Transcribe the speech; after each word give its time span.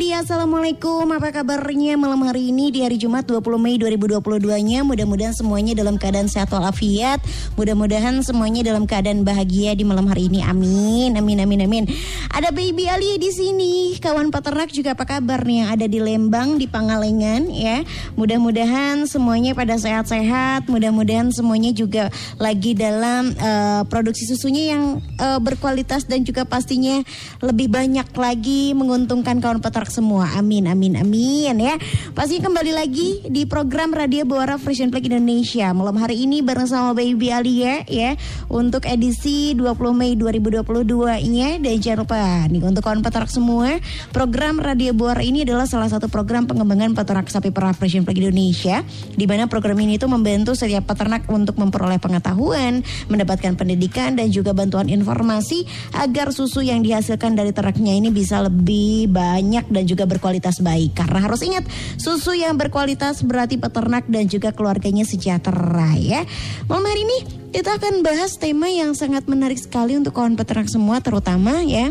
Dahlia 0.00 0.24
Assalamualaikum. 0.24 1.12
Apa 1.12 1.28
kabarnya 1.28 1.92
malam 2.00 2.24
hari 2.24 2.48
ini 2.48 2.72
di 2.72 2.80
hari 2.80 2.96
Jumat 2.96 3.28
20 3.28 3.60
Mei 3.60 3.76
2022 3.76 4.48
nya 4.64 4.80
Mudah-mudahan 4.80 5.36
semuanya 5.36 5.76
dalam 5.76 6.00
keadaan 6.00 6.24
sehat 6.24 6.48
walafiat 6.48 7.20
Mudah-mudahan 7.60 8.24
semuanya 8.24 8.64
dalam 8.64 8.88
keadaan 8.88 9.20
bahagia 9.20 9.76
di 9.76 9.84
malam 9.84 10.08
hari 10.08 10.32
ini 10.32 10.40
Amin 10.40 11.12
Amin 11.12 11.44
amin 11.44 11.68
amin 11.68 11.84
Ada 12.32 12.56
baby 12.56 12.88
Ali 12.88 13.20
di 13.20 13.28
sini 13.28 14.00
Kawan 14.00 14.32
peternak 14.32 14.72
juga 14.72 14.96
apa 14.96 15.04
kabar 15.04 15.44
nih 15.44 15.60
yang 15.60 15.68
ada 15.76 15.84
di 15.84 16.00
Lembang 16.00 16.56
di 16.56 16.64
Pangalengan 16.64 17.52
ya 17.52 17.84
Mudah-mudahan 18.16 19.04
semuanya 19.04 19.52
pada 19.52 19.76
sehat-sehat 19.76 20.72
Mudah-mudahan 20.72 21.28
semuanya 21.36 21.68
juga 21.76 22.08
lagi 22.40 22.72
dalam 22.72 23.36
uh, 23.36 23.84
produksi 23.84 24.24
susunya 24.24 24.72
yang 24.72 25.04
uh, 25.20 25.36
berkualitas 25.36 26.08
dan 26.08 26.24
juga 26.24 26.48
pastinya 26.48 27.04
lebih 27.44 27.68
banyak 27.68 28.08
lagi 28.16 28.72
menguntungkan 28.72 29.42
kawan 29.42 29.60
peternak 29.60 29.92
semua. 29.92 30.30
Amin, 30.38 30.70
amin, 30.70 30.96
amin 30.96 31.56
ya. 31.58 31.76
Pasti 32.14 32.38
kembali 32.38 32.72
lagi 32.72 33.26
di 33.28 33.44
program 33.44 33.92
Radio 33.92 34.24
Buara 34.24 34.56
Fresh 34.56 34.86
Flag 34.88 35.04
Indonesia. 35.04 35.74
Malam 35.74 35.98
hari 36.00 36.24
ini 36.24 36.40
bareng 36.40 36.68
sama 36.70 36.96
Baby 36.96 37.28
Alia 37.50 37.82
ya 37.90 38.14
untuk 38.46 38.86
edisi 38.86 39.58
20 39.58 39.74
Mei 39.90 40.14
2022 40.14 40.86
ya. 41.34 41.58
Dan 41.58 41.82
jangan 41.82 41.98
lupa 42.06 42.46
nih 42.46 42.62
untuk 42.62 42.86
kawan 42.86 43.02
peternak 43.02 43.26
semua, 43.26 43.82
program 44.14 44.62
Radio 44.62 44.94
Buara 44.94 45.18
ini 45.18 45.42
adalah 45.42 45.66
salah 45.66 45.90
satu 45.90 46.06
program 46.06 46.46
pengembangan 46.46 46.94
peternak 46.94 47.26
sapi 47.26 47.50
perah 47.50 47.74
Fresh 47.74 47.98
Flag 48.06 48.14
Indonesia 48.14 48.86
di 49.18 49.26
mana 49.26 49.50
program 49.50 49.82
ini 49.82 49.98
itu 49.98 50.06
membantu 50.06 50.54
setiap 50.54 50.86
peternak 50.86 51.26
untuk 51.26 51.58
memperoleh 51.58 51.98
pengetahuan, 51.98 52.86
mendapatkan 53.10 53.58
pendidikan 53.58 54.14
dan 54.14 54.30
juga 54.30 54.54
bantuan 54.54 54.86
informasi 54.86 55.66
agar 55.98 56.30
susu 56.30 56.62
yang 56.62 56.86
dihasilkan 56.86 57.34
dari 57.34 57.50
ternaknya 57.50 57.98
ini 57.98 58.14
bisa 58.14 58.46
lebih 58.46 59.10
banyak 59.10 59.66
dan 59.66 59.90
juga 59.90 60.06
berkualitas 60.06 60.62
baik. 60.62 60.94
Karena 60.94 61.18
harus 61.26 61.42
ingat, 61.42 61.66
susu 61.98 62.30
yang 62.30 62.54
berkualitas 62.54 63.26
berarti 63.26 63.58
peternak 63.58 64.06
dan 64.06 64.30
juga 64.30 64.54
keluarganya 64.54 65.02
sejahtera 65.02 65.98
ya. 65.98 66.22
Malam 66.70 66.86
hari 66.86 67.02
ini 67.02 67.39
kita 67.50 67.82
akan 67.82 68.06
bahas 68.06 68.38
tema 68.38 68.70
yang 68.70 68.94
sangat 68.94 69.26
menarik 69.26 69.58
sekali 69.58 69.98
untuk 69.98 70.14
kawan 70.14 70.38
peternak 70.38 70.70
semua 70.70 71.02
terutama 71.02 71.66
ya 71.66 71.90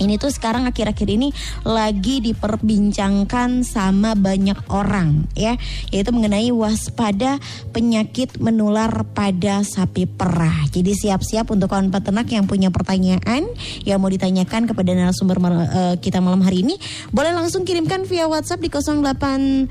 ini 0.00 0.16
tuh 0.16 0.32
sekarang 0.32 0.64
akhir-akhir 0.64 1.04
ini 1.08 1.32
lagi 1.66 2.20
diperbincangkan 2.24 3.64
sama 3.66 4.14
banyak 4.16 4.56
orang 4.72 5.28
ya 5.36 5.56
yaitu 5.92 6.12
mengenai 6.14 6.48
waspada 6.54 7.36
penyakit 7.74 8.40
menular 8.40 9.04
pada 9.12 9.60
sapi 9.66 10.06
perah. 10.08 10.64
Jadi 10.72 10.96
siap-siap 10.96 11.52
untuk 11.52 11.68
kawan 11.68 11.92
peternak 11.92 12.32
yang 12.32 12.48
punya 12.48 12.72
pertanyaan 12.72 13.44
yang 13.84 14.00
mau 14.00 14.08
ditanyakan 14.08 14.64
kepada 14.70 14.96
narasumber 14.96 15.36
uh, 15.42 15.96
kita 16.00 16.22
malam 16.22 16.40
hari 16.40 16.64
ini 16.64 16.78
boleh 17.10 17.34
langsung 17.34 17.66
kirimkan 17.66 18.06
via 18.08 18.30
WhatsApp 18.30 18.62
di 18.62 18.70
0811222115 18.72 19.68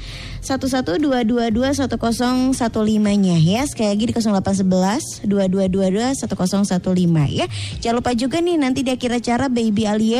nya 3.21 3.37
ya. 3.37 3.61
Sekali 3.69 3.93
lagi 3.93 4.09
di 4.09 4.13
0811 4.13 5.29
2222 5.29 6.17
1015 6.17 7.39
ya. 7.39 7.45
Jangan 7.81 7.95
lupa 8.01 8.11
juga 8.17 8.41
nih 8.41 8.57
nanti 8.57 8.81
di 8.81 8.89
akhir 8.93 9.11
acara 9.21 9.45
Baby 9.49 9.85
Alia 9.85 10.10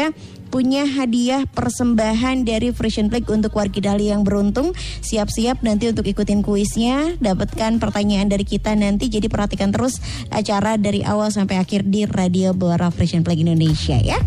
punya 0.51 0.83
hadiah 0.83 1.47
persembahan 1.47 2.43
dari 2.43 2.75
Frisian 2.75 3.07
Flag 3.07 3.23
untuk 3.31 3.55
warga 3.55 3.79
Dali 3.79 4.11
yang 4.11 4.27
beruntung. 4.27 4.75
Siap-siap 4.75 5.63
nanti 5.63 5.87
untuk 5.87 6.03
ikutin 6.03 6.43
kuisnya, 6.43 7.15
dapatkan 7.23 7.79
pertanyaan 7.79 8.27
dari 8.27 8.43
kita 8.43 8.75
nanti. 8.75 9.07
Jadi 9.07 9.31
perhatikan 9.31 9.71
terus 9.71 10.03
acara 10.27 10.75
dari 10.75 11.01
awal 11.07 11.31
sampai 11.31 11.57
akhir 11.57 11.87
di 11.87 12.03
Radio 12.03 12.51
Bora 12.51 12.91
Frisian 12.91 13.23
Flag 13.23 13.39
Indonesia 13.39 13.95
ya. 13.95 14.19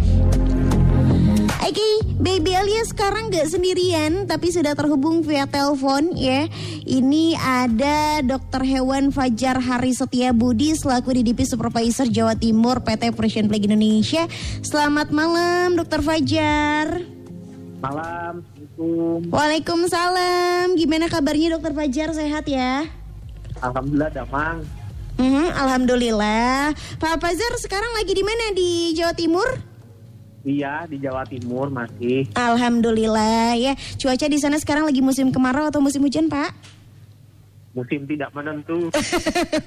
Oke, 1.64 1.80
okay, 1.80 1.94
Baby 2.20 2.52
Alia 2.52 2.84
sekarang 2.84 3.32
gak 3.32 3.48
sendirian 3.48 4.28
tapi 4.28 4.52
sudah 4.52 4.76
terhubung 4.76 5.24
via 5.24 5.48
telepon 5.48 6.12
ya. 6.12 6.44
Ini 6.84 7.40
ada 7.40 8.20
Dokter 8.20 8.60
Hewan 8.68 9.08
Fajar 9.08 9.56
Hari 9.56 9.96
Setia 9.96 10.36
Budi 10.36 10.76
selaku 10.76 11.16
DDP 11.16 11.48
Supervisor 11.48 12.04
Jawa 12.12 12.36
Timur 12.36 12.84
PT 12.84 13.16
Frisian 13.16 13.48
Flag 13.48 13.64
Indonesia. 13.64 14.28
Selamat 14.60 15.08
malam 15.08 15.72
Dokter 15.80 16.04
Fajar. 16.04 17.00
Malam, 17.80 18.44
Assalamualaikum. 18.44 19.32
Waalaikumsalam. 19.32 20.66
Gimana 20.76 21.08
kabarnya 21.08 21.56
Dokter 21.56 21.72
Fajar? 21.72 22.08
Sehat 22.12 22.44
ya? 22.44 22.84
Alhamdulillah, 23.64 24.12
Damang. 24.12 24.68
Hmm, 25.16 25.48
Alhamdulillah. 25.48 26.76
Pak 27.00 27.24
Fajar 27.24 27.56
sekarang 27.56 27.96
lagi 27.96 28.12
di 28.12 28.20
mana 28.20 28.52
di 28.52 28.92
Jawa 28.92 29.16
Timur? 29.16 29.73
Iya 30.44 30.84
di 30.84 31.00
Jawa 31.00 31.24
Timur 31.24 31.72
masih. 31.72 32.28
Alhamdulillah 32.36 33.56
ya. 33.56 33.72
Cuaca 33.96 34.28
di 34.28 34.36
sana 34.36 34.60
sekarang 34.60 34.84
lagi 34.84 35.00
musim 35.00 35.32
kemarau 35.32 35.72
atau 35.72 35.80
musim 35.80 36.04
hujan 36.04 36.28
Pak? 36.28 36.83
Musim 37.74 38.06
tidak 38.06 38.30
menentu. 38.30 38.88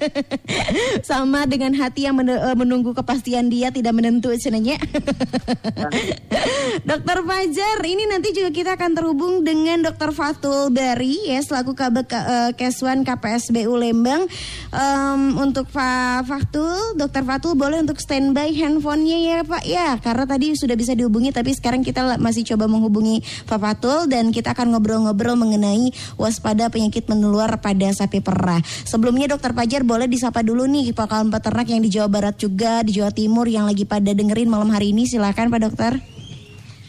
Sama 1.08 1.44
dengan 1.44 1.76
hati 1.76 2.08
yang 2.08 2.16
eh, 2.24 2.56
menunggu 2.56 2.96
kepastian 2.96 3.52
dia 3.52 3.68
tidak 3.68 3.92
menentu 3.92 4.32
sebenarnya. 4.34 4.80
Dokter 6.88 7.18
Fajar, 7.20 7.78
ini 7.84 8.08
nanti 8.08 8.32
juga 8.32 8.48
kita 8.48 8.80
akan 8.80 8.96
terhubung 8.96 9.44
dengan 9.44 9.84
Dokter 9.84 10.10
Fatul 10.16 10.72
Bari 10.72 11.28
ya 11.28 11.44
selaku 11.44 11.76
Kabek 11.76 12.08
uh, 12.16 12.50
Keswan 12.56 13.04
KPSBU 13.04 13.76
Lembang. 13.76 14.24
Um, 14.72 15.36
untuk 15.36 15.68
Pak 15.68 16.24
Fatul, 16.24 16.96
Dokter 16.96 17.22
Fatul 17.28 17.60
boleh 17.60 17.84
untuk 17.84 18.00
standby 18.00 18.56
handphonenya 18.56 19.18
ya 19.20 19.38
Pak 19.44 19.64
ya, 19.68 19.88
karena 20.00 20.24
tadi 20.24 20.56
sudah 20.56 20.74
bisa 20.74 20.96
dihubungi 20.96 21.30
tapi 21.30 21.52
sekarang 21.52 21.84
kita 21.84 22.16
masih 22.16 22.48
coba 22.54 22.64
menghubungi 22.64 23.20
Pak 23.44 23.60
Fatul 23.60 24.08
dan 24.08 24.32
kita 24.32 24.56
akan 24.56 24.72
ngobrol-ngobrol 24.72 25.36
mengenai 25.36 25.92
waspada 26.16 26.72
penyakit 26.72 27.04
menular 27.10 27.60
pada 27.60 27.97
sapi 27.98 28.22
perah. 28.22 28.62
Sebelumnya 28.62 29.26
dokter 29.34 29.50
Pajar 29.50 29.82
boleh 29.82 30.06
disapa 30.06 30.46
dulu 30.46 30.70
nih 30.70 30.94
Pak 30.94 31.10
kawan 31.10 31.34
peternak 31.34 31.66
yang 31.66 31.82
di 31.82 31.90
Jawa 31.90 32.06
Barat 32.06 32.38
juga, 32.38 32.86
di 32.86 32.94
Jawa 32.94 33.10
Timur 33.10 33.50
yang 33.50 33.66
lagi 33.66 33.82
pada 33.82 34.14
dengerin 34.14 34.46
malam 34.46 34.70
hari 34.70 34.94
ini. 34.94 35.10
Silakan 35.10 35.50
Pak 35.50 35.60
Dokter. 35.66 35.92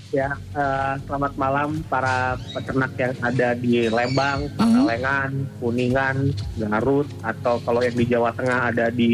Ya, 0.10 0.34
uh, 0.58 0.98
selamat 1.06 1.38
malam 1.38 1.86
para 1.86 2.34
peternak 2.58 2.98
yang 2.98 3.14
ada 3.22 3.54
di 3.54 3.86
Lembang, 3.94 4.50
mhm. 4.50 4.58
Pangalengan, 4.58 5.30
mm 5.30 5.46
-hmm. 5.46 5.58
Kuningan, 5.62 6.18
Garut, 6.58 7.08
atau 7.22 7.62
kalau 7.62 7.86
yang 7.86 7.94
di 7.94 8.06
Jawa 8.10 8.34
Tengah 8.34 8.74
ada 8.74 8.90
di 8.90 9.14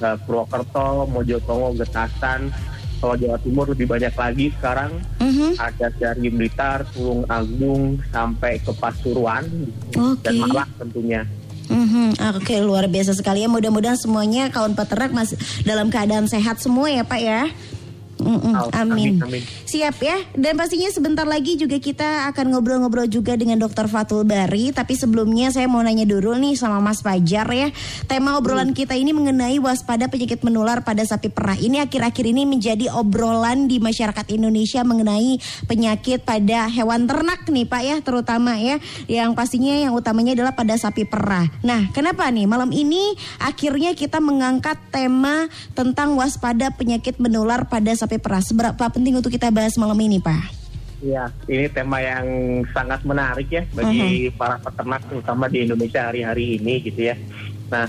uh, 0.00 0.16
Purwokerto, 0.24 1.04
Mojotongo, 1.12 1.76
Getasan, 1.76 2.48
kalau 3.00 3.14
Jawa 3.14 3.36
Timur 3.40 3.66
lebih 3.70 3.86
banyak 3.86 4.14
lagi 4.14 4.46
sekarang 4.56 5.00
mm-hmm. 5.20 5.50
ada 5.60 5.86
dari 5.92 6.28
Blitar, 6.32 6.84
Tulung 6.92 7.22
Agung 7.28 8.00
sampai 8.10 8.58
ke 8.60 8.72
Pasuruan 8.76 9.44
okay. 9.92 10.22
dan 10.24 10.34
Malang 10.42 10.70
tentunya. 10.80 11.22
Mm-hmm. 11.66 12.08
Oke 12.38 12.54
okay, 12.54 12.58
luar 12.62 12.86
biasa 12.86 13.18
sekali 13.18 13.42
ya 13.42 13.50
mudah-mudahan 13.50 13.98
semuanya 13.98 14.46
kawan 14.54 14.78
peternak 14.78 15.10
masih 15.10 15.34
dalam 15.66 15.90
keadaan 15.90 16.30
sehat 16.30 16.62
semua 16.62 16.86
ya 16.86 17.02
Pak 17.02 17.20
ya. 17.20 17.50
Mm-mm, 18.26 18.52
Oh, 18.58 18.70
amin. 18.74 19.22
amin. 19.22 19.42
Siap 19.62 20.02
ya. 20.02 20.18
Dan 20.34 20.58
pastinya 20.58 20.90
sebentar 20.90 21.22
lagi 21.22 21.54
juga 21.54 21.78
kita 21.78 22.26
akan 22.34 22.50
ngobrol-ngobrol 22.50 23.06
juga 23.06 23.38
dengan 23.38 23.62
Dr. 23.62 23.86
Fatul 23.86 24.26
Bari. 24.26 24.74
Tapi 24.74 24.98
sebelumnya 24.98 25.54
saya 25.54 25.70
mau 25.70 25.78
nanya 25.78 26.02
dulu 26.02 26.34
nih 26.34 26.58
sama 26.58 26.82
Mas 26.82 27.06
Fajar 27.06 27.46
ya. 27.54 27.70
Tema 28.10 28.34
obrolan 28.34 28.74
kita 28.74 28.98
ini 28.98 29.14
mengenai 29.14 29.62
waspada 29.62 30.10
penyakit 30.10 30.42
menular 30.42 30.82
pada 30.82 31.06
sapi 31.06 31.30
perah. 31.30 31.54
Ini 31.54 31.86
akhir-akhir 31.86 32.24
ini 32.26 32.42
menjadi 32.42 32.90
obrolan 32.90 33.70
di 33.70 33.78
masyarakat 33.78 34.26
Indonesia 34.34 34.82
mengenai 34.82 35.38
penyakit 35.70 36.26
pada 36.26 36.66
hewan 36.66 37.06
ternak 37.06 37.46
nih 37.46 37.66
Pak 37.70 37.82
ya, 37.86 37.96
terutama 38.02 38.58
ya. 38.58 38.82
Yang 39.06 39.38
pastinya 39.38 39.74
yang 39.78 39.94
utamanya 39.94 40.34
adalah 40.34 40.58
pada 40.58 40.74
sapi 40.74 41.06
perah. 41.06 41.46
Nah, 41.62 41.94
kenapa 41.94 42.26
nih 42.26 42.50
malam 42.50 42.74
ini 42.74 43.14
akhirnya 43.38 43.94
kita 43.94 44.18
mengangkat 44.18 44.80
tema 44.90 45.46
tentang 45.78 46.18
waspada 46.18 46.74
penyakit 46.74 47.22
menular 47.22 47.70
pada 47.70 47.94
sapi 47.94 48.15
perah. 48.18 48.42
Seberapa 48.42 48.84
penting 48.90 49.16
untuk 49.16 49.32
kita 49.32 49.48
bahas 49.52 49.76
malam 49.76 49.96
ini, 50.00 50.18
Pak? 50.18 50.66
Iya, 50.96 51.28
ini 51.44 51.68
tema 51.68 52.00
yang 52.00 52.24
sangat 52.72 53.04
menarik 53.04 53.52
ya 53.52 53.68
bagi 53.76 54.32
para 54.32 54.56
peternak 54.56 55.04
terutama 55.04 55.44
di 55.44 55.68
Indonesia 55.68 56.08
hari-hari 56.08 56.56
ini 56.56 56.80
gitu 56.80 57.12
ya. 57.12 57.16
Nah, 57.68 57.84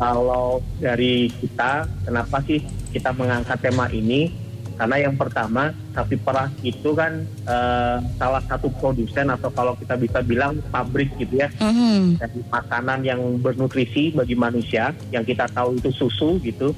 kalau 0.00 0.64
dari 0.80 1.28
kita, 1.28 1.84
kenapa 2.08 2.40
sih 2.48 2.64
kita 2.90 3.12
mengangkat 3.12 3.60
tema 3.60 3.86
ini? 3.92 4.32
Karena 4.72 4.96
yang 4.98 5.14
pertama, 5.20 5.76
sapi 5.92 6.16
perah 6.16 6.48
itu 6.64 6.96
kan 6.96 7.22
eh, 7.44 7.96
salah 8.16 8.42
satu 8.48 8.72
produsen 8.80 9.28
atau 9.28 9.52
kalau 9.52 9.76
kita 9.76 9.94
bisa 10.00 10.24
bilang 10.24 10.58
pabrik 10.72 11.12
gitu 11.20 11.44
ya 11.44 11.52
Mhm. 11.60 12.16
dari 12.16 12.40
makanan 12.48 13.00
yang 13.04 13.20
bernutrisi 13.38 14.16
bagi 14.16 14.32
manusia 14.32 14.96
yang 15.12 15.22
kita 15.22 15.44
tahu 15.52 15.76
itu 15.76 15.92
susu 15.92 16.40
gitu 16.40 16.72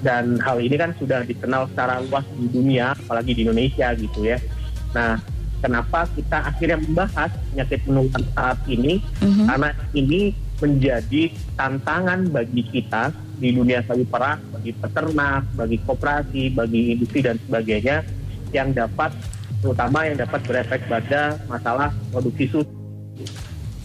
dan 0.00 0.36
hal 0.44 0.60
ini 0.60 0.76
kan 0.76 0.92
sudah 0.96 1.24
dikenal 1.24 1.68
secara 1.72 2.04
luas 2.04 2.24
di 2.36 2.46
dunia 2.48 2.92
apalagi 2.94 3.32
di 3.32 3.40
Indonesia 3.44 3.92
gitu 3.96 4.24
ya 4.24 4.38
nah 4.92 5.16
kenapa 5.60 6.04
kita 6.12 6.52
akhirnya 6.52 6.78
membahas 6.78 7.32
penyakit 7.52 7.80
menular 7.88 8.22
saat 8.34 8.58
ini 8.68 9.00
Mhm. 9.24 9.44
karena 9.48 9.68
ini 9.92 10.20
menjadi 10.56 11.22
tantangan 11.56 12.32
bagi 12.32 12.62
kita 12.64 13.12
di 13.36 13.52
dunia 13.52 13.84
sapi 13.84 14.08
perah 14.08 14.40
bagi 14.52 14.72
peternak 14.72 15.44
bagi 15.52 15.76
koperasi 15.84 16.42
bagi 16.52 16.96
industri 16.96 17.20
dan 17.20 17.36
sebagainya 17.44 18.00
yang 18.52 18.72
dapat 18.72 19.12
terutama 19.60 20.08
yang 20.08 20.16
dapat 20.16 20.40
berefek 20.44 20.80
pada 20.88 21.36
masalah 21.44 21.92
produksi 22.08 22.48
susu 22.48 22.72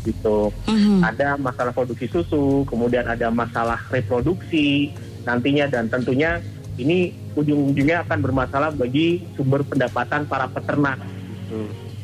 gitu 0.02 0.50
Mhm. 0.66 1.06
ada 1.06 1.38
masalah 1.38 1.70
produksi 1.70 2.10
susu, 2.10 2.66
kemudian 2.66 3.06
ada 3.06 3.30
masalah 3.30 3.78
reproduksi 3.94 4.90
nantinya 5.24 5.66
dan 5.70 5.88
tentunya 5.88 6.42
ini 6.80 7.14
ujung-ujungnya 7.36 8.08
akan 8.08 8.20
bermasalah 8.20 8.72
bagi 8.74 9.22
sumber 9.38 9.62
pendapatan 9.64 10.26
para 10.26 10.48
peternak. 10.50 11.00
Gitu. 11.02 11.60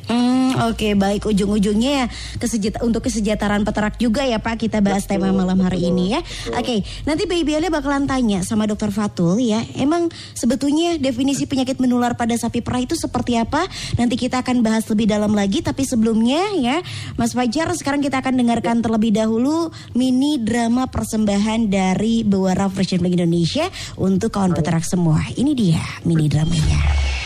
Hmm, 0.08 0.37
oke 0.70 0.90
baik 0.98 1.24
ujung-ujungnya 1.30 1.92
ya 1.92 2.06
kesejahter- 2.42 2.84
untuk 2.86 3.06
kesejahteraan 3.06 3.64
peternak 3.68 3.96
juga 4.02 4.24
ya 4.24 4.42
Pak 4.42 4.68
kita 4.68 4.80
bahas 4.82 5.06
Betul, 5.06 5.22
tema 5.22 5.30
malam 5.34 5.60
hari 5.64 5.84
betul, 5.84 5.92
ini 5.94 6.06
ya. 6.18 6.22
betul. 6.24 6.54
Oke, 6.58 6.76
nanti 7.06 7.24
Baby 7.28 7.52
Ale 7.58 7.68
bakalan 7.70 8.10
tanya 8.10 8.42
sama 8.42 8.66
Dokter 8.66 8.90
Fatul 8.90 9.40
ya. 9.42 9.62
Emang 9.78 10.10
sebetulnya 10.34 10.98
definisi 10.98 11.46
penyakit 11.46 11.78
menular 11.78 12.18
pada 12.18 12.34
sapi 12.36 12.64
perah 12.64 12.82
itu 12.82 12.98
seperti 12.98 13.38
apa? 13.38 13.66
Nanti 14.00 14.16
kita 14.18 14.42
akan 14.42 14.66
bahas 14.66 14.88
lebih 14.90 15.10
dalam 15.10 15.34
lagi 15.36 15.62
tapi 15.62 15.84
sebelumnya 15.84 16.42
ya 16.58 16.78
Mas 17.16 17.34
Fajar 17.36 17.70
sekarang 17.76 18.02
kita 18.02 18.22
akan 18.24 18.40
dengarkan 18.40 18.82
terlebih 18.82 19.14
dahulu 19.14 19.70
mini 19.94 20.42
drama 20.42 20.88
persembahan 20.88 21.70
dari 21.70 22.24
Bewara 22.24 22.70
Fresh 22.72 22.98
Indonesia 22.98 23.68
untuk 24.00 24.34
kawan 24.34 24.54
peternak 24.56 24.86
semua. 24.86 25.22
Ini 25.36 25.52
dia 25.54 25.82
mini 26.06 26.30
dramanya. 26.32 27.17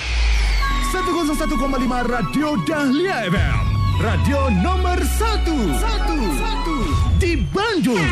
101,5 0.92 1.56
Radio 2.04 2.60
Dahlia 2.68 3.24
FM. 3.32 3.64
Radio 4.04 4.52
nomor 4.60 5.00
1. 5.00 5.48
1. 5.80 7.16
Di 7.16 7.40
Bandung. 7.48 8.12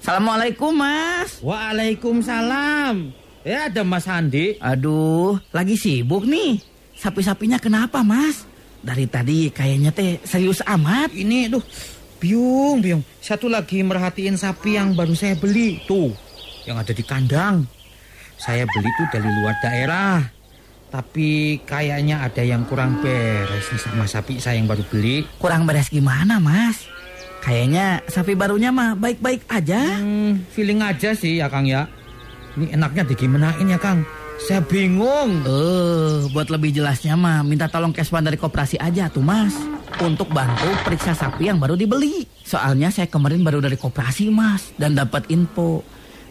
Assalamualaikum 0.00 0.72
mas. 0.72 1.36
Waalaikumsalam. 1.44 3.12
Ya 3.44 3.68
ada 3.68 3.84
Mas 3.84 4.08
Andi. 4.08 4.56
Aduh, 4.56 5.36
lagi 5.52 5.76
sibuk 5.76 6.24
nih. 6.24 6.56
Sapi-sapinya 6.96 7.60
kenapa 7.60 8.00
mas? 8.00 8.48
Dari 8.80 9.04
tadi 9.04 9.52
kayaknya 9.52 9.92
teh 9.92 10.16
serius 10.24 10.64
amat. 10.64 11.12
Ini 11.12 11.52
tuh 11.52 11.60
biung 12.24 12.80
biung. 12.80 13.04
Satu 13.20 13.52
lagi 13.52 13.84
merhatiin 13.84 14.40
sapi 14.40 14.80
yang 14.80 14.96
baru 14.96 15.12
saya 15.12 15.36
beli 15.36 15.84
tuh, 15.84 16.08
yang 16.64 16.80
ada 16.80 16.96
di 16.96 17.04
kandang. 17.04 17.75
Saya 18.36 18.68
beli 18.68 18.90
tuh 19.00 19.06
dari 19.12 19.28
luar 19.40 19.56
daerah. 19.64 20.20
Tapi 20.86 21.60
kayaknya 21.66 22.22
ada 22.22 22.40
yang 22.46 22.62
kurang 22.64 23.02
beres 23.02 23.68
nih 23.74 23.80
sama 23.80 24.06
sapi 24.06 24.38
saya 24.38 24.56
yang 24.56 24.70
baru 24.70 24.86
beli. 24.86 25.26
Kurang 25.36 25.66
beres 25.66 25.90
gimana 25.90 26.38
mas? 26.38 26.86
Kayaknya 27.42 28.02
sapi 28.06 28.38
barunya 28.38 28.70
mah 28.70 28.94
baik-baik 28.94 29.44
aja. 29.50 29.98
Hmm, 29.98 30.46
feeling 30.50 30.80
aja 30.82 31.12
sih 31.12 31.42
ya 31.42 31.50
Kang 31.50 31.66
ya. 31.66 31.90
Ini 32.56 32.78
enaknya 32.78 33.02
digimanain 33.06 33.66
ya 33.66 33.76
Kang. 33.76 34.06
Saya 34.36 34.60
bingung. 34.60 35.42
Eh, 35.48 36.28
buat 36.30 36.52
lebih 36.52 36.76
jelasnya 36.76 37.16
mah 37.16 37.40
minta 37.40 37.66
tolong 37.72 37.92
keswan 37.92 38.24
dari 38.24 38.36
koperasi 38.36 38.76
aja 38.76 39.08
tuh 39.08 39.24
mas. 39.24 39.52
Untuk 39.96 40.28
bantu 40.28 40.68
periksa 40.84 41.16
sapi 41.16 41.48
yang 41.48 41.56
baru 41.56 41.72
dibeli. 41.72 42.28
Soalnya 42.44 42.92
saya 42.92 43.08
kemarin 43.08 43.40
baru 43.40 43.64
dari 43.64 43.80
koperasi 43.80 44.28
mas. 44.28 44.76
Dan 44.76 44.92
dapat 44.92 45.28
info. 45.32 45.80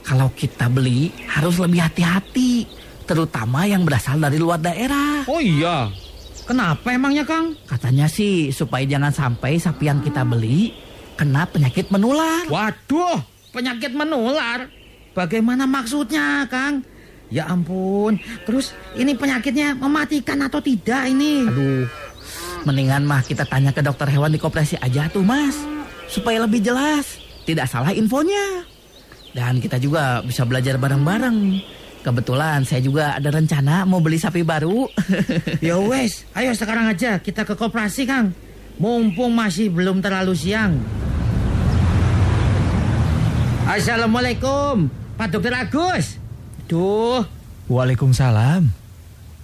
Kalau 0.06 0.30
kita 0.38 0.70
beli 0.70 1.10
harus 1.26 1.58
lebih 1.58 1.82
hati-hati. 1.82 2.70
Terutama 3.10 3.66
yang 3.66 3.82
berasal 3.82 4.22
dari 4.22 4.38
luar 4.38 4.62
daerah. 4.62 5.26
Oh 5.26 5.42
iya. 5.42 5.90
Kenapa 6.46 6.94
emangnya 6.94 7.26
Kang? 7.26 7.58
Katanya 7.66 8.06
sih 8.06 8.54
supaya 8.54 8.86
jangan 8.86 9.10
sampai 9.10 9.58
sapi 9.58 9.90
yang 9.90 10.06
kita 10.06 10.22
beli 10.22 10.78
kena 11.18 11.50
penyakit 11.50 11.90
menular. 11.90 12.46
Waduh, 12.46 13.18
penyakit 13.50 13.98
menular. 13.98 14.70
Bagaimana 15.18 15.66
maksudnya, 15.66 16.46
Kang? 16.46 16.86
Ya 17.34 17.50
ampun. 17.50 18.22
Terus 18.46 18.78
ini 18.94 19.18
penyakitnya 19.18 19.74
mematikan 19.74 20.46
atau 20.46 20.62
tidak 20.62 21.10
ini? 21.10 21.50
Aduh, 21.50 21.90
mendingan 22.68 23.10
mah 23.10 23.26
kita 23.26 23.48
tanya 23.50 23.74
ke 23.74 23.82
dokter 23.82 24.06
hewan 24.14 24.30
di 24.30 24.38
koperasi 24.38 24.78
aja 24.78 25.10
tuh 25.10 25.26
mas. 25.26 25.58
Supaya 26.06 26.46
lebih 26.46 26.62
jelas, 26.62 27.18
tidak 27.50 27.66
salah 27.66 27.90
infonya. 27.90 28.75
Dan 29.36 29.60
kita 29.60 29.76
juga 29.76 30.24
bisa 30.24 30.48
belajar 30.48 30.80
bareng-bareng. 30.80 31.60
Kebetulan 32.00 32.64
saya 32.64 32.80
juga 32.80 33.20
ada 33.20 33.28
rencana 33.28 33.84
mau 33.84 34.00
beli 34.00 34.16
sapi 34.16 34.48
baru. 34.48 34.88
Ya 35.66 35.76
wes, 35.76 36.24
ayo 36.32 36.56
sekarang 36.56 36.88
aja 36.88 37.20
kita 37.20 37.44
ke 37.44 37.60
koperasi, 37.60 38.08
Kang. 38.08 38.32
Mumpung 38.80 39.36
masih 39.36 39.68
belum 39.68 40.00
terlalu 40.00 40.32
siang. 40.40 40.80
Assalamualaikum, 43.68 44.88
Pak 45.20 45.28
Dokter 45.36 45.52
Agus. 45.58 46.16
Duh, 46.70 47.26
Waalaikumsalam. 47.68 48.70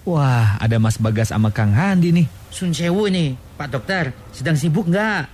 Wah, 0.08 0.56
ada 0.56 0.78
Mas 0.80 0.96
Bagas 0.96 1.34
sama 1.34 1.52
Kang 1.52 1.74
Handi 1.74 2.14
nih. 2.14 2.26
Sun 2.48 2.72
Sewu 2.72 3.12
nih, 3.12 3.36
Pak 3.60 3.68
Dokter. 3.68 4.14
Sedang 4.32 4.56
sibuk 4.56 4.88
nggak? 4.88 5.28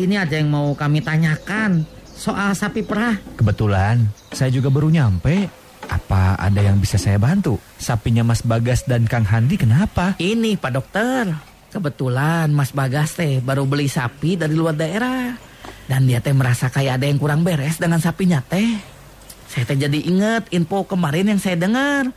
Ini 0.00 0.26
ada 0.26 0.34
yang 0.36 0.48
mau 0.50 0.72
kami 0.74 1.04
tanyakan 1.04 1.95
soal 2.16 2.56
sapi 2.56 2.80
perah. 2.82 3.20
Kebetulan, 3.36 4.08
saya 4.32 4.48
juga 4.48 4.72
baru 4.72 4.88
nyampe. 4.88 5.46
Apa 5.86 6.34
ada 6.34 6.58
yang 6.64 6.82
bisa 6.82 6.98
saya 6.98 7.20
bantu? 7.20 7.62
Sapinya 7.78 8.26
Mas 8.26 8.42
Bagas 8.42 8.82
dan 8.88 9.06
Kang 9.06 9.22
Handi 9.22 9.54
kenapa? 9.54 10.18
Ini 10.18 10.58
Pak 10.58 10.72
Dokter, 10.74 11.30
kebetulan 11.70 12.50
Mas 12.50 12.74
Bagas 12.74 13.14
teh 13.14 13.38
baru 13.38 13.68
beli 13.68 13.86
sapi 13.86 14.34
dari 14.34 14.56
luar 14.58 14.74
daerah. 14.74 15.38
Dan 15.86 16.10
dia 16.10 16.18
teh 16.18 16.34
merasa 16.34 16.66
kayak 16.66 16.98
ada 16.98 17.06
yang 17.06 17.22
kurang 17.22 17.46
beres 17.46 17.78
dengan 17.78 18.02
sapinya 18.02 18.42
teh. 18.42 18.82
Saya 19.46 19.62
teh 19.62 19.78
jadi 19.78 20.00
inget 20.02 20.50
info 20.50 20.82
kemarin 20.82 21.30
yang 21.30 21.38
saya 21.38 21.54
dengar. 21.54 22.10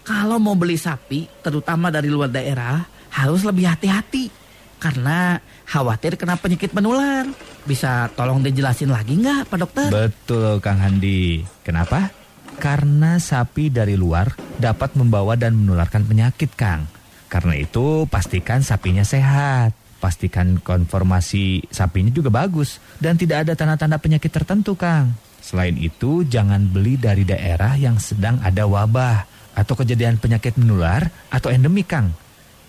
Kalau 0.00 0.40
mau 0.40 0.56
beli 0.56 0.80
sapi, 0.80 1.28
terutama 1.44 1.92
dari 1.92 2.08
luar 2.08 2.32
daerah, 2.32 2.88
harus 3.12 3.44
lebih 3.44 3.68
hati-hati. 3.68 4.39
Karena 4.80 5.36
khawatir 5.68 6.16
kena 6.16 6.40
penyakit 6.40 6.72
menular. 6.72 7.28
Bisa 7.68 8.08
tolong 8.16 8.40
dijelasin 8.40 8.88
lagi 8.88 9.20
nggak 9.20 9.52
Pak 9.52 9.58
Dokter? 9.60 9.88
Betul, 9.92 10.56
Kang 10.64 10.80
Handi. 10.80 11.44
Kenapa? 11.60 12.08
Karena 12.56 13.20
sapi 13.20 13.68
dari 13.68 13.94
luar 13.94 14.32
dapat 14.56 14.96
membawa 14.96 15.36
dan 15.36 15.56
menularkan 15.56 16.08
penyakit, 16.08 16.56
Kang. 16.56 16.88
Karena 17.28 17.54
itu, 17.60 18.08
pastikan 18.08 18.64
sapinya 18.64 19.04
sehat. 19.04 19.76
Pastikan 20.00 20.56
konformasi 20.64 21.68
sapinya 21.68 22.08
juga 22.08 22.32
bagus 22.32 22.80
dan 22.96 23.20
tidak 23.20 23.44
ada 23.44 23.52
tanda-tanda 23.52 24.00
penyakit 24.00 24.32
tertentu, 24.32 24.72
Kang. 24.72 25.12
Selain 25.44 25.76
itu, 25.76 26.24
jangan 26.24 26.64
beli 26.72 26.96
dari 26.96 27.28
daerah 27.28 27.76
yang 27.76 28.00
sedang 28.00 28.40
ada 28.40 28.64
wabah 28.64 29.28
atau 29.52 29.76
kejadian 29.76 30.16
penyakit 30.16 30.56
menular 30.56 31.12
atau 31.28 31.52
endemik, 31.52 31.92
Kang. 31.92 32.16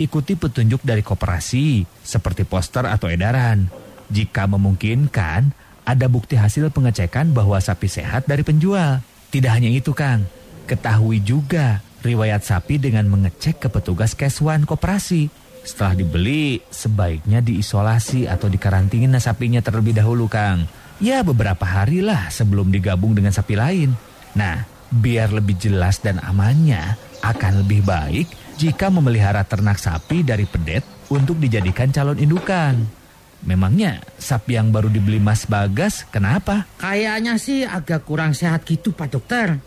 Ikuti 0.01 0.33
petunjuk 0.33 0.81
dari 0.81 1.05
koperasi 1.05 1.85
seperti 2.01 2.41
poster 2.41 2.89
atau 2.89 3.05
edaran. 3.05 3.69
Jika 4.09 4.49
memungkinkan, 4.49 5.53
ada 5.85 6.05
bukti 6.09 6.33
hasil 6.33 6.73
pengecekan 6.73 7.29
bahwa 7.37 7.61
sapi 7.61 7.85
sehat 7.85 8.25
dari 8.25 8.41
penjual. 8.41 9.05
Tidak 9.29 9.51
hanya 9.53 9.69
itu 9.69 9.93
Kang, 9.93 10.25
ketahui 10.65 11.21
juga 11.21 11.85
riwayat 12.01 12.41
sapi 12.41 12.81
dengan 12.81 13.05
mengecek 13.13 13.61
ke 13.61 13.67
petugas 13.69 14.17
keswan 14.17 14.65
koperasi. 14.65 15.29
Setelah 15.61 15.93
dibeli, 15.93 16.65
sebaiknya 16.73 17.37
diisolasi 17.45 18.25
atau 18.25 18.49
dikarantina 18.49 19.21
sapinya 19.21 19.61
terlebih 19.61 19.93
dahulu, 19.93 20.25
Kang. 20.25 20.65
Ya, 20.97 21.21
beberapa 21.21 21.61
hari 21.61 22.01
lah 22.01 22.33
sebelum 22.33 22.73
digabung 22.73 23.13
dengan 23.13 23.29
sapi 23.29 23.53
lain. 23.53 23.93
Nah, 24.33 24.65
biar 24.89 25.29
lebih 25.29 25.61
jelas 25.61 26.01
dan 26.01 26.17
amannya, 26.25 26.97
akan 27.21 27.61
lebih 27.61 27.85
baik 27.85 28.40
jika 28.55 28.91
memelihara 28.91 29.43
ternak 29.43 29.77
sapi 29.77 30.23
dari 30.25 30.47
pedet 30.47 30.83
untuk 31.11 31.37
dijadikan 31.37 31.91
calon 31.91 32.17
indukan. 32.17 32.79
Memangnya 33.41 34.05
sapi 34.21 34.53
yang 34.53 34.69
baru 34.69 34.85
dibeli 34.85 35.17
Mas 35.17 35.49
Bagas 35.49 36.05
kenapa? 36.13 36.69
Kayaknya 36.77 37.41
sih 37.41 37.65
agak 37.65 38.05
kurang 38.05 38.37
sehat 38.37 38.61
gitu 38.69 38.93
Pak 38.93 39.09
Dokter. 39.17 39.57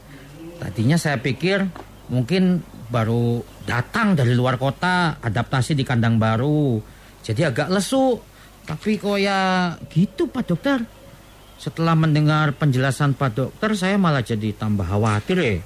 Tadinya 0.62 0.94
saya 0.94 1.18
pikir 1.18 1.66
mungkin 2.06 2.62
baru 2.86 3.42
datang 3.66 4.14
dari 4.14 4.30
luar 4.38 4.62
kota, 4.62 5.18
adaptasi 5.18 5.74
di 5.74 5.82
kandang 5.82 6.22
baru. 6.22 6.78
Jadi 7.26 7.42
agak 7.42 7.72
lesu. 7.74 8.20
Tapi 8.64 8.96
kok 8.96 9.20
ya 9.20 9.74
gitu 9.92 10.30
Pak 10.30 10.44
Dokter. 10.48 10.78
Setelah 11.58 11.98
mendengar 11.98 12.54
penjelasan 12.54 13.18
Pak 13.18 13.30
Dokter, 13.34 13.74
saya 13.76 13.98
malah 13.98 14.22
jadi 14.22 14.54
tambah 14.54 14.86
khawatir 14.86 15.38
ya. 15.42 15.56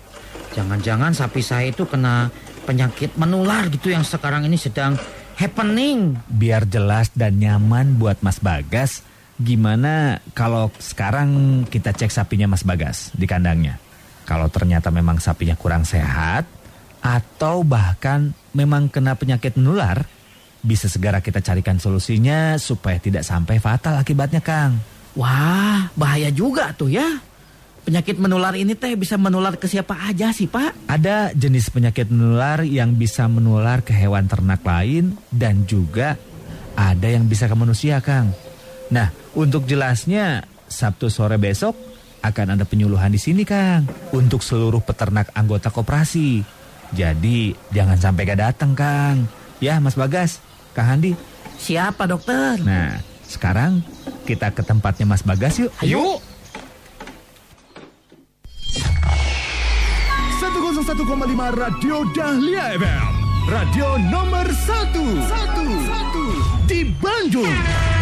Jangan-jangan 0.59 1.13
sapi 1.13 1.45
saya 1.45 1.71
itu 1.71 1.85
kena 1.85 2.33
penyakit 2.69 3.17
menular 3.17 3.73
gitu 3.73 3.89
yang 3.89 4.05
sekarang 4.05 4.45
ini 4.45 4.61
sedang 4.61 5.01
happening. 5.41 6.21
Biar 6.29 6.69
jelas 6.69 7.09
dan 7.17 7.41
nyaman 7.41 7.97
buat 7.97 8.21
Mas 8.21 8.37
Bagas, 8.45 9.01
gimana 9.41 10.21
kalau 10.37 10.69
sekarang 10.77 11.65
kita 11.65 11.97
cek 11.97 12.13
sapinya 12.13 12.45
Mas 12.45 12.69
Bagas 12.69 13.09
di 13.17 13.25
kandangnya? 13.25 13.81
Kalau 14.29 14.53
ternyata 14.53 14.93
memang 14.93 15.17
sapinya 15.17 15.57
kurang 15.57 15.89
sehat, 15.89 16.45
atau 17.01 17.65
bahkan 17.65 18.37
memang 18.53 18.93
kena 18.93 19.17
penyakit 19.17 19.57
menular, 19.57 20.05
bisa 20.61 20.91
segera 20.91 21.25
kita 21.25 21.41
carikan 21.41 21.81
solusinya 21.81 22.61
supaya 22.61 23.01
tidak 23.01 23.25
sampai 23.25 23.57
fatal 23.57 23.97
akibatnya, 23.97 24.45
Kang. 24.45 24.77
Wah, 25.17 25.89
bahaya 25.97 26.29
juga 26.29 26.77
tuh 26.77 26.93
ya. 26.93 27.25
Penyakit 27.89 28.21
menular 28.21 28.53
ini 28.53 28.77
teh 28.77 29.01
bisa 29.01 29.17
menular 29.17 29.57
ke 29.57 29.65
siapa 29.65 29.97
aja 30.13 30.29
sih, 30.29 30.45
Pak? 30.45 30.93
Ada 30.93 31.33
jenis 31.33 31.73
penyakit 31.73 32.13
menular 32.13 32.61
yang 32.61 32.93
bisa 32.93 33.25
menular 33.33 33.81
ke 33.81 33.97
hewan 33.97 34.29
ternak 34.29 34.61
lain 34.61 35.17
dan 35.33 35.65
juga 35.65 36.21
ada 36.77 37.09
yang 37.09 37.25
bisa 37.25 37.49
ke 37.49 37.57
manusia, 37.57 37.97
Kang. 38.05 38.37
Nah, 38.93 39.09
untuk 39.33 39.65
jelasnya, 39.65 40.45
Sabtu 40.69 41.09
sore 41.09 41.41
besok 41.41 41.81
akan 42.21 42.61
ada 42.61 42.69
penyuluhan 42.69 43.09
di 43.09 43.17
sini, 43.17 43.49
Kang, 43.49 43.89
untuk 44.13 44.45
seluruh 44.45 44.85
peternak 44.85 45.33
anggota 45.33 45.73
koperasi. 45.73 46.45
Jadi, 46.93 47.57
jangan 47.73 47.97
sampai 47.97 48.29
gak 48.29 48.53
datang, 48.53 48.77
Kang. 48.77 49.25
Ya, 49.65 49.81
Mas 49.81 49.97
Bagas, 49.97 50.45
Kang 50.77 50.93
Handi. 50.93 51.17
Siapa, 51.57 52.05
dokter? 52.05 52.61
Nah, 52.61 53.01
sekarang 53.25 53.81
kita 54.29 54.53
ke 54.53 54.61
tempatnya 54.61 55.09
Mas 55.09 55.25
Bagas 55.25 55.57
yuk. 55.57 55.73
Ayo. 55.81 56.21
101,5 60.39 61.55
Radio 61.55 62.05
Dahlia 62.13 62.77
FM. 62.77 63.49
Radio 63.49 63.97
nomor 63.97 64.47
1. 64.47 65.25
1. 65.25 66.67
Di 66.67 66.85
Bandung. 67.01 67.98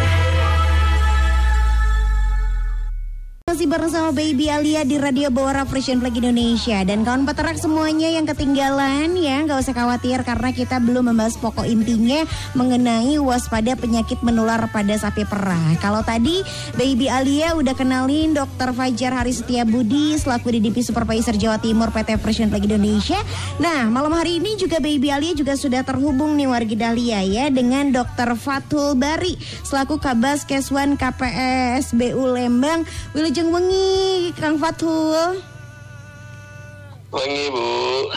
Masih 3.47 3.71
bersama 3.71 4.11
Baby 4.11 4.51
Alia 4.51 4.83
di 4.83 4.99
Radio 4.99 5.31
Bawara 5.31 5.63
Frisian 5.63 6.03
Flag 6.03 6.19
Indonesia 6.19 6.83
Dan 6.83 7.07
kawan 7.07 7.31
peternak 7.31 7.63
semuanya 7.63 8.11
yang 8.11 8.27
ketinggalan 8.27 9.15
ya 9.15 9.47
nggak 9.47 9.63
usah 9.63 9.71
khawatir 9.71 10.19
karena 10.27 10.51
kita 10.51 10.83
belum 10.83 11.15
membahas 11.15 11.39
pokok 11.39 11.63
intinya 11.63 12.27
mengenai 12.59 13.23
waspada 13.23 13.79
penyakit 13.79 14.19
menular 14.27 14.67
pada 14.75 14.99
sapi 14.99 15.23
perah 15.23 15.79
Kalau 15.79 16.03
tadi 16.03 16.43
Baby 16.75 17.07
Alia 17.07 17.55
udah 17.55 17.71
kenalin 17.79 18.35
Dr. 18.35 18.75
Fajar 18.75 19.15
Hari 19.15 19.31
Setia 19.31 19.63
Budi 19.63 20.19
selaku 20.19 20.51
DDP 20.51 20.83
Supervisor 20.83 21.39
Jawa 21.39 21.63
Timur 21.63 21.95
PT 21.95 22.19
Frisian 22.19 22.51
Flag 22.51 22.67
Indonesia 22.67 23.23
Nah 23.63 23.87
malam 23.87 24.11
hari 24.11 24.43
ini 24.43 24.59
juga 24.59 24.83
Baby 24.83 25.15
Alia 25.15 25.39
juga 25.39 25.55
sudah 25.55 25.87
terhubung 25.87 26.35
nih 26.35 26.51
warga 26.51 26.91
Dahlia 26.91 27.23
ya 27.23 27.47
dengan 27.55 27.95
Dr. 27.95 28.35
Fatul 28.35 28.99
Bari 28.99 29.39
selaku 29.63 30.03
Kabas 30.03 30.43
Keswan 30.43 30.99
KPSBU 30.99 32.27
Lembang 32.27 32.83
Wilujeng 33.15 33.37
wengi 33.53 34.33
Kang 34.35 34.57
Fatul. 34.59 35.43
Wengi 37.15 37.47
Bu. 37.55 37.67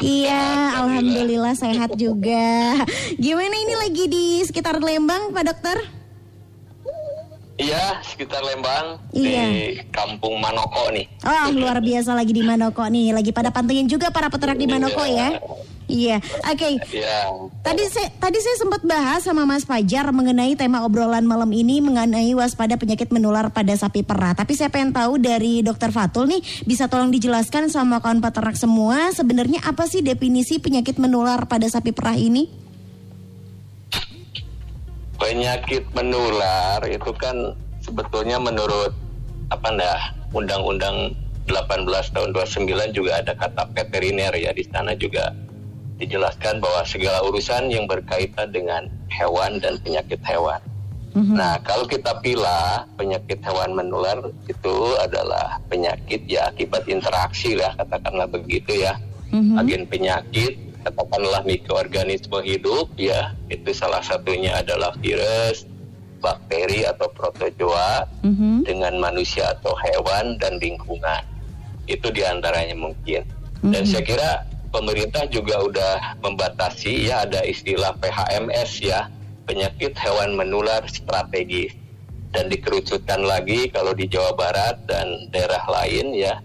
Iya, 0.02 0.82
alhamdulillah 0.82 1.54
sehat 1.54 1.94
juga. 1.96 2.82
Gimana 3.16 3.56
ini 3.56 3.74
lagi 3.78 4.06
di 4.10 4.26
sekitar 4.44 4.82
Lembang, 4.82 5.30
Pak 5.30 5.44
Dokter? 5.46 5.99
Iya, 7.60 8.00
sekitar 8.08 8.40
Lembang 8.40 9.04
Iya. 9.12 9.44
di 9.52 9.84
Kampung 9.92 10.40
Manoko 10.40 10.88
nih. 10.96 11.12
Oh, 11.28 11.52
luar 11.52 11.84
biasa 11.84 12.16
lagi 12.16 12.32
di 12.32 12.40
Manoko 12.40 12.88
nih. 12.88 13.12
Lagi 13.12 13.36
pada 13.36 13.52
pantengin 13.52 13.92
juga 13.92 14.08
para 14.16 14.32
peternak 14.32 14.56
di 14.56 14.64
Manoko 14.64 15.04
ya. 15.04 15.44
Iya. 15.90 16.22
Oke. 16.48 16.80
Iya. 16.94 17.20
Tadi 17.66 17.84
saya 17.90 18.14
tadi 18.22 18.38
saya 18.40 18.56
sempat 18.62 18.86
bahas 18.86 19.26
sama 19.26 19.44
Mas 19.44 19.66
Fajar 19.66 20.08
mengenai 20.14 20.54
tema 20.54 20.86
obrolan 20.86 21.26
malam 21.26 21.50
ini 21.50 21.82
mengenai 21.82 22.32
waspada 22.38 22.78
penyakit 22.78 23.10
menular 23.10 23.50
pada 23.50 23.74
sapi 23.74 24.06
perah. 24.06 24.38
Tapi 24.38 24.54
saya 24.54 24.70
pengen 24.70 24.94
tahu 24.94 25.18
dari 25.18 25.66
Dokter 25.66 25.90
Fatul 25.90 26.30
nih, 26.30 26.46
bisa 26.64 26.86
tolong 26.88 27.10
dijelaskan 27.10 27.74
sama 27.74 28.00
kawan 28.00 28.22
peternak 28.22 28.56
semua 28.56 29.10
sebenarnya 29.12 29.66
apa 29.66 29.90
sih 29.90 30.06
definisi 30.06 30.62
penyakit 30.62 30.96
menular 31.02 31.44
pada 31.50 31.66
sapi 31.66 31.90
perah 31.92 32.16
ini? 32.16 32.59
Penyakit 35.20 35.84
menular 35.92 36.80
itu 36.88 37.12
kan 37.20 37.54
sebetulnya 37.84 38.40
menurut 38.40 38.96
apa 39.52 39.68
ndah 39.68 40.00
Undang-Undang 40.32 41.12
18 41.50 42.14
tahun 42.16 42.30
29 42.32 42.96
juga 42.96 43.20
ada 43.20 43.34
kata 43.34 43.68
veteriner 43.74 44.32
ya 44.38 44.54
di 44.54 44.64
sana 44.70 44.94
juga 44.94 45.34
dijelaskan 46.00 46.64
bahwa 46.64 46.86
segala 46.88 47.20
urusan 47.28 47.68
yang 47.68 47.90
berkaitan 47.90 48.54
dengan 48.54 48.88
hewan 49.12 49.60
dan 49.60 49.76
penyakit 49.84 50.22
hewan. 50.24 50.62
Nah, 51.20 51.58
kalau 51.66 51.90
kita 51.90 52.22
pilih 52.22 52.86
penyakit 52.96 53.42
hewan 53.44 53.76
menular 53.76 54.24
itu 54.48 54.76
adalah 55.02 55.60
penyakit 55.68 56.24
ya 56.30 56.48
akibat 56.48 56.86
interaksi 56.88 57.58
lah 57.58 57.76
katakanlah 57.76 58.30
begitu 58.30 58.86
ya. 58.86 58.96
Agen 59.58 59.90
penyakit 59.90 60.69
katakanlah 60.84 61.44
mikroorganisme 61.44 62.40
hidup 62.44 62.92
ya 62.96 63.36
itu 63.52 63.72
salah 63.76 64.00
satunya 64.04 64.60
adalah 64.60 64.96
virus, 65.00 65.68
bakteri 66.20 66.88
atau 66.88 67.08
protozoa 67.12 68.08
dengan 68.64 69.00
manusia 69.00 69.56
atau 69.60 69.76
hewan 69.76 70.40
dan 70.40 70.60
lingkungan. 70.60 71.24
Itu 71.90 72.14
di 72.14 72.22
antaranya 72.22 72.78
mungkin. 72.78 73.26
Dan 73.60 73.84
saya 73.84 74.04
kira 74.06 74.32
pemerintah 74.72 75.26
juga 75.28 75.60
udah 75.60 75.94
membatasi 76.22 77.10
ya 77.10 77.26
ada 77.26 77.42
istilah 77.44 77.92
PHMS 77.98 78.72
ya 78.86 79.10
penyakit 79.50 79.98
hewan 79.98 80.38
menular 80.38 80.86
strategis 80.86 81.74
dan 82.30 82.46
dikerucutkan 82.48 83.26
lagi 83.26 83.74
kalau 83.74 83.98
di 83.98 84.06
Jawa 84.06 84.38
Barat 84.38 84.78
dan 84.86 85.28
daerah 85.34 85.66
lain 85.66 86.14
ya 86.14 86.38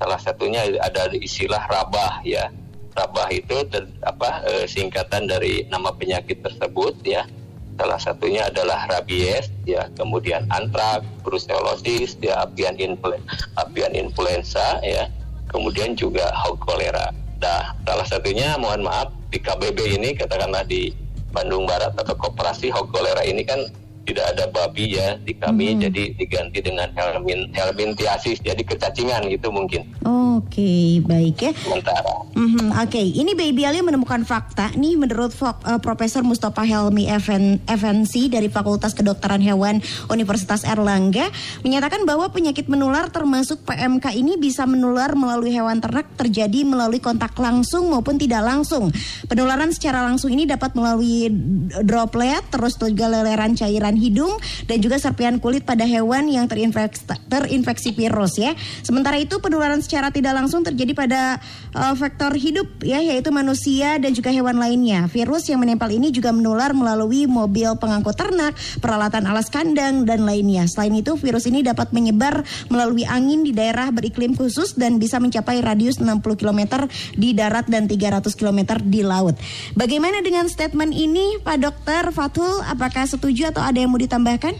salah 0.00 0.16
satunya 0.16 0.64
ada 0.80 1.12
istilah 1.12 1.60
rabah 1.68 2.24
ya 2.24 2.48
rabah 2.96 3.28
itu 3.28 3.62
ter- 3.68 3.92
apa 4.02 4.42
eh, 4.48 4.64
singkatan 4.64 5.28
dari 5.28 5.68
nama 5.68 5.92
penyakit 5.92 6.40
tersebut 6.40 6.96
ya. 7.04 7.28
Salah 7.76 8.00
satunya 8.00 8.48
adalah 8.48 8.88
rabies 8.88 9.52
ya. 9.68 9.86
Kemudian 9.94 10.48
antrak 10.48 11.04
brucellosis 11.20 12.16
ya 12.24 12.48
avian 12.48 12.74
influ- 12.80 13.20
avian 13.60 13.92
influenza 13.92 14.80
ya. 14.80 15.12
Kemudian 15.52 15.92
juga 15.94 16.32
hog 16.32 16.56
kolera. 16.64 17.12
Nah 17.38 17.76
salah 17.84 18.08
satunya 18.08 18.56
mohon 18.56 18.82
maaf 18.82 19.12
di 19.28 19.38
KBB 19.38 20.00
ini 20.00 20.16
katakanlah 20.16 20.64
di 20.64 20.90
Bandung 21.36 21.68
Barat 21.68 21.92
atau 22.00 22.16
koperasi 22.16 22.72
hog 22.72 22.88
kolera 22.88 23.20
ini 23.28 23.44
kan 23.44 23.68
tidak 24.06 24.26
ada 24.32 24.44
babi 24.54 24.94
ya 24.94 25.18
di 25.20 25.34
kami 25.34 25.76
jadi 25.82 26.14
diganti 26.14 26.62
dengan 26.62 26.88
helmin 26.94 27.50
helminthiasis 27.52 28.38
jadi 28.40 28.62
kecacingan 28.62 29.26
gitu 29.28 29.50
mungkin 29.50 29.82
Oke, 30.06 31.02
baik 31.02 31.36
ya. 31.42 31.52
sementara 31.58 32.26
Mhm, 32.36 32.68
Oke, 32.84 33.00
ini 33.00 33.32
Baby 33.32 33.64
Ali 33.64 33.80
menemukan 33.80 34.20
fakta 34.28 34.68
nih 34.76 35.00
menurut 35.00 35.32
eh, 35.40 35.80
Profesor 35.80 36.20
Mustafa 36.20 36.68
Helmi 36.68 37.08
FN, 37.16 37.64
FNC 37.64 38.28
dari 38.28 38.52
Fakultas 38.52 38.92
Kedokteran 38.92 39.40
Hewan 39.40 39.80
Universitas 40.12 40.60
Erlangga 40.68 41.32
menyatakan 41.64 42.04
bahwa 42.04 42.28
penyakit 42.28 42.68
menular 42.68 43.08
termasuk 43.08 43.64
PMK 43.64 44.12
ini 44.20 44.36
bisa 44.36 44.68
menular 44.68 45.16
melalui 45.16 45.48
hewan 45.48 45.80
ternak 45.80 46.12
terjadi 46.20 46.68
melalui 46.68 47.00
kontak 47.00 47.32
langsung 47.40 47.88
maupun 47.88 48.20
tidak 48.20 48.44
langsung. 48.44 48.92
Penularan 49.32 49.72
secara 49.72 50.04
langsung 50.04 50.28
ini 50.28 50.44
dapat 50.44 50.76
melalui 50.76 51.32
droplet 51.88 52.44
terus 52.52 52.76
juga 52.76 53.08
leleran 53.08 53.56
cairan 53.56 53.95
serpihan 53.96 53.98
hidung 53.98 54.34
dan 54.68 54.78
juga 54.84 54.96
serpihan 55.00 55.36
kulit 55.40 55.64
pada 55.64 55.88
hewan 55.88 56.28
yang 56.28 56.44
terinfeksi, 56.44 57.08
terinfeksi 57.32 57.90
virus 57.96 58.36
ya. 58.36 58.52
Sementara 58.84 59.16
itu 59.16 59.40
penularan 59.40 59.80
secara 59.80 60.12
tidak 60.12 60.36
langsung 60.36 60.60
terjadi 60.60 60.92
pada 60.92 61.20
uh, 61.72 61.94
vektor 61.96 62.36
hidup 62.36 62.68
ya 62.84 63.00
yaitu 63.00 63.32
manusia 63.32 63.96
dan 63.96 64.12
juga 64.12 64.28
hewan 64.28 64.60
lainnya. 64.60 65.08
Virus 65.08 65.48
yang 65.48 65.64
menempel 65.64 65.88
ini 65.96 66.12
juga 66.12 66.30
menular 66.30 66.76
melalui 66.76 67.24
mobil 67.24 67.72
pengangkut 67.80 68.14
ternak, 68.14 68.52
peralatan 68.84 69.24
alas 69.24 69.48
kandang 69.48 70.04
dan 70.04 70.28
lainnya. 70.28 70.68
Selain 70.68 70.92
itu 70.92 71.16
virus 71.16 71.48
ini 71.48 71.64
dapat 71.64 71.96
menyebar 71.96 72.44
melalui 72.68 73.08
angin 73.08 73.40
di 73.40 73.56
daerah 73.56 73.88
beriklim 73.88 74.36
khusus 74.36 74.76
dan 74.76 75.00
bisa 75.00 75.16
mencapai 75.16 75.64
radius 75.64 75.96
60 76.02 76.20
km 76.36 76.84
di 77.16 77.32
darat 77.32 77.64
dan 77.70 77.88
300 77.88 78.28
km 78.36 78.82
di 78.84 79.00
laut. 79.00 79.38
Bagaimana 79.72 80.20
dengan 80.20 80.50
statement 80.50 80.92
ini 80.92 81.40
Pak 81.40 81.58
Dokter 81.62 82.02
Fatul? 82.10 82.60
Apakah 82.66 83.06
setuju 83.06 83.54
atau 83.54 83.62
ada 83.62 83.85
yang 83.86 83.94
mau 83.94 84.02
ditambahkan? 84.02 84.54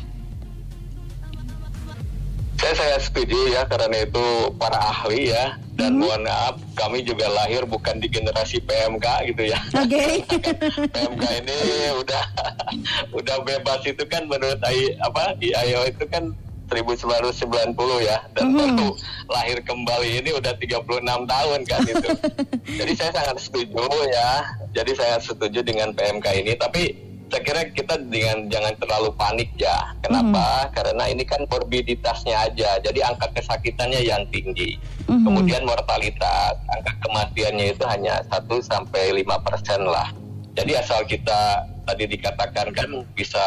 Saya 2.56 2.74
saya 2.78 2.96
setuju 3.02 3.36
ya 3.52 3.66
karena 3.68 4.06
itu 4.06 4.26
para 4.56 4.78
ahli 4.80 5.34
ya 5.34 5.60
dan 5.76 6.00
mohon 6.00 6.24
maaf 6.24 6.56
kami 6.72 7.04
juga 7.04 7.28
lahir 7.28 7.68
bukan 7.68 8.00
di 8.00 8.08
generasi 8.08 8.62
PMK 8.64 9.06
gitu 9.34 9.52
ya. 9.52 9.58
Oke. 9.76 10.24
PMK 10.94 11.24
ini 11.44 11.58
udah 12.00 12.24
udah 13.18 13.36
bebas 13.44 13.84
itu 13.84 14.00
kan 14.08 14.24
menurut 14.24 14.56
I, 14.64 14.96
apa 15.04 15.36
di 15.36 15.52
IO 15.52 15.84
itu 15.84 16.08
kan 16.08 16.32
1990 16.72 17.76
ya 18.02 18.18
dan 18.34 18.56
baru 18.56 18.90
lahir 19.30 19.58
kembali 19.62 20.24
ini 20.24 20.30
udah 20.34 20.56
36 20.56 20.82
tahun 21.04 21.60
kan 21.68 21.80
itu. 21.84 22.08
Jadi 22.80 22.92
saya 22.96 23.10
sangat 23.20 23.36
setuju 23.42 23.84
ya. 24.10 24.30
Jadi 24.72 24.92
saya 24.96 25.20
setuju 25.20 25.60
dengan 25.60 25.92
PMK 25.92 26.26
ini 26.40 26.56
tapi 26.56 27.06
saya 27.26 27.42
kira 27.42 27.60
kita 27.74 27.98
dengan 28.06 28.46
jangan 28.46 28.74
terlalu 28.78 29.10
panik 29.18 29.50
ya. 29.58 29.94
Kenapa? 29.98 30.70
Karena 30.70 31.10
ini 31.10 31.26
kan 31.26 31.42
morbiditasnya 31.50 32.46
aja. 32.46 32.78
Jadi 32.78 33.02
angka 33.02 33.26
kesakitannya 33.34 34.00
yang 34.06 34.22
tinggi. 34.30 34.78
Kemudian 35.10 35.66
mortalitas, 35.66 36.54
angka 36.70 36.92
kematiannya 37.02 37.74
itu 37.74 37.84
hanya 37.90 38.22
1 38.30 38.46
sampai 38.62 39.10
5 39.22 39.42
persen 39.42 39.80
lah. 39.82 40.14
Jadi 40.54 40.72
asal 40.78 41.02
kita 41.04 41.66
tadi 41.86 42.08
dikatakan 42.10 42.74
kan 42.74 42.90
bisa 43.14 43.44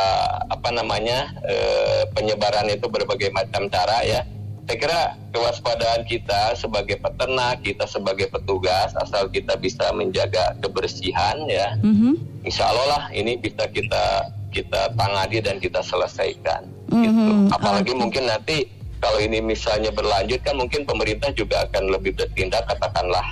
apa 0.47 0.69
namanya 0.71 1.31
eh, 1.43 2.03
penyebaran 2.15 2.67
itu 2.67 2.85
berbagai 2.91 3.31
macam 3.31 3.71
cara 3.71 4.03
ya. 4.03 4.21
Saya 4.69 4.85
kira 4.85 5.01
kewaspadaan 5.33 6.05
kita 6.05 6.53
sebagai 6.53 7.01
peternak, 7.01 7.65
kita 7.65 7.89
sebagai 7.89 8.29
petugas, 8.29 8.93
asal 9.01 9.25
kita 9.25 9.57
bisa 9.57 9.89
menjaga 9.97 10.53
kebersihan 10.61 11.41
ya, 11.49 11.73
Mhm. 11.81 12.45
insya 12.45 12.69
Allah 12.69 12.85
lah 12.85 13.03
ini 13.09 13.33
bisa 13.33 13.65
kita 13.65 14.29
kita 14.53 14.93
tangani 14.93 15.41
dan 15.41 15.57
kita 15.57 15.81
selesaikan. 15.81 16.69
Mhm, 16.85 17.01
Gitu. 17.01 17.31
Apalagi 17.49 17.97
oke. 17.97 17.97
mungkin 17.97 18.29
nanti 18.29 18.69
kalau 19.01 19.17
ini 19.17 19.41
misalnya 19.41 19.89
berlanjut 19.89 20.37
kan 20.45 20.53
mungkin 20.53 20.85
pemerintah 20.85 21.33
juga 21.33 21.65
akan 21.65 21.89
lebih 21.89 22.13
bertindak 22.13 22.69
katakanlah 22.69 23.25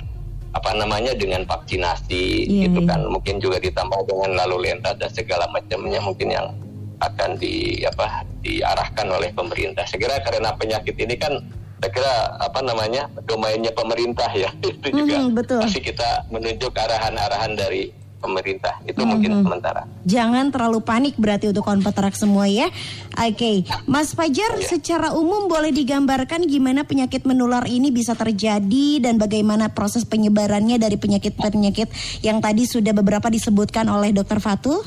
apa 0.50 0.74
namanya 0.74 1.14
dengan 1.14 1.46
vaksinasi 1.46 2.50
Iya, 2.50 2.66
gitu 2.66 2.82
iya. 2.82 2.88
kan 2.90 3.06
mungkin 3.06 3.38
juga 3.38 3.62
ditambah 3.62 4.10
dengan 4.10 4.42
lalu 4.42 4.74
lintas 4.74 4.98
dan 4.98 5.10
segala 5.14 5.46
macamnya 5.54 6.02
mungkin 6.02 6.34
yang 6.34 6.50
akan 6.98 7.38
di 7.38 7.78
apa 7.86 8.26
diarahkan 8.48 9.06
oleh 9.06 9.30
pemerintah. 9.30 9.84
Kira 9.84 10.16
karena 10.24 10.56
penyakit 10.56 10.96
ini 10.96 11.14
kan 11.14 11.36
saya 11.78 11.90
kira 11.94 12.14
apa 12.40 12.58
namanya 12.58 13.06
domainnya 13.22 13.70
pemerintah 13.70 14.26
ya 14.32 14.50
itu 14.64 14.88
juga 14.88 15.20
Mhm, 15.20 15.36
betul. 15.36 15.60
pasti 15.62 15.78
kita 15.78 16.26
menunjuk 16.32 16.72
arahan-arahan 16.72 17.54
dari 17.54 17.92
pemerintah 18.18 18.82
itu 18.82 18.98
Mhm. 18.98 19.08
mungkin 19.08 19.30
sementara. 19.46 19.86
Jangan 20.02 20.50
terlalu 20.50 20.82
panik 20.82 21.14
berarti 21.14 21.54
untuk 21.54 21.62
kawan 21.62 21.86
peternak 21.86 22.18
semua 22.18 22.50
ya. 22.50 22.66
Oke, 23.14 23.62
Mas 23.86 24.10
Fajar, 24.10 24.58
secara 24.58 25.14
umum 25.14 25.46
boleh 25.46 25.70
digambarkan 25.70 26.42
gimana 26.44 26.82
penyakit 26.82 27.22
menular 27.22 27.70
ini 27.70 27.94
bisa 27.94 28.18
terjadi 28.18 28.98
dan 28.98 29.22
bagaimana 29.22 29.70
proses 29.70 30.02
penyebarannya 30.02 30.82
dari 30.82 30.98
penyakit-penyakit 30.98 31.94
yang 32.26 32.42
tadi 32.42 32.66
sudah 32.66 32.90
beberapa 32.90 33.30
disebutkan 33.30 33.86
oleh 33.86 34.10
Dokter 34.10 34.42
Fatul? 34.42 34.82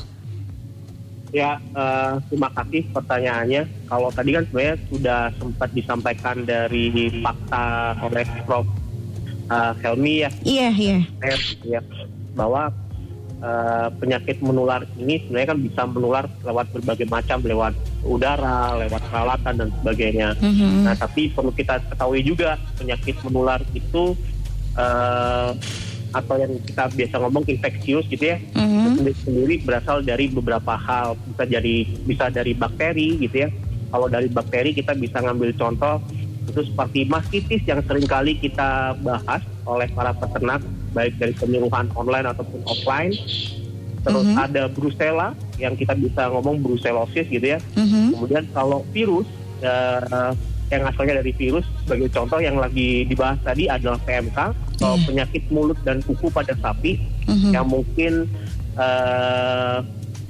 Ya, 1.32 1.56
eh, 1.56 2.12
terima 2.28 2.52
kasih 2.52 2.84
pertanyaannya. 2.92 3.88
Kalau 3.88 4.12
tadi 4.12 4.36
kan 4.36 4.44
sebenarnya 4.44 4.76
sudah 4.92 5.20
sempat 5.40 5.68
disampaikan 5.72 6.36
dari 6.44 6.92
fakta 7.24 7.96
oleh 8.04 8.26
Prof. 8.44 8.68
eh, 9.48 9.72
Helmi 9.84 10.24
ya, 10.24 10.30
Iya, 10.44 10.68
iya. 10.72 10.98
Ter, 11.20 11.40
ya 11.66 11.80
bahwa 12.32 12.72
eh, 13.42 13.88
penyakit 13.98 14.38
menular 14.40 14.86
ini 14.96 15.18
sebenarnya 15.24 15.48
kan 15.52 15.60
bisa 15.60 15.82
menular 15.88 16.24
lewat 16.40 16.66
berbagai 16.72 17.08
macam, 17.10 17.42
lewat 17.42 17.74
udara, 18.06 18.76
lewat 18.80 19.02
peralatan 19.08 19.54
dan 19.60 19.68
sebagainya. 19.82 20.28
Mhm. 20.38 20.86
Nah, 20.86 20.94
tapi 20.94 21.28
perlu 21.32 21.50
kita 21.52 21.80
ketahui 21.90 22.22
juga 22.22 22.56
penyakit 22.76 23.16
menular 23.24 23.60
itu 23.72 24.14
eh, 24.72 25.50
atau 26.12 26.36
yang 26.36 26.52
kita 26.62 26.92
biasa 26.92 27.14
ngomong 27.18 27.44
infeksius 27.48 28.04
gitu 28.06 28.24
ya, 28.28 28.36
Mhm. 28.52 29.00
sendiri, 29.00 29.12
sendiri 29.24 29.54
berasal 29.64 30.04
dari 30.04 30.28
beberapa 30.28 30.76
hal 30.76 31.16
bisa 31.26 31.44
jadi 31.48 31.74
bisa 32.04 32.24
dari 32.28 32.52
bakteri 32.52 33.16
gitu 33.18 33.36
ya 33.44 33.48
kalau 33.88 34.08
dari 34.08 34.28
bakteri 34.28 34.72
kita 34.72 34.92
bisa 34.92 35.20
ngambil 35.20 35.52
contoh 35.56 36.00
itu 36.42 36.60
seperti 36.68 37.06
mastitis 37.06 37.62
yang 37.64 37.80
sering 37.86 38.04
kali 38.04 38.36
kita 38.36 38.98
bahas 39.00 39.40
oleh 39.64 39.88
para 39.94 40.12
peternak 40.12 40.60
baik 40.92 41.16
dari 41.16 41.32
penyuluhan 41.32 41.88
online 41.94 42.26
ataupun 42.28 42.60
offline 42.66 43.14
terus 44.02 44.26
Mhm. 44.26 44.36
ada 44.36 44.62
brucella 44.66 45.28
yang 45.56 45.78
kita 45.78 45.94
bisa 45.94 46.26
ngomong 46.28 46.58
brucellosis 46.58 47.24
gitu 47.30 47.46
ya 47.46 47.58
Mhm. 47.78 48.18
kemudian 48.18 48.44
kalau 48.52 48.84
virus 48.90 49.24
eh, 49.62 50.30
yang 50.72 50.88
asalnya 50.88 51.20
dari 51.20 51.36
virus 51.36 51.68
sebagai 51.84 52.08
contoh 52.08 52.40
yang 52.40 52.56
lagi 52.56 53.04
dibahas 53.04 53.36
tadi 53.44 53.68
adalah 53.68 54.00
PMK 54.00 54.38
atau 54.80 54.96
Iya. 54.96 55.04
penyakit 55.04 55.42
mulut 55.52 55.76
dan 55.84 56.00
kuku 56.00 56.32
pada 56.32 56.56
sapi 56.56 56.96
Mhm. 57.28 57.50
yang 57.52 57.66
mungkin 57.68 58.24
eh, 58.72 59.76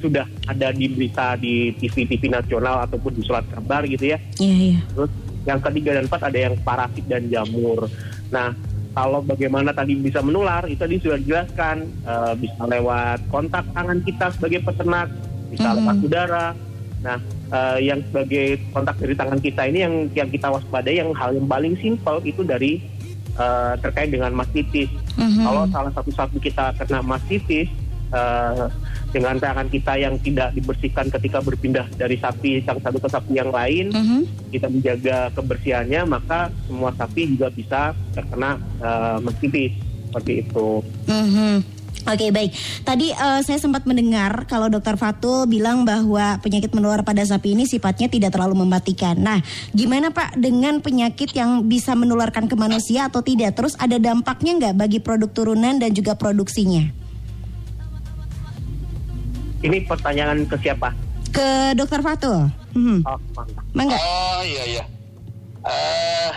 sudah 0.03 0.27
ada 0.45 0.75
di 0.75 0.91
berita 0.91 1.39
di 1.39 1.71
TV-TV 1.73 2.27
nasional 2.27 2.83
ataupun 2.83 3.15
di 3.15 3.23
surat 3.23 3.47
kabar 3.47 3.87
gitu 3.87 4.11
ya. 4.11 4.19
Iya, 4.37 4.55
iya. 4.75 4.81
Terus 4.91 5.11
yang 5.47 5.63
ketiga 5.63 5.91
dan 5.95 6.05
empat 6.05 6.23
ada 6.27 6.39
yang 6.41 6.55
parasit 6.59 7.07
dan 7.07 7.31
jamur. 7.31 7.87
Nah, 8.29 8.51
kalau 8.93 9.23
bagaimana 9.23 9.71
tadi 9.71 9.95
bisa 9.95 10.19
menular 10.19 10.67
itu 10.67 10.75
tadi 10.77 10.99
sudah 10.99 11.17
dijelaskan 11.17 11.77
eh, 12.03 12.33
bisa 12.35 12.63
lewat 12.67 13.31
kontak 13.31 13.63
tangan 13.71 14.03
kita 14.03 14.27
sebagai 14.35 14.61
peternak, 14.61 15.07
bisa 15.49 15.69
Mhm. 15.71 15.77
lewat 15.79 15.97
udara. 16.03 16.47
Nah, 16.99 17.19
eh, 17.53 17.79
yang 17.85 18.01
sebagai 18.09 18.59
kontak 18.73 18.97
dari 18.99 19.15
tangan 19.15 19.39
kita 19.39 19.63
ini 19.69 19.79
yang 19.85 19.95
yang 20.17 20.29
kita 20.33 20.49
waspadai 20.49 20.99
yang 20.99 21.13
hal 21.13 21.37
yang 21.37 21.47
paling 21.47 21.77
simpel 21.79 22.19
itu 22.25 22.41
dari 22.43 22.81
eh, 23.37 23.73
terkait 23.81 24.09
dengan 24.09 24.33
mastitis. 24.33 24.89
Mhm. 25.17 25.45
Kalau 25.45 25.63
salah 25.69 25.93
satu 25.93 26.11
sapi 26.13 26.39
kita 26.41 26.73
kena 26.81 27.05
mastitis 27.05 27.69
eh, 28.13 28.65
dengan 29.13 29.37
tangan 29.37 29.69
kita 29.69 30.01
yang 30.01 30.17
tidak 30.25 30.57
dibersihkan 30.57 31.13
ketika 31.13 31.45
berpindah 31.45 31.85
dari 32.01 32.17
sapi 32.17 32.65
yang 32.65 32.81
satu 32.81 32.97
ke 32.97 33.09
sapi 33.13 33.33
yang 33.37 33.53
lain, 33.53 33.93
Mhm. 33.93 34.21
kita 34.49 34.73
menjaga 34.73 35.29
kebersihannya, 35.37 36.01
maka 36.09 36.49
semua 36.65 36.97
sapi 36.97 37.37
juga 37.37 37.53
bisa 37.53 37.93
terkena 38.17 38.57
eh, 38.81 39.17
mastitis 39.21 39.73
seperti 40.09 40.33
itu. 40.45 40.69
Mhm. 41.09 41.82
Oke 42.03 42.35
baik. 42.35 42.51
Tadi 42.83 43.15
eh, 43.15 43.41
saya 43.47 43.59
sempat 43.63 43.87
mendengar 43.87 44.47
kalau 44.51 44.67
Dokter 44.67 44.99
Fatul 44.99 45.47
bilang 45.47 45.87
bahwa 45.87 46.39
penyakit 46.43 46.75
menular 46.75 47.07
pada 47.07 47.23
sapi 47.23 47.55
ini 47.55 47.65
sifatnya 47.65 48.11
tidak 48.11 48.35
terlalu 48.35 48.67
mematikan. 48.67 49.15
Nah, 49.15 49.39
gimana 49.71 50.11
Pak 50.11 50.35
dengan 50.35 50.83
penyakit 50.83 51.31
yang 51.37 51.71
bisa 51.71 51.95
menularkan 51.95 52.51
ke 52.51 52.59
manusia 52.59 53.07
atau 53.07 53.23
tidak? 53.23 53.55
Terus 53.55 53.79
ada 53.79 54.03
dampaknya 54.03 54.59
nggak 54.59 54.75
bagi 54.75 54.99
produk 54.99 55.31
turunan 55.31 55.79
dan 55.79 55.95
juga 55.95 56.19
produksinya? 56.19 56.91
Ini 59.63 59.87
pertanyaan 59.87 60.43
ke 60.51 60.59
siapa? 60.59 60.91
Ke 61.31 61.79
Dokter 61.79 62.03
Fatul. 62.03 62.51
Mhm. 62.75 63.07
Oh, 63.07 63.19
mantap. 63.39 63.65
Mangga. 63.73 63.97
Oh 63.97 64.43
iya 64.43 64.65
iya. 64.67 64.85
Eh 65.63 66.33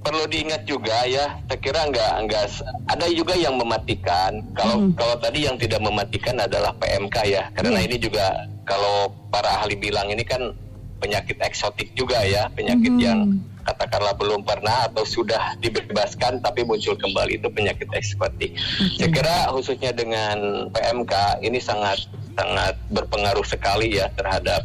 perlu 0.00 0.24
diingat 0.26 0.64
juga 0.64 1.04
ya. 1.04 1.36
Saya 1.46 1.58
kira 1.60 1.84
nggak 1.86 2.12
nggak 2.26 2.44
ada 2.88 3.06
juga 3.12 3.34
yang 3.36 3.54
mematikan. 3.56 4.40
Kalau 4.56 4.76
Hmm. 4.80 4.92
kalau 4.96 5.16
tadi 5.20 5.44
yang 5.44 5.56
tidak 5.60 5.80
mematikan 5.80 6.36
adalah 6.40 6.72
PMK 6.76 7.16
ya. 7.28 7.42
Karena 7.52 7.78
Iya. 7.80 7.86
ini 7.86 7.96
juga 8.00 8.24
kalau 8.64 9.12
para 9.28 9.60
ahli 9.60 9.76
bilang 9.76 10.08
ini 10.08 10.24
kan 10.24 10.52
penyakit 11.00 11.40
eksotik 11.40 11.96
juga 11.96 12.20
ya, 12.24 12.48
penyakit 12.52 12.92
Mhm. 12.92 13.00
yang 13.00 13.20
katakanlah 13.60 14.16
belum 14.16 14.40
pernah 14.42 14.88
atau 14.88 15.04
sudah 15.04 15.54
dibebaskan 15.60 16.40
tapi 16.40 16.64
muncul 16.64 16.96
kembali 16.96 17.38
itu 17.38 17.48
penyakit 17.52 17.88
eksotik. 17.92 18.56
Saya 18.96 19.08
kira 19.08 19.36
khususnya 19.52 19.92
dengan 19.92 20.68
PMK 20.72 21.38
ini 21.44 21.60
sangat 21.60 22.08
sangat 22.34 22.72
berpengaruh 22.88 23.44
sekali 23.44 24.00
ya 24.00 24.08
terhadap 24.16 24.64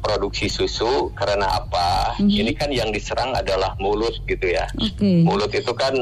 produksi 0.00 0.48
susu 0.48 1.12
karena 1.14 1.60
apa? 1.60 2.18
Mhm. 2.18 2.28
Ini 2.28 2.52
kan 2.56 2.70
yang 2.72 2.90
diserang 2.90 3.36
adalah 3.36 3.76
mulut 3.78 4.16
gitu 4.26 4.50
ya. 4.50 4.66
Oke. 4.80 5.22
Mulut 5.22 5.52
itu 5.52 5.72
kan 5.76 5.94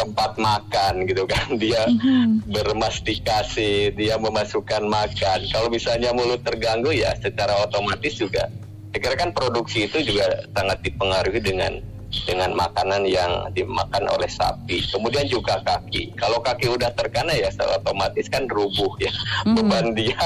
tempat 0.00 0.40
makan 0.40 1.04
gitu 1.04 1.28
kan 1.28 1.56
dia 1.62 1.84
bermastikasi 2.48 3.92
dia 3.92 4.16
memasukkan 4.16 4.80
makan 4.88 5.44
kalau 5.52 5.68
misalnya 5.68 6.16
mulut 6.16 6.40
terganggu 6.40 6.88
ya 6.96 7.12
secara 7.20 7.52
otomatis 7.60 8.16
juga 8.16 8.48
saya 8.90 9.00
kira 9.06 9.14
kan 9.20 9.30
produksi 9.30 9.86
itu 9.86 10.02
juga 10.02 10.48
sangat 10.56 10.82
dipengaruhi 10.82 11.38
dengan 11.44 11.78
dengan 12.10 12.50
makanan 12.58 13.06
yang 13.06 13.46
dimakan 13.54 14.10
oleh 14.10 14.26
sapi. 14.26 14.82
Kemudian 14.90 15.26
juga 15.30 15.62
kaki. 15.62 16.14
Kalau 16.18 16.42
kaki 16.42 16.66
udah 16.66 16.90
terkena 16.98 17.30
ya 17.34 17.48
secara 17.54 17.78
otomatis 17.78 18.26
kan 18.26 18.50
rubuh 18.50 18.90
ya. 18.98 19.10
Beban 19.46 19.94
dia 19.94 20.18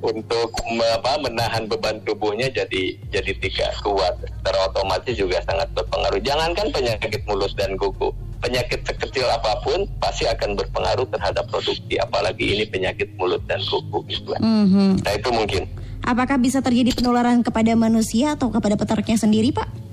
untuk 0.00 0.52
apa, 0.96 1.12
menahan 1.20 1.68
beban 1.68 2.00
tubuhnya 2.08 2.48
jadi 2.48 2.96
jadi 3.12 3.32
tidak 3.36 3.70
kuat. 3.84 4.16
Secara 4.24 4.58
otomatis 4.72 5.14
juga 5.14 5.38
sangat 5.44 5.68
berpengaruh. 5.76 6.20
Jangankan 6.24 6.72
penyakit 6.72 7.20
mulut 7.28 7.52
dan 7.54 7.76
kuku. 7.76 8.08
Penyakit 8.36 8.84
sekecil 8.84 9.26
apa 9.32 9.58
pun 9.64 9.88
pasti 9.96 10.28
akan 10.28 10.56
berpengaruh 10.56 11.08
terhadap 11.08 11.48
produksi. 11.48 11.96
Apalagi 12.00 12.56
ini 12.56 12.64
penyakit 12.68 13.12
mulut 13.16 13.44
dan 13.44 13.60
kuku 13.60 13.98
gitu. 14.08 14.32
Mhm. 14.40 15.04
Nah 15.04 15.12
itu 15.12 15.28
mungkin. 15.32 15.68
Apakah 16.06 16.38
bisa 16.38 16.62
terjadi 16.62 16.94
penularan 16.94 17.42
kepada 17.42 17.74
manusia 17.74 18.38
atau 18.38 18.46
kepada 18.46 18.78
peternaknya 18.78 19.18
sendiri, 19.18 19.50
Pak? 19.50 19.85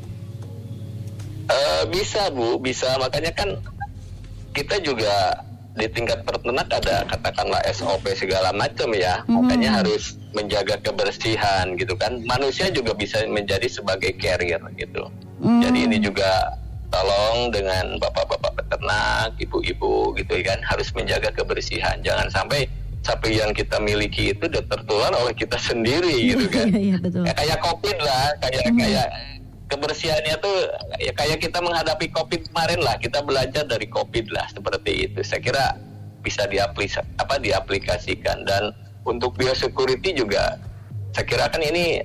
Eh, 1.53 1.83
bisa 1.93 2.33
bu. 2.33 2.57
Bisa. 2.57 2.97
Makanya 2.97 3.31
kan 3.33 3.49
kita 4.53 4.81
juga 4.81 5.37
di 5.73 5.89
tingkat 5.89 6.21
peternak 6.21 6.69
ada 6.69 7.01
katakanlah 7.09 7.61
SOP 7.73 8.05
segala 8.13 8.53
macam 8.53 8.93
ya. 8.93 9.21
Makanya 9.29 9.81
harus 9.81 10.17
menjaga 10.33 10.77
kebersihan 10.81 11.77
gitu 11.77 11.93
kan. 11.97 12.21
Manusia 12.25 12.69
juga 12.73 12.93
bisa 12.97 13.21
menjadi 13.29 13.65
sebagai 13.69 14.13
carrier 14.17 14.61
gitu. 14.77 15.09
Jadi 15.43 15.79
ini 15.91 15.97
juga 15.99 16.55
tolong 16.93 17.49
dengan 17.51 17.97
bapak-bapak 17.97 18.63
peternak 18.63 19.33
ibu-ibu 19.41 20.13
gitu 20.17 20.33
kan. 20.45 20.61
Harus 20.65 20.89
menjaga 20.93 21.33
kebersihan. 21.33 21.99
Jangan 22.05 22.29
sampai 22.29 22.69
sapi 23.03 23.35
yang 23.35 23.51
kita 23.51 23.83
miliki 23.83 24.31
itu 24.31 24.47
tertular 24.47 25.11
oleh 25.11 25.35
kita 25.35 25.59
sendiri 25.59 26.31
gitu 26.33 26.47
kan. 26.47 26.71
Iya, 26.71 26.79
iya, 26.79 26.97
betul. 26.97 27.23
Ya, 27.27 27.33
kayak 27.35 27.59
covid 27.59 27.97
lah. 27.99 28.25
Kayak 28.39 28.63
kayak 28.79 29.07
kebersihannya 29.67 30.35
tuh 30.39 30.57
ya 30.99 31.11
kayak 31.11 31.39
kita 31.39 31.59
menghadapi 31.59 32.11
covid 32.11 32.41
kemarin 32.51 32.79
lah. 32.81 32.95
Kita 32.97 33.23
belajar 33.23 33.63
dari 33.65 33.87
covid 33.87 34.29
lah 34.31 34.45
seperti 34.49 35.09
itu. 35.09 35.19
Saya 35.23 35.41
kira 35.41 35.65
bisa 36.21 36.47
diaplis 36.47 36.95
apa 37.19 37.35
diaplikasikan. 37.37 38.47
Dan 38.47 38.71
untuk 39.03 39.35
biosecurity 39.35 40.15
juga 40.15 40.55
saya 41.11 41.25
kira 41.27 41.45
kan 41.51 41.59
ini 41.59 42.01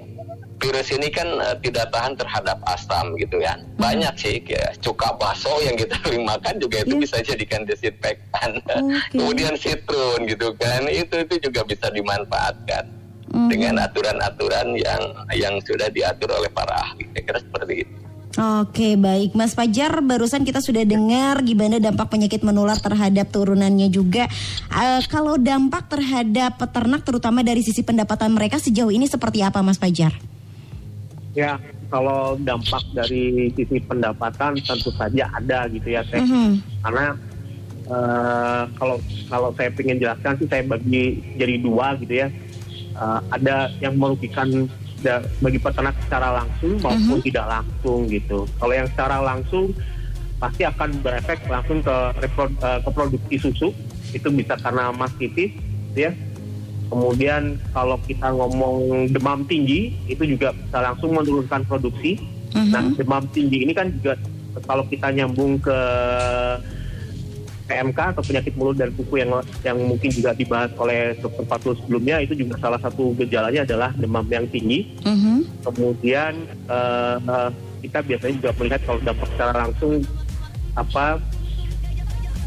virus 0.59 0.90
ini 0.90 1.07
kan 1.07 1.38
eh, 1.38 1.55
tidak 1.62 1.87
tahan 1.94 2.18
terhadap 2.18 2.59
asam 2.66 3.14
gitu 3.14 3.38
kan. 3.38 3.62
Banyak 3.79 4.11
sih 4.18 4.42
ya 4.42 4.75
cuka 4.83 5.14
baso 5.14 5.55
yang 5.62 5.79
kita 5.79 5.94
sering 6.03 6.27
makan 6.27 6.59
juga 6.59 6.83
itu 6.83 6.99
Iya. 6.99 7.03
bisa 7.07 7.16
jadikan 7.23 7.62
desinfektan 7.62 8.59
Oke. 8.66 9.14
kemudian 9.14 9.55
sitrun 9.55 10.27
gitu 10.27 10.51
kan. 10.59 10.83
Itu 10.90 11.23
itu 11.23 11.38
juga 11.47 11.62
bisa 11.62 11.87
dimanfaatkan 11.94 12.97
Mhm. 13.29 13.49
dengan 13.49 13.75
aturan-aturan 13.85 14.73
yang 14.77 15.03
yang 15.37 15.55
sudah 15.62 15.88
diatur 15.88 16.33
oleh 16.33 16.49
para 16.49 16.73
ahli. 16.75 17.05
Saya 17.12 17.23
kira 17.25 17.38
seperti 17.41 17.75
itu. 17.85 17.95
Oke 18.38 18.95
baik 18.95 19.35
Mas 19.35 19.51
Fajar 19.51 19.99
barusan 19.99 20.47
kita 20.47 20.62
sudah 20.62 20.87
dengar 20.87 21.43
gimana 21.43 21.83
dampak 21.83 22.07
penyakit 22.07 22.47
menular 22.47 22.79
terhadap 22.79 23.35
turunannya 23.35 23.91
juga 23.91 24.31
Eh, 24.69 25.03
Kalau 25.11 25.35
dampak 25.35 25.91
terhadap 25.91 26.55
peternak 26.55 27.03
terutama 27.03 27.43
dari 27.43 27.67
sisi 27.67 27.83
pendapatan 27.83 28.31
mereka 28.31 28.62
sejauh 28.62 28.95
ini 28.95 29.11
seperti 29.11 29.43
apa 29.43 29.59
Mas 29.59 29.81
Fajar? 29.81 30.14
Ya, 31.35 31.59
kalau 31.88 32.38
dampak 32.38 32.85
dari 32.95 33.51
sisi 33.59 33.81
pendapatan 33.83 34.55
tentu 34.62 34.93
saja 34.95 35.27
ada 35.35 35.67
gitu 35.67 35.88
ya, 35.88 36.05
Teh. 36.07 36.23
Mhm. 36.23 36.85
Karena 36.85 37.07
eh, 37.88 38.62
kalau 38.77 38.97
kalau 39.27 39.51
saya 39.57 39.73
ingin 39.73 39.99
jelaskan 39.99 40.37
sih 40.38 40.47
saya 40.47 40.62
bagi 40.62 41.19
jadi 41.35 41.59
dua 41.59 41.97
gitu 41.99 42.14
ya. 42.23 42.29
Eh, 42.98 43.20
ada 43.30 43.70
yang 43.78 43.94
merugikan 43.94 44.66
da- 44.98 45.22
bagi 45.38 45.62
peternak 45.62 45.94
secara 46.02 46.42
langsung 46.42 46.82
maupun 46.82 47.22
tidak 47.22 47.46
langsung 47.46 48.11
gitu. 48.11 48.42
Kalau 48.58 48.74
yang 48.74 48.90
secara 48.90 49.22
langsung 49.22 49.70
pasti 50.38 50.62
akan 50.62 50.98
berefek 50.98 51.46
langsung 51.46 51.78
ke 51.78 51.96
eh, 52.58 52.78
ke 52.82 52.90
produksi 52.90 53.34
susu. 53.38 53.70
Itu 54.11 54.34
bisa 54.34 54.58
karena 54.58 54.90
mastitis 54.90 55.54
ya. 55.94 56.11
Kemudian 56.88 57.61
kalau 57.70 58.00
kita 58.02 58.32
ngomong 58.32 59.06
demam 59.12 59.44
tinggi 59.44 59.94
itu 60.08 60.24
juga 60.24 60.50
bisa 60.50 60.80
langsung 60.80 61.14
menurunkan 61.14 61.62
produksi. 61.64 62.18
Nah, 62.72 62.82
demam 62.96 63.22
tinggi 63.28 63.62
ini 63.62 63.76
kan 63.76 63.92
juga 63.92 64.16
kalau 64.64 64.82
kita 64.82 65.12
nyambung 65.12 65.61
ke 65.61 65.78
PMK 67.68 68.16
atau 68.16 68.22
penyakit 68.24 68.57
mulut 68.57 68.81
dan 68.81 68.88
kuku 68.96 69.20
yang 69.20 69.31
yang 69.61 69.76
mungkin 69.76 70.09
juga 70.09 70.33
dibahas 70.33 70.72
oleh 70.81 71.14
Dr. 71.20 71.44
Fatul 71.44 71.76
sebelumnya 71.76 72.24
itu 72.24 72.33
juga 72.33 72.57
salah 72.57 72.81
satu 72.81 73.12
gejalanya 73.20 73.68
adalah 73.68 73.92
demam 73.94 74.24
yang 74.33 74.48
tinggi. 74.48 74.96
Mhm. 75.04 75.68
Kemudian 75.68 76.33
eh, 76.48 77.16
eh, 77.20 77.50
kita 77.85 77.98
biasanya 78.02 78.35
juga 78.40 78.50
melihat 78.57 78.81
kalau 78.88 79.00
dampak 79.04 79.28
secara 79.37 79.52
langsung 79.68 79.92
apa 80.74 81.20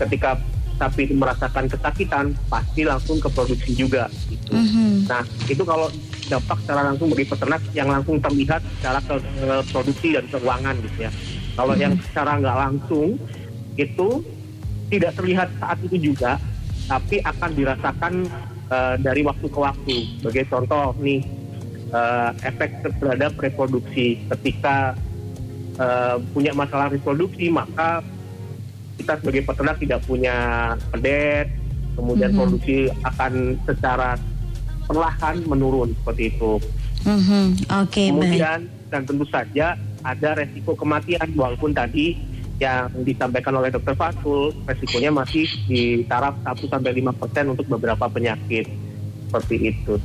ketika 0.02 0.42
sapi 0.82 1.06
itu 1.06 1.14
merasakan 1.14 1.70
kesakitan 1.70 2.26
pasti 2.50 2.82
langsung 2.82 3.22
ke 3.22 3.30
produksi 3.30 3.78
juga 3.78 4.10
gitu. 4.26 4.58
Mhm. 4.58 5.06
Nah, 5.06 5.22
itu 5.46 5.62
kalau 5.62 5.94
dampak 6.26 6.58
secara 6.66 6.82
langsung 6.90 7.08
bagi 7.14 7.26
peternak 7.30 7.62
yang 7.78 7.90
langsung 7.94 8.18
terlihat 8.18 8.62
secara 8.82 8.98
ke, 9.06 9.16
ke 9.22 9.56
produksi 9.70 10.08
dan 10.18 10.26
keuangan 10.34 10.76
gitu 10.82 10.98
ya. 11.06 11.12
Kalau 11.54 11.74
yang 11.78 11.94
secara 12.10 12.42
nggak 12.42 12.58
langsung 12.58 13.22
itu 13.78 14.10
tidak 14.92 15.16
terlihat 15.16 15.48
saat 15.56 15.80
itu 15.88 16.12
juga, 16.12 16.36
tapi 16.86 17.24
akan 17.24 17.50
dirasakan 17.56 18.14
eh, 18.72 18.96
dari 19.04 19.24
waktu 19.24 19.48
ke 19.52 19.60
waktu. 19.60 19.96
Sebagai 20.20 20.44
contoh 20.52 20.96
nih, 21.00 21.24
eh, 21.92 22.30
efek 22.44 22.84
terhadap 23.00 23.36
reproduksi. 23.40 24.20
Ketika 24.28 24.94
eh, 25.72 26.16
punya 26.36 26.52
masalah 26.52 26.92
reproduksi, 26.92 27.48
maka 27.48 28.04
kita 29.00 29.18
sebagai 29.18 29.48
peternak 29.48 29.80
tidak 29.82 30.00
punya 30.06 30.36
pedet, 30.94 31.48
kemudian 31.96 32.32
Mhm. 32.32 32.38
produksi 32.38 32.78
akan 33.02 33.34
secara 33.66 34.20
perlahan 34.86 35.42
menurun 35.48 35.96
seperti 36.04 36.36
itu. 36.36 36.60
Mhm. 37.08 37.46
Oke 37.82 38.04
baik. 38.08 38.12
Kemudian 38.14 38.60
dan 38.92 39.02
tentu 39.08 39.26
saja 39.32 39.80
ada 40.04 40.30
resiko 40.38 40.76
kematian 40.76 41.28
walaupun 41.34 41.72
tadi 41.72 42.20
yang 42.62 42.94
disampaikan 43.02 43.58
oleh 43.58 43.74
Dr. 43.74 43.98
Fatul 43.98 44.54
resikonya 44.70 45.10
masih 45.10 45.50
di 45.66 46.06
taraf 46.06 46.38
1 46.46 46.62
sampai 46.62 46.94
5% 46.94 47.58
untuk 47.58 47.66
beberapa 47.66 48.06
penyakit. 48.06 48.70
Seperti 49.32 49.72
itu. 49.72 49.96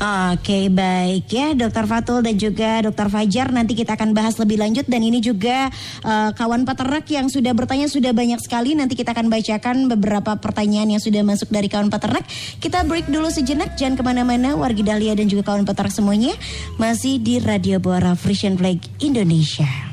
Oke 0.00 0.72
baik 0.72 1.28
ya 1.28 1.52
Dokter 1.52 1.84
Fatul 1.84 2.24
dan 2.24 2.40
juga 2.40 2.80
Dokter 2.80 3.12
Fajar 3.12 3.52
nanti 3.52 3.76
kita 3.76 3.92
akan 3.92 4.16
bahas 4.16 4.40
lebih 4.40 4.56
lanjut 4.56 4.88
dan 4.88 5.04
ini 5.04 5.20
juga 5.20 5.68
eh, 6.00 6.30
kawan 6.32 6.64
peternak 6.64 7.04
yang 7.12 7.28
sudah 7.28 7.52
bertanya 7.52 7.92
sudah 7.92 8.16
banyak 8.16 8.40
sekali 8.40 8.72
nanti 8.72 8.96
kita 8.96 9.12
akan 9.12 9.28
bacakan 9.28 9.92
beberapa 9.92 10.40
pertanyaan 10.40 10.96
yang 10.96 11.02
sudah 11.04 11.20
masuk 11.20 11.52
dari 11.52 11.68
kawan 11.68 11.92
peternak 11.92 12.24
kita 12.64 12.80
break 12.88 13.12
dulu 13.12 13.28
sejenak 13.28 13.76
jangan 13.76 14.00
ke 14.00 14.02
mana-mana 14.08 14.56
wargi 14.56 14.80
Dahlia 14.80 15.12
dan 15.12 15.28
juga 15.28 15.52
kawan 15.52 15.68
peternak 15.68 15.92
semuanya 15.92 16.32
masih 16.80 17.20
di 17.20 17.36
Radio 17.36 17.76
Bora 17.84 18.16
Frisian 18.16 18.56
Flag 18.56 18.80
Indonesia. 19.04 19.89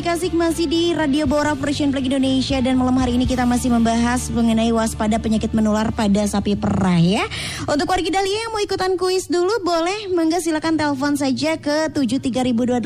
Asik-asik 0.00 0.32
masih 0.32 0.64
di 0.64 0.96
Radio 0.96 1.28
Bora 1.28 1.52
Frisian 1.52 1.92
Flag 1.92 2.08
Indonesia 2.08 2.56
dan 2.64 2.80
malam 2.80 2.96
hari 2.96 3.20
ini 3.20 3.28
kita 3.28 3.44
masih 3.44 3.68
membahas 3.68 4.32
mengenai 4.32 4.72
waspada 4.72 5.20
penyakit 5.20 5.52
menular 5.52 5.92
pada 5.92 6.24
sapi 6.24 6.56
perah 6.56 6.96
ya. 6.96 7.28
Untuk 7.68 7.84
warga 7.84 8.08
Dahlia 8.08 8.48
yang 8.48 8.48
mau 8.48 8.64
ikutan 8.64 8.96
kuis 8.96 9.28
dulu 9.28 9.60
boleh 9.60 10.08
mangga 10.16 10.40
silakan 10.40 10.80
telepon 10.80 11.20
saja 11.20 11.60
ke 11.60 11.92
73028 11.92 12.80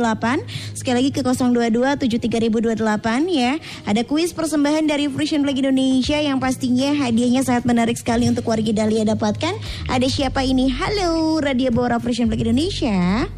sekali 0.74 1.06
lagi 1.06 1.10
ke 1.14 1.22
022 1.22 2.82
73028 2.82 2.82
ya. 3.30 3.62
Ada 3.86 4.02
kuis 4.02 4.34
persembahan 4.34 4.82
dari 4.90 5.06
Frisian 5.06 5.46
Flag 5.46 5.54
Indonesia 5.54 6.18
yang 6.18 6.42
pastinya 6.42 6.98
hadiahnya 6.98 7.46
sangat 7.46 7.62
menarik 7.62 7.94
sekali 7.94 8.26
untuk 8.26 8.42
warga 8.42 8.74
Dahlia 8.74 9.06
dapatkan. 9.14 9.54
Ada 9.86 10.10
siapa 10.10 10.42
ini? 10.42 10.66
Halo 10.66 11.38
Radio 11.38 11.70
Bora 11.70 12.02
Frisian 12.02 12.26
Flag 12.26 12.42
Indonesia. 12.42 13.30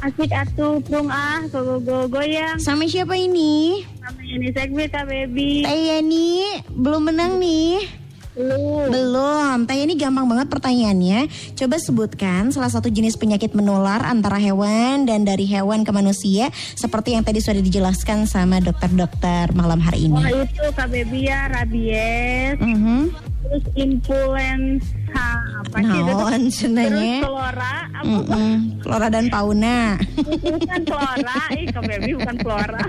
Asik 0.00 0.32
atuh 0.32 0.80
prung 0.80 1.06
ah 1.06 1.44
go 1.46 1.76
go 1.78 2.08
goyang 2.08 2.56
Sama 2.56 2.84
siapa 2.84 3.12
ini? 3.14 3.84
sama 4.00 4.20
ini 4.22 4.48
segmen 4.48 4.88
Kak 4.88 5.04
Baby 5.04 5.60
Teh 5.60 5.80
Yani 5.92 6.28
belum 6.66 7.02
menang 7.06 7.36
nih. 7.36 8.00
lu 8.32 8.88
Belum. 8.88 9.58
Teh 9.62 9.76
Yani 9.76 9.94
gampang 9.94 10.24
banget 10.24 10.48
pertanyaannya. 10.48 11.28
Coba 11.52 11.76
sebutkan 11.76 12.48
salah 12.48 12.68
satu 12.68 12.88
jenis 12.88 13.12
penyakit 13.14 13.52
menular 13.52 14.00
antara 14.02 14.36
hewan 14.36 15.04
dan 15.04 15.22
dari 15.22 15.44
hewan 15.44 15.82
ke 15.82 15.90
manusia 15.90 16.48
seperti 16.72 17.12
yang 17.12 17.20
tadi 17.20 17.38
sudah 17.38 17.60
dijelaskan 17.60 18.24
sama 18.24 18.56
dokter-dokter 18.58 19.52
malam 19.52 19.78
hari 19.78 20.06
oh 20.06 20.16
ini. 20.16 20.48
itu 20.48 20.64
Kak 20.70 20.88
Baby 20.88 21.26
ya 21.26 21.44
rabies 21.46 22.56
Mhm. 22.56 23.29
Terus 23.50 23.66
influenza 23.74 25.26
apa 25.58 25.82
sih 25.82 25.98
itu? 25.98 26.06
Naon 26.06 26.42
Terus 26.54 27.18
flora, 27.18 27.74
apa 27.90 28.06
Mm-mm. 28.06 28.54
Flora 28.78 29.08
dan 29.10 29.26
fauna. 29.26 29.98
bukan 30.22 30.80
flora, 30.86 31.40
ih 31.58 31.66
baby 31.74 32.10
bukan 32.14 32.36
flora. 32.38 32.82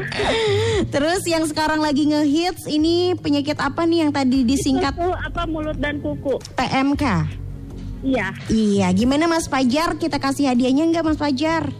Terus 0.93 1.21
yang 1.25 1.49
sekarang 1.49 1.81
lagi 1.81 2.05
ngehits 2.05 2.69
ini 2.69 3.17
penyakit 3.17 3.57
apa 3.57 3.89
nih 3.89 4.05
yang 4.05 4.11
tadi 4.13 4.45
disingkat 4.45 4.93
Kuku, 4.93 5.09
apa 5.09 5.41
mulut 5.49 5.81
dan 5.81 5.97
kuku? 5.97 6.37
PMK? 6.53 7.03
Iya. 8.01 8.27
Iya, 8.49 8.87
gimana 8.93 9.25
Mas 9.25 9.49
Fajar? 9.49 9.97
Kita 9.97 10.21
kasih 10.21 10.53
hadiahnya 10.53 10.89
enggak 10.89 11.05
Mas 11.05 11.17
Fajar? 11.17 11.73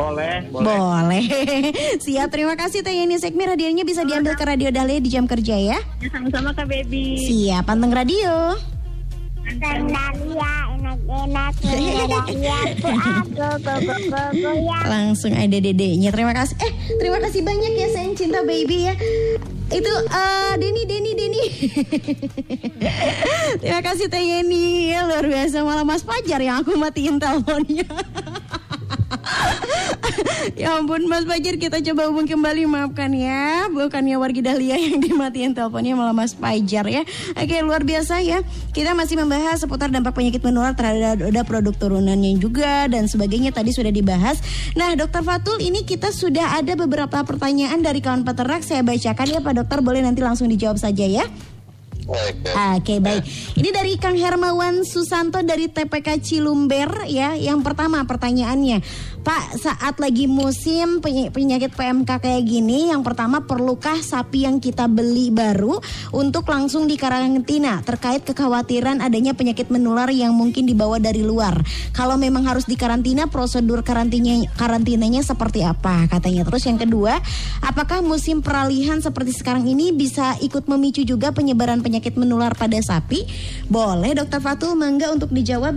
Boleh, 0.00 0.34
boleh. 0.48 0.64
Boleh. 0.64 1.24
Siap, 2.08 2.28
terima 2.32 2.56
kasih 2.56 2.80
Teh 2.80 2.96
Yeni 2.96 3.20
Sekmir. 3.20 3.52
Hadiahnya 3.52 3.84
bisa 3.84 4.00
diambil 4.08 4.32
ke 4.32 4.44
Radio 4.48 4.72
Dahlia 4.72 4.96
di 4.96 5.10
jam 5.12 5.28
kerja 5.28 5.56
ya. 5.60 5.78
Ya, 6.00 6.08
sama-sama 6.08 6.56
Kak 6.56 6.72
Baby. 6.72 7.20
Siap, 7.28 7.68
panteng 7.68 7.92
radio. 7.92 8.56
Langsung 14.88 15.32
ada 15.34 15.58
dedenya. 15.58 16.10
Terima 16.14 16.32
kasih. 16.32 16.56
Eh, 16.62 16.72
terima 17.02 17.18
kasih 17.18 17.40
banyak 17.42 17.72
ya 17.74 17.88
sayang 17.90 18.14
cinta 18.14 18.40
baby 18.46 18.88
ya. 18.88 18.94
Itu 19.70 19.92
eh 20.10 20.52
Denny 20.58 20.82
Denny 20.86 21.12
Denny. 21.18 21.44
terima 23.62 23.82
kasih 23.82 24.06
Teh 24.06 24.22
Yeni. 24.22 24.94
Ya, 24.94 25.06
luar 25.06 25.26
biasa 25.26 25.66
malah 25.66 25.86
Mas 25.86 26.06
Fajar 26.06 26.38
yang 26.38 26.62
aku 26.62 26.78
matiin 26.78 27.18
teleponnya. 27.18 27.86
ya 30.60 30.78
ampun 30.78 31.06
Mas 31.06 31.24
Fajar 31.24 31.56
kita 31.56 31.78
coba 31.92 32.10
hubung 32.10 32.26
kembali. 32.26 32.66
Maafkan 32.66 33.10
ya 33.14 33.66
bukannya 33.72 34.16
wargi 34.16 34.42
Dahlia 34.44 34.76
yang 34.78 35.00
dimatiin 35.04 35.52
teleponnya 35.56 35.94
malah 35.96 36.14
Mas 36.14 36.36
Fajar 36.36 36.86
ya. 36.86 37.02
Oke 37.34 37.56
luar 37.62 37.82
biasa 37.82 38.22
ya. 38.22 38.44
Kita 38.70 38.94
masih 38.94 39.18
membahas 39.20 39.62
seputar 39.62 39.90
dampak 39.90 40.14
penyakit 40.14 40.42
menular 40.42 40.74
terhadap 40.76 41.20
ada 41.20 41.42
produk 41.42 41.74
turunannya 41.74 42.38
juga 42.38 42.86
dan 42.86 43.10
sebagainya 43.10 43.50
tadi 43.50 43.74
sudah 43.74 43.90
dibahas. 43.90 44.38
Nah 44.78 44.94
dokter 44.94 45.22
Fatul 45.24 45.58
ini 45.62 45.82
kita 45.82 46.14
sudah 46.14 46.60
ada 46.60 46.76
beberapa 46.78 47.22
pertanyaan 47.26 47.80
dari 47.82 47.98
kawan 48.02 48.22
peternak. 48.22 48.62
Saya 48.62 48.86
bacakan 48.86 49.26
ya 49.26 49.40
Pak 49.42 49.54
dokter. 49.64 49.78
Boleh 49.80 50.04
nanti 50.04 50.20
langsung 50.20 50.46
dijawab 50.46 50.76
saja 50.76 51.06
ya 51.08 51.24
Oke. 52.10 52.50
Oke 52.50 52.94
baik. 52.98 53.22
Ini 53.54 53.70
dari 53.70 53.94
Kang 53.94 54.18
Hermawan 54.18 54.82
Susanto 54.82 55.38
dari 55.46 55.70
TPK 55.70 56.18
Cilumber 56.18 57.06
ya. 57.06 57.38
Yang 57.38 57.62
pertama 57.62 58.02
pertanyaannya, 58.02 58.82
Pak 59.22 59.62
saat 59.62 59.94
lagi 60.02 60.26
musim 60.26 60.98
peny- 60.98 61.30
penyakit 61.30 61.70
PMK 61.70 62.10
kayak 62.18 62.42
gini, 62.42 62.90
yang 62.90 63.06
pertama 63.06 63.46
perlukah 63.46 64.02
sapi 64.02 64.42
yang 64.42 64.58
kita 64.58 64.90
beli 64.90 65.30
baru 65.30 65.78
untuk 66.10 66.50
langsung 66.50 66.90
dikarantina 66.90 67.78
terkait 67.86 68.26
kekhawatiran 68.26 68.98
adanya 68.98 69.30
penyakit 69.30 69.70
menular 69.70 70.10
yang 70.10 70.34
mungkin 70.34 70.66
dibawa 70.66 70.98
dari 70.98 71.22
luar. 71.22 71.62
Kalau 71.94 72.18
memang 72.18 72.42
harus 72.42 72.66
dikarantina, 72.66 73.30
prosedur 73.30 73.86
karantinanya 73.86 74.50
karantinanya 74.58 75.22
seperti 75.22 75.62
apa 75.62 76.10
katanya. 76.10 76.42
Terus 76.42 76.66
yang 76.66 76.80
kedua, 76.80 77.22
apakah 77.62 78.02
musim 78.02 78.42
peralihan 78.42 78.98
seperti 78.98 79.30
sekarang 79.30 79.62
ini 79.70 79.94
bisa 79.94 80.34
ikut 80.42 80.66
memicu 80.66 81.06
juga 81.06 81.30
penyebaran 81.30 81.84
penyakit 81.84 81.99
menular 82.10 82.52
pada 82.52 82.78
sapi? 82.78 83.28
Boleh 83.66 84.16
Dokter 84.16 84.38
Fatul 84.38 84.72
mangga 84.74 85.08
untuk 85.08 85.28
dijawab. 85.28 85.76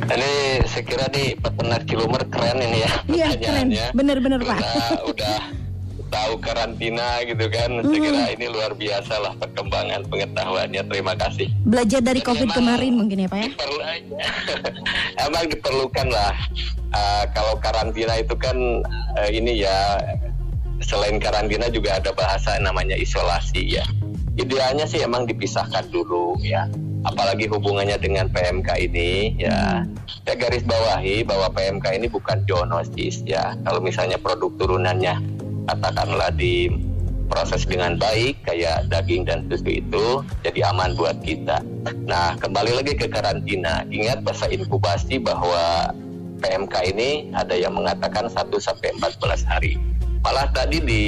Ini 0.00 0.32
saya 0.64 0.82
kira 0.82 1.06
di 1.06 1.36
peternak 1.36 1.84
Cilumer 1.84 2.24
keren 2.24 2.56
ini 2.58 2.80
ya 2.80 2.92
Iya 3.04 3.26
keren, 3.36 3.68
pertanyaannya. 3.68 3.86
bener-bener 3.92 4.40
Pak. 4.40 4.60
Udah 5.04 5.36
tahu 6.08 6.40
karantina 6.40 7.20
gitu 7.22 7.44
kan. 7.52 7.84
Saya 7.84 8.00
kira 8.00 8.22
ini 8.32 8.46
luar 8.48 8.72
biasa 8.72 9.14
lah 9.20 9.36
perkembangan 9.36 10.08
pengetahuannya. 10.08 10.80
Terima 10.82 11.12
kasih. 11.12 11.52
Belajar 11.60 12.00
dari 12.00 12.24
Jadi 12.24 12.28
COVID 12.32 12.48
kemarin 12.50 12.92
mungkin 12.96 13.20
ya 13.20 13.28
Pak 13.28 13.36
ya. 13.38 13.48
diperlu- 13.52 13.84
emang 15.28 15.44
diperlukan 15.46 16.08
lah. 16.08 16.32
Uh, 16.88 17.24
kalau 17.36 17.60
karantina 17.60 18.16
itu 18.16 18.32
kan 18.32 18.56
uh, 19.20 19.28
ini 19.28 19.60
ya 19.60 20.00
selain 20.80 21.20
karantina 21.20 21.68
juga 21.68 22.00
ada 22.00 22.16
bahasa 22.16 22.56
namanya 22.56 22.96
isolasi 22.96 23.76
ya. 23.76 23.84
Idealnya 24.38 24.86
sih 24.86 25.02
emang 25.02 25.26
dipisahkan 25.26 25.90
dulu 25.90 26.38
ya. 26.38 26.70
Apalagi 27.02 27.50
hubungannya 27.50 27.98
dengan 27.98 28.30
PMK 28.30 28.68
ini 28.90 29.34
ya. 29.34 29.82
Saya 30.22 30.36
garis 30.38 30.62
bawahi 30.62 31.26
bahwa 31.26 31.50
PMK 31.50 31.98
ini 31.98 32.06
bukan 32.06 32.46
zoonosis 32.46 33.26
ya. 33.26 33.58
Kalau 33.66 33.82
misalnya 33.82 34.14
produk 34.14 34.54
turunannya 34.54 35.18
katakanlah 35.66 36.30
di 36.38 36.70
proses 37.28 37.68
dengan 37.68 38.00
baik 38.00 38.40
kayak 38.48 38.88
daging 38.88 39.28
dan 39.28 39.44
susu 39.50 39.82
itu 39.82 40.24
jadi 40.46 40.70
aman 40.72 40.94
buat 40.94 41.20
kita. 41.20 41.60
Nah, 42.08 42.38
kembali 42.40 42.78
lagi 42.78 42.94
ke 42.94 43.10
karantina. 43.10 43.84
Ingat 43.90 44.24
masa 44.24 44.48
inkubasi 44.48 45.20
bahwa 45.20 45.92
PMK 46.38 46.74
ini 46.94 47.34
ada 47.34 47.58
yang 47.58 47.74
mengatakan 47.74 48.30
1 48.30 48.48
sampai 48.62 48.94
14 48.96 49.42
hari. 49.44 49.97
Malah 50.24 50.50
tadi 50.50 50.82
di 50.82 51.02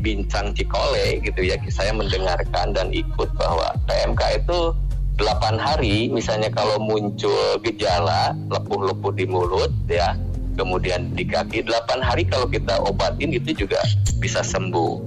Bincang 0.00 0.56
Cikole 0.56 1.20
gitu 1.20 1.40
ya, 1.44 1.56
saya 1.68 1.92
mendengarkan 1.92 2.72
dan 2.72 2.88
ikut 2.90 3.28
bahwa 3.36 3.76
PMK 3.84 4.44
itu 4.44 4.72
8 5.20 5.58
hari 5.58 6.08
misalnya 6.08 6.48
kalau 6.54 6.78
muncul 6.78 7.58
gejala 7.60 8.32
lepuh-lepuh 8.48 9.12
di 9.14 9.24
mulut 9.28 9.70
ya, 9.90 10.16
kemudian 10.56 11.12
di 11.12 11.28
kaki 11.28 11.66
8 11.66 12.00
hari 12.00 12.24
kalau 12.24 12.48
kita 12.48 12.80
obatin 12.82 13.34
itu 13.36 13.66
juga 13.66 13.78
bisa 14.18 14.40
sembuh. 14.40 15.06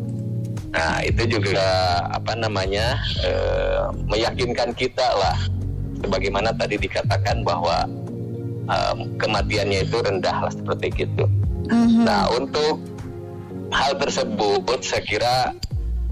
Nah, 0.71 1.03
itu 1.03 1.27
juga 1.27 1.67
apa 2.15 2.31
namanya 2.37 2.95
eh, 3.25 3.83
meyakinkan 4.07 4.71
kita 4.71 5.03
lah, 5.19 5.35
sebagaimana 5.99 6.55
tadi 6.55 6.79
dikatakan 6.79 7.43
bahwa 7.43 7.83
em, 8.71 8.97
kematiannya 9.19 9.83
itu 9.85 9.97
rendah 9.99 10.47
lah 10.47 10.53
seperti 10.53 11.05
itu. 11.05 11.25
Mhm. 11.71 12.03
Nah, 12.07 12.27
untuk 12.35 12.79
hal 13.71 13.97
tersebut, 13.97 14.79
saya 14.83 15.03
kira 15.03 15.35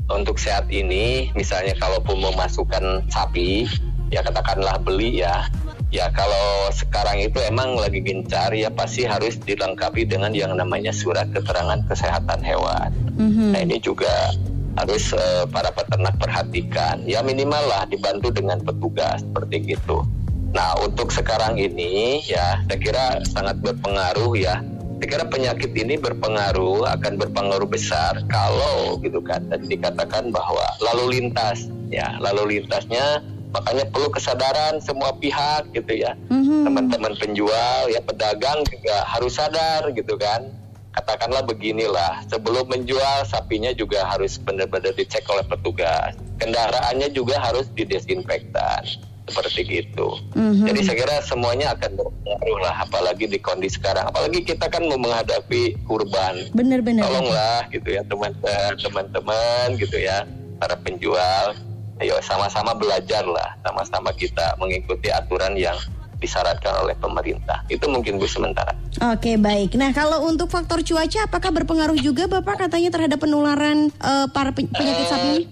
untuk 0.09 0.41
saat 0.41 0.65
ini, 0.73 1.29
misalnya 1.37 1.77
kalaupun 1.77 2.17
memasukkan 2.17 3.05
sapi, 3.11 3.69
ya 4.09 4.25
katakanlah 4.25 4.81
beli 4.81 5.21
ya, 5.21 5.45
ya 5.93 6.09
kalau 6.13 6.69
sekarang 6.73 7.21
itu 7.21 7.37
emang 7.45 7.77
lagi 7.77 8.01
gencar 8.01 8.53
ya 8.53 8.69
pasti 8.73 9.05
harus 9.05 9.37
dilengkapi 9.37 10.05
dengan 10.05 10.33
yang 10.33 10.53
namanya 10.57 10.89
surat 10.93 11.29
keterangan 11.29 11.81
kesehatan 11.85 12.41
hewan. 12.41 12.89
Mhm. 13.17 13.53
Nah 13.53 13.59
ini 13.61 13.77
juga 13.81 14.33
harus 14.77 15.11
eh, 15.13 15.45
para 15.49 15.69
peternak 15.73 16.15
perhatikan. 16.17 17.03
Ya 17.05 17.25
minimal 17.25 17.61
lah 17.69 17.83
dibantu 17.89 18.33
dengan 18.33 18.61
petugas 18.61 19.21
seperti 19.21 19.77
gitu. 19.77 20.05
Nah 20.53 20.77
untuk 20.81 21.13
sekarang 21.13 21.57
ini 21.57 22.25
ya 22.25 22.61
saya 22.65 22.79
kira 22.81 23.05
sangat 23.29 23.61
berpengaruh 23.61 24.33
ya. 24.37 24.61
Saya 24.99 25.15
kira 25.15 25.25
penyakit 25.31 25.71
ini 25.79 25.95
berpengaruh 25.95 26.83
akan 26.83 27.15
berpengaruh 27.15 27.71
besar 27.71 28.19
kalau 28.27 28.99
gitu 28.99 29.23
kan 29.23 29.39
tadi 29.47 29.79
dikatakan 29.79 30.27
bahwa 30.27 30.75
lalu 30.83 31.15
lintas 31.15 31.71
ya 31.87 32.19
lalu 32.19 32.59
lintasnya 32.59 33.23
makanya 33.55 33.87
perlu 33.95 34.11
kesadaran 34.11 34.83
semua 34.83 35.15
pihak 35.15 35.71
gitu 35.71 36.03
ya. 36.03 36.19
Mhm. 36.27 36.67
teman-teman 36.67 37.15
penjual 37.15 37.87
ya 37.87 38.03
pedagang 38.03 38.59
juga 38.67 39.07
harus 39.07 39.39
sadar 39.39 39.87
gitu 39.95 40.19
kan. 40.19 40.51
Katakanlah 40.91 41.47
beginilah 41.47 42.27
sebelum 42.27 42.67
menjual 42.67 43.23
sapinya 43.23 43.71
juga 43.71 44.03
harus 44.03 44.35
benar-benar 44.35 44.91
dicek 44.99 45.23
oleh 45.31 45.47
petugas. 45.47 46.11
Kendaraannya 46.43 47.07
juga 47.15 47.39
harus 47.39 47.71
didesinfektan 47.71 48.83
seperti 49.29 49.61
gitu 49.63 50.17
Mhm. 50.33 50.65
jadi 50.65 50.79
saya 50.83 50.97
kira 50.99 51.15
semuanya 51.21 51.71
akan 51.71 51.91
berpengaruh 51.95 52.59
lah 52.59 52.75
apalagi 52.81 53.25
di 53.25 53.37
kondisi 53.37 53.77
sekarang 53.77 54.05
apalagi 54.05 54.43
kita 54.43 54.65
kan 54.65 54.83
mau 54.83 54.97
menghadapi 54.97 55.77
kurban 55.83 56.49
Bener-bener. 56.51 57.01
tolonglah 57.01 57.69
gitu 57.69 57.89
ya 57.89 58.01
teman 58.03 58.33
teman-teman 58.75 59.77
gitu 59.77 59.95
ya 59.95 60.25
para 60.57 60.75
penjual 60.75 61.55
ayo 61.97 62.15
sama-sama 62.19 62.73
belajar 62.73 63.23
lah 63.23 63.55
sama-sama 63.61 64.09
kita 64.11 64.55
mengikuti 64.55 65.07
aturan 65.09 65.53
yang 65.53 65.75
disyaratkan 66.17 66.83
oleh 66.83 66.95
pemerintah 66.95 67.63
itu 67.67 67.85
mungkin 67.85 68.19
bu 68.19 68.27
sementara 68.27 68.75
Oke 69.07 69.37
baik. 69.37 69.71
Nah 69.73 69.93
kalau 69.93 70.25
untuk 70.25 70.49
faktor 70.49 70.81
cuaca 70.81 71.23
apakah 71.23 71.53
berpengaruh 71.53 71.95
juga 71.95 72.27
Bapak 72.27 72.67
katanya 72.67 72.91
terhadap 72.91 73.15
penularan 73.17 73.87
eh, 73.87 74.27
para 74.29 74.51
pen- 74.51 74.67
penyakit 74.67 75.07
sapi 75.07 75.27
ini? 75.29 75.43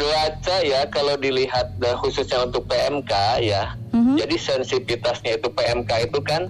Cuaca 0.00 0.56
ya 0.64 0.88
kalau 0.88 1.14
dilihat 1.20 1.76
eh, 1.84 1.96
khususnya 2.00 2.48
untuk 2.48 2.64
PMK 2.64 3.12
ya. 3.44 3.76
Mhm. 3.90 4.22
jadi 4.22 4.36
sensitivitasnya 4.38 5.42
itu 5.42 5.50
PMK 5.50 6.08
itu 6.08 6.18
kan 6.22 6.48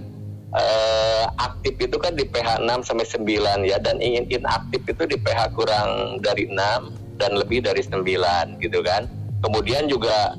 eh, 0.55 1.25
aktif 1.41 1.75
itu 1.79 1.97
kan 1.99 2.13
di 2.15 2.23
pH 2.27 2.63
6 2.63 2.87
sampai 2.87 3.07
9 3.07 3.67
ya 3.67 3.77
dan 3.81 3.97
ingin 3.99 4.29
inaktif 4.29 4.81
itu 4.87 5.03
di 5.07 5.17
pH 5.19 5.51
kurang 5.57 6.21
dari 6.23 6.47
6 6.47 6.55
dan 7.19 7.31
lebih 7.37 7.65
dari 7.65 7.81
9 7.83 8.61
gitu 8.61 8.79
kan. 8.81 9.09
Kemudian 9.41 9.89
juga 9.89 10.37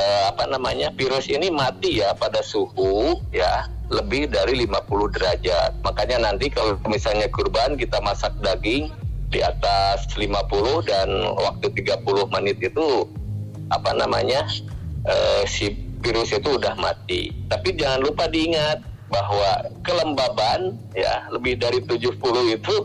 eh, 0.00 0.22
apa 0.32 0.48
namanya 0.48 0.90
virus 0.96 1.28
ini 1.28 1.52
mati 1.52 2.00
ya 2.00 2.16
pada 2.16 2.40
suhu 2.40 3.20
ya 3.34 3.68
lebih 3.90 4.30
dari 4.30 4.64
50 4.64 5.14
derajat. 5.18 5.70
Makanya 5.82 6.30
nanti 6.30 6.46
kalau 6.48 6.78
misalnya 6.86 7.26
kurban 7.28 7.74
kita 7.74 7.98
masak 8.00 8.32
daging 8.40 8.88
di 9.30 9.40
atas 9.40 10.10
50 10.18 10.90
dan 10.90 11.08
waktu 11.38 11.66
30 11.70 12.34
menit 12.34 12.58
itu 12.58 13.06
apa 13.70 13.94
namanya 13.94 14.42
eh, 15.06 15.42
si 15.46 15.70
virus 16.02 16.34
itu 16.34 16.58
udah 16.58 16.74
mati. 16.76 17.30
Tapi 17.46 17.78
jangan 17.78 18.02
lupa 18.02 18.26
diingat 18.26 18.82
bahwa 19.10 19.66
kelembaban 19.86 20.78
ya 20.94 21.26
lebih 21.30 21.58
dari 21.58 21.82
70 21.82 22.18
itu 22.58 22.76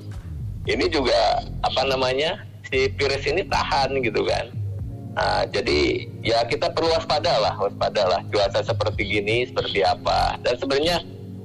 ini 0.65 0.85
juga 0.89 1.45
apa 1.61 1.81
namanya 1.85 2.41
si 2.69 2.89
virus 2.93 3.25
ini 3.25 3.45
tahan 3.45 4.01
gitu 4.01 4.25
kan. 4.25 4.45
Nah, 5.15 5.47
jadi 5.47 6.11
ya 6.27 6.43
kita 6.43 6.75
perlu 6.75 6.91
waspada 6.91 7.39
lah, 7.39 7.55
waspada 7.55 8.03
lah 8.03 8.21
cuaca 8.27 8.59
seperti 8.59 9.01
gini 9.07 9.47
seperti 9.47 9.79
apa. 9.85 10.35
Dan 10.43 10.59
sebenarnya 10.59 10.97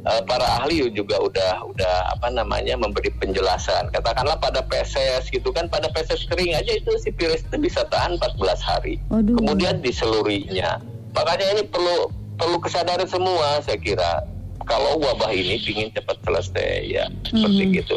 eh, 0.06 0.22
para 0.24 0.62
ahli 0.62 0.88
juga 0.90 1.20
udah 1.20 1.52
udah 1.66 1.94
apa 2.12 2.28
namanya 2.32 2.76
memberi 2.76 3.12
penjelasan. 3.16 3.92
Katakanlah 3.92 4.40
pada 4.40 4.64
PSS 4.64 5.28
gitu 5.28 5.52
kan, 5.52 5.68
pada 5.68 5.88
PSS 5.92 6.28
kering 6.28 6.56
aja 6.56 6.72
itu 6.72 6.90
si 7.00 7.12
virus 7.12 7.44
itu 7.44 7.56
bisa 7.60 7.84
tahan 7.88 8.16
14 8.16 8.40
hari. 8.64 8.96
Waduh. 9.12 9.36
Kemudian 9.36 9.84
di 9.84 9.92
seluruhnya. 9.92 10.80
Makanya 11.12 11.46
ini 11.58 11.62
perlu 11.66 12.08
perlu 12.38 12.56
kesadaran 12.62 13.04
semua 13.04 13.60
saya 13.60 13.76
kira. 13.76 14.24
Kalau 14.64 15.02
wabah 15.02 15.34
ini 15.34 15.58
ingin 15.58 15.90
cepat 15.90 16.14
selesai 16.22 16.86
ya 16.86 17.04
seperti 17.26 17.64
Mhm. 17.66 17.72
gitu. 17.82 17.96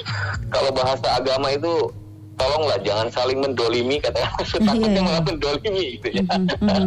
Kalau 0.50 0.74
bahasa 0.74 1.06
agama 1.22 1.54
itu 1.54 1.92
tolonglah 2.34 2.78
jangan 2.82 3.08
saling 3.10 3.39
mendolimi 3.39 3.98
katanya 3.98 4.30
takutnya 4.41 4.89
Iya. 4.89 5.02
malah 5.02 5.24
mendolimi 5.24 5.86
gitu 5.98 6.08
ya. 6.13 6.24
Mhm, 6.24 6.46
betul. 6.50 6.84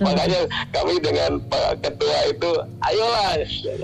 Makanya 0.00 0.40
kami 0.70 0.94
dengan 1.00 1.30
Pak 1.48 1.80
Ketua 1.80 2.18
itu, 2.28 2.50
ayolah 2.80 3.32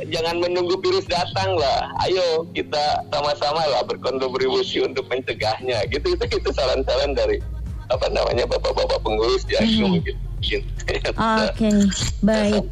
jangan 0.08 0.36
menunggu 0.38 0.76
virus 0.80 1.06
datang 1.06 1.56
lah. 1.56 1.88
Ayo 2.02 2.44
kita 2.52 3.04
sama-sama 3.08 3.62
lah 3.66 3.82
berkontribusi 3.84 4.80
untuk 4.80 5.08
mencegahnya. 5.08 5.84
Gitu 5.88 6.14
itu 6.14 6.24
itu 6.28 6.50
saran-saran 6.52 7.12
dari 7.12 7.40
apa 7.86 8.10
namanya 8.10 8.44
bapak-bapak 8.46 8.98
pengurus 9.00 9.46
ya 9.46 9.62
Mhm. 9.62 9.82
mungkin. 9.98 10.16
mungkin 10.36 10.60
Oke, 11.16 11.70
saya 11.72 12.60
baik. 12.60 12.62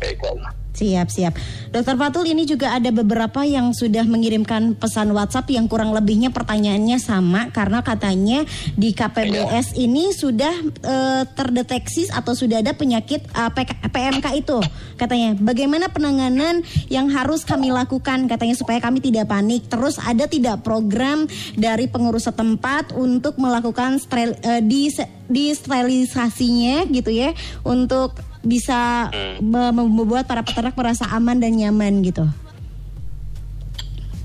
Siap, 0.74 1.06
siap. 1.06 1.38
Dokter 1.70 1.94
Fatul 1.94 2.34
ini 2.34 2.42
juga 2.42 2.74
ada 2.74 2.90
beberapa 2.90 3.46
yang 3.46 3.70
sudah 3.70 4.02
mengirimkan 4.10 4.74
pesan 4.74 5.14
WhatsApp 5.14 5.46
yang 5.54 5.70
kurang 5.70 5.94
lebihnya 5.94 6.34
pertanyaannya 6.34 6.98
sama 6.98 7.54
karena 7.54 7.78
katanya 7.87 8.42
di 8.74 8.90
KPBS 8.90 9.78
ini 9.78 10.10
sudah 10.10 10.50
eh, 10.82 11.22
terdeteksi 11.30 12.10
atau 12.10 12.34
sudah 12.34 12.58
ada 12.58 12.74
penyakit 12.74 13.22
eh, 13.22 13.50
PK 13.54 13.87
PMK 13.87 14.26
itu 14.34 14.58
katanya. 14.98 15.38
Bagaimana 15.38 15.87
penanganan 15.94 16.66
yang 16.90 17.06
harus 17.06 17.46
kami 17.46 17.70
lakukan 17.70 18.26
katanya 18.26 18.58
supaya 18.58 18.82
kami 18.82 18.98
tidak 18.98 19.30
panik. 19.30 19.70
Terus 19.70 20.02
ada 20.02 20.26
tidak 20.26 20.66
program 20.66 21.30
dari 21.54 21.87
pengurus 21.87 22.26
setempat 22.26 22.98
untuk 22.98 23.38
melakukan 23.38 24.02
steril, 24.02 24.34
eh, 24.42 24.58
di 24.58 24.90
disterilisasinya 25.30 26.84
gitu 26.90 27.08
ya 27.14 27.32
untuk 27.62 28.33
bisa 28.44 29.09
me- 29.40 29.72
membuat 29.72 30.28
para 30.28 30.44
peternak 30.44 30.76
merasa 30.76 31.09
aman 31.11 31.40
dan 31.40 31.57
nyaman 31.57 32.04
gitu. 32.04 32.28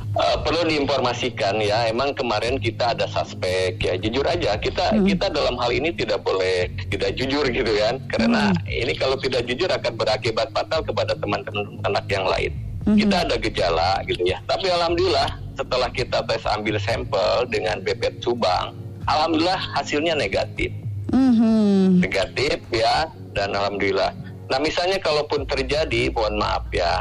Eh, 0.10 0.38
perlu 0.42 0.66
diinformasikan 0.68 1.62
ya, 1.64 1.86
emang 1.88 2.12
kemarin 2.18 2.58
kita 2.60 2.92
ada 2.98 3.06
suspek 3.08 3.80
ya. 3.80 3.94
Jujur 3.96 4.26
aja, 4.26 4.58
kita 4.58 5.00
kita 5.06 5.30
dalam 5.32 5.56
hal 5.56 5.70
ini 5.72 5.94
tidak 5.96 6.26
boleh 6.26 6.68
tidak 6.92 7.14
jujur 7.16 7.46
gitu 7.48 7.72
kan, 7.78 8.02
karena 8.10 8.52
ini 8.68 8.92
kalau 8.98 9.16
tidak 9.22 9.46
jujur 9.48 9.70
akan 9.70 9.94
berakibat 9.96 10.50
fatal 10.52 10.82
kepada 10.84 11.14
teman-teman 11.16 11.78
anak 11.88 12.06
yang 12.10 12.26
lain. 12.26 12.52
Kita 12.90 13.22
ada 13.22 13.38
gejala 13.38 14.02
gitu 14.10 14.26
ya, 14.26 14.42
tapi 14.50 14.66
alhamdulillah 14.68 15.30
setelah 15.54 15.90
kita 15.94 16.26
tes 16.26 16.42
ambil 16.52 16.76
sampel 16.82 17.46
dengan 17.54 17.78
bebet 17.86 18.18
Subang, 18.20 18.74
alhamdulillah 19.06 19.62
hasilnya 19.78 20.18
negatif. 20.18 20.74
Mhm. 21.10 22.06
negatif 22.06 22.62
ya 22.70 23.10
dan 23.34 23.54
alhamdulillah. 23.54 24.12
Nah 24.50 24.60
misalnya 24.62 24.98
kalaupun 24.98 25.46
terjadi, 25.46 26.10
mohon 26.10 26.42
maaf 26.42 26.66
ya, 26.74 27.00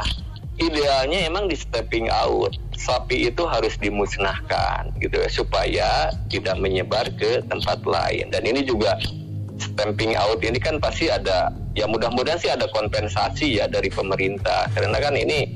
idealnya 0.59 1.25
emang 1.25 1.47
di 1.47 1.55
stepping 1.55 2.11
out 2.11 2.53
sapi 2.75 3.31
itu 3.31 3.43
harus 3.47 3.75
dimusnahkan 3.79 4.91
gitu 4.99 5.19
ya 5.19 5.29
supaya 5.31 5.89
tidak 6.31 6.55
menyebar 6.59 7.07
ke 7.15 7.43
tempat 7.47 7.79
lain 7.83 8.27
dan 8.31 8.43
ini 8.43 8.63
juga 8.63 8.95
stamping 9.59 10.15
out 10.15 10.39
ini 10.43 10.59
kan 10.59 10.79
pasti 10.79 11.11
ada 11.11 11.51
ya 11.75 11.87
mudah-mudahan 11.87 12.39
sih 12.39 12.51
ada 12.51 12.67
kompensasi 12.71 13.59
ya 13.59 13.67
dari 13.67 13.91
pemerintah 13.91 14.67
karena 14.71 14.99
kan 14.99 15.15
ini 15.15 15.47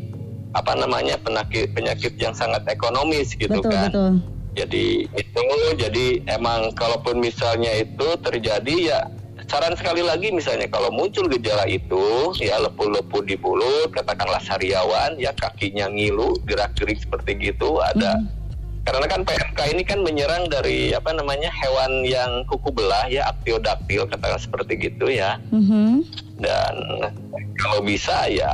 apa 0.56 0.76
namanya 0.76 1.16
penyakit 1.24 1.72
penyakit 1.72 2.14
yang 2.20 2.36
sangat 2.36 2.64
ekonomis 2.68 3.36
gitu 3.36 3.60
betul 3.60 3.72
kan 3.72 3.90
betul. 3.92 4.14
jadi 4.56 4.88
itu 5.08 5.44
jadi 5.80 6.06
emang 6.32 6.76
kalaupun 6.76 7.24
misalnya 7.24 7.72
itu 7.82 8.08
terjadi 8.20 8.76
ya 8.84 9.00
saran 9.54 9.78
sekali 9.78 10.02
lagi 10.02 10.34
misalnya 10.34 10.66
kalau 10.66 10.90
muncul 10.90 11.30
gejala 11.30 11.70
itu 11.70 12.34
ya 12.42 12.58
lepu-lepu 12.58 13.22
di 13.22 13.38
mulut 13.38 13.94
katakanlah 13.94 14.42
sariawan 14.42 15.14
ya 15.22 15.30
kakinya 15.38 15.86
ngilu 15.94 16.34
gerak-gerik 16.50 16.98
seperti 16.98 17.38
gitu 17.38 17.78
ada 17.78 18.18
karena 18.84 19.06
kan 19.06 19.22
PMK 19.22 19.60
ini 19.78 19.84
kan 19.86 20.02
menyerang 20.02 20.50
dari 20.50 20.90
apa 20.92 21.14
namanya 21.14 21.54
hewan 21.54 22.02
yang 22.02 22.42
kuku 22.50 22.74
belah 22.74 23.06
ya 23.06 23.30
aptiodaktil 23.30 24.10
katakanlah 24.10 24.42
seperti 24.42 24.90
gitu 24.90 25.06
ya 25.08 25.38
Mhm. 25.54 26.02
dan 26.42 26.74
kalau 27.62 27.86
bisa 27.86 28.26
ya 28.28 28.50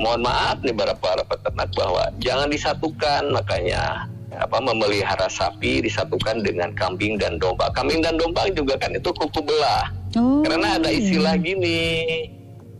mohon 0.00 0.24
maaf 0.24 0.64
nih 0.64 0.72
para 0.72 0.96
para 0.96 1.22
peternak 1.28 1.68
bahwa 1.76 2.08
jangan 2.24 2.48
disatukan 2.48 3.36
makanya 3.36 4.08
apa 4.38 4.58
memelihara 4.62 5.26
sapi 5.28 5.82
disatukan 5.82 6.46
dengan 6.46 6.70
kambing 6.78 7.18
dan 7.18 7.42
domba. 7.42 7.74
Kambing 7.74 8.06
dan 8.06 8.14
domba 8.14 8.46
juga 8.54 8.78
kan 8.78 8.94
itu 8.94 9.10
kuku 9.10 9.40
belah. 9.42 9.90
Oh. 10.16 10.40
Karena 10.40 10.80
ada 10.80 10.88
istilah 10.88 11.36
gini, 11.36 12.06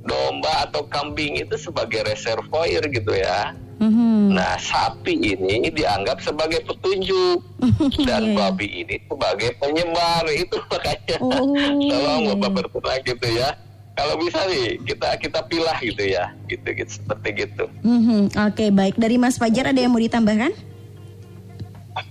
domba 0.09 0.65
atau 0.71 0.89
kambing 0.89 1.37
itu 1.37 1.59
sebagai 1.61 2.09
reservoir 2.09 2.83
gitu 2.89 3.13
ya. 3.13 3.53
Mhm. 3.79 4.35
Nah, 4.35 4.59
sapi 4.59 5.15
ini 5.15 5.71
dianggap 5.71 6.19
sebagai 6.19 6.67
petunjuk 6.67 7.47
dan 8.09 8.35
iya. 8.35 8.35
babi 8.35 8.67
ini 8.83 8.97
sebagai 9.07 9.55
penyebar 9.63 10.27
itu 10.35 10.57
makanya 10.67 11.17
Oh, 11.23 11.55
tolong 11.55 12.23
bapak 12.35 12.51
berternak 12.59 13.01
gitu 13.07 13.29
ya. 13.39 13.55
Kalau 13.99 14.15
bisa 14.19 14.47
nih 14.47 14.79
kita 14.87 15.19
kita 15.19 15.41
pilah 15.51 15.79
gitu 15.83 16.07
ya, 16.07 16.31
gitu 16.47 16.71
gitu 16.71 16.91
seperti 17.03 17.47
gitu. 17.47 17.67
Mhm. 17.83 18.35
Oke 18.51 18.71
baik 18.71 18.95
dari 18.99 19.19
Mas 19.19 19.39
Fajar 19.39 19.71
ada 19.71 19.79
yang 19.79 19.91
mau 19.91 20.03
ditambahkan? 20.03 20.55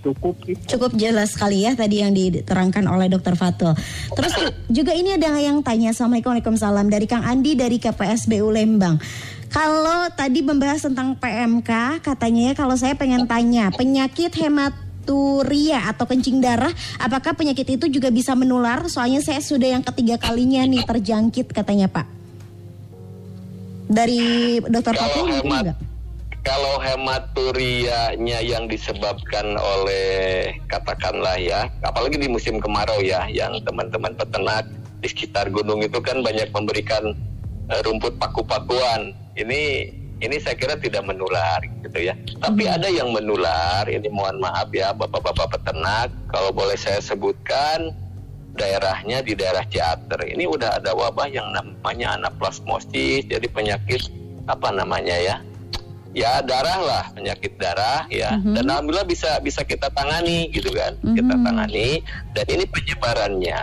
Cukup 0.04 0.34
sih. 0.44 0.56
Cukup 0.68 0.92
jelas 0.94 1.34
sekali 1.34 1.64
ya 1.64 1.72
tadi 1.74 2.00
yang 2.04 2.12
diterangkan 2.12 2.84
oleh 2.88 3.08
Dokter 3.10 3.34
Fatul. 3.34 3.72
Terus 4.14 4.32
ju- 4.36 4.82
juga 4.82 4.92
ini 4.94 5.16
ada 5.16 5.36
yang 5.40 5.60
tanya 5.64 5.90
Assalamualaikum 5.92 6.32
Waalaikumsalam 6.34 6.86
dari 6.88 7.06
Kang 7.08 7.24
Andi 7.24 7.56
dari 7.56 7.76
KPSBU 7.80 8.48
Lembang. 8.48 9.00
Kalau 9.48 10.12
tadi 10.12 10.44
membahas 10.44 10.84
tentang 10.84 11.16
PMK, 11.16 12.04
katanya 12.04 12.52
ya 12.52 12.54
kalau 12.54 12.76
saya 12.76 12.92
pengen 12.92 13.24
tanya 13.24 13.72
penyakit 13.72 14.28
hematuria 14.36 15.88
atau 15.88 16.04
kencing 16.04 16.44
darah, 16.44 16.68
apakah 17.00 17.32
penyakit 17.32 17.80
itu 17.80 17.88
juga 17.88 18.12
bisa 18.12 18.36
menular? 18.36 18.84
Soalnya 18.92 19.24
saya 19.24 19.40
sudah 19.40 19.72
yang 19.72 19.80
ketiga 19.80 20.20
kalinya 20.20 20.60
nih 20.68 20.84
terjangkit 20.84 21.56
katanya 21.56 21.88
Pak. 21.88 22.06
Dari 23.88 24.60
Dokter 24.68 24.94
Fatul 25.00 25.32
mungkin 25.32 25.48
hemat 25.48 25.64
enggak? 25.64 25.87
Kalau 26.48 26.80
hematurianya 26.80 28.40
yang 28.40 28.64
disebabkan 28.72 29.60
oleh 29.60 30.56
katakanlah 30.72 31.36
ya, 31.36 31.68
apalagi 31.84 32.16
di 32.16 32.24
musim 32.24 32.56
kemarau 32.56 33.04
ya, 33.04 33.28
yang 33.28 33.60
teman-teman 33.68 34.16
peternak 34.16 34.64
di 35.04 35.12
sekitar 35.12 35.52
gunung 35.52 35.84
itu 35.84 36.00
kan 36.00 36.24
banyak 36.24 36.48
memberikan 36.56 37.12
eh, 37.68 37.80
rumput 37.84 38.16
paku-pakuan. 38.16 39.12
Ini 39.36 39.92
ini 40.24 40.36
saya 40.40 40.56
kira 40.56 40.80
tidak 40.80 41.04
menular 41.04 41.60
gitu 41.84 42.00
ya. 42.00 42.16
Tapi 42.40 42.64
ada 42.64 42.88
yang 42.88 43.12
menular. 43.12 43.84
Ini 43.84 44.08
mohon 44.08 44.40
maaf 44.40 44.72
ya 44.72 44.96
bapak-bapak 44.96 45.52
peternak, 45.52 46.08
kalau 46.32 46.48
boleh 46.48 46.80
saya 46.80 47.04
sebutkan 47.04 47.92
daerahnya 48.56 49.20
di 49.20 49.36
daerah 49.36 49.68
Ciater. 49.68 50.24
Ini 50.24 50.48
udah 50.48 50.80
ada 50.80 50.96
wabah 50.96 51.28
yang 51.28 51.52
namanya 51.52 52.16
anaplasmosis, 52.16 53.28
jadi 53.28 53.46
penyakit 53.52 54.00
apa 54.48 54.72
namanya 54.72 55.14
ya? 55.20 55.36
Ya 56.16 56.40
darah 56.40 56.80
lah, 56.80 57.04
penyakit 57.12 57.60
darah 57.60 58.08
ya. 58.08 58.32
Dan 58.40 58.64
alhamdulillah 58.64 59.04
bisa 59.04 59.38
bisa 59.44 59.60
kita 59.62 59.92
tangani 59.92 60.48
gitu 60.50 60.72
kan. 60.72 60.96
Kita 61.04 61.34
Mhm. 61.36 61.44
tangani 61.44 61.88
dan 62.32 62.46
ini 62.48 62.64
penyebarannya 62.64 63.62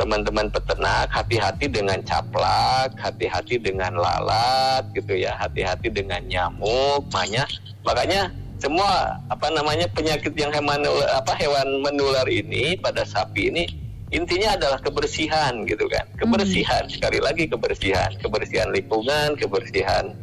teman-teman 0.00 0.48
peternak 0.48 1.12
hati-hati 1.12 1.68
dengan 1.68 2.00
caplak, 2.00 2.96
hati-hati 2.96 3.60
dengan 3.60 4.00
lalat 4.00 4.88
gitu 4.96 5.12
ya, 5.12 5.36
hati-hati 5.36 5.92
dengan 5.92 6.24
nyamuk, 6.24 7.04
makanya 7.12 7.44
makanya 7.84 8.20
semua 8.56 9.20
apa 9.28 9.52
namanya 9.52 9.84
penyakit 9.92 10.32
yang 10.32 10.48
hewan 10.56 10.80
apa 11.12 11.36
hewan 11.36 11.84
menular 11.84 12.24
ini 12.32 12.80
pada 12.80 13.04
sapi 13.04 13.52
ini 13.52 13.68
intinya 14.08 14.56
adalah 14.56 14.80
kebersihan 14.80 15.68
gitu 15.68 15.84
kan. 15.92 16.08
Kebersihan 16.16 16.88
sekali 16.88 17.20
lagi 17.20 17.44
kebersihan, 17.44 18.08
kebersihan 18.24 18.72
lingkungan, 18.72 19.36
kebersihan 19.36 20.16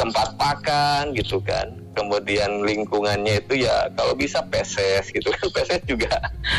tempat 0.00 0.28
pakan 0.40 1.12
gitu 1.12 1.36
kan, 1.44 1.76
kemudian 1.92 2.64
lingkungannya 2.64 3.44
itu 3.44 3.68
ya 3.68 3.92
kalau 3.92 4.16
bisa 4.16 4.40
peses 4.48 5.12
gitu 5.12 5.28
kan. 5.28 5.46
Peses 5.60 5.80
juga. 5.84 6.08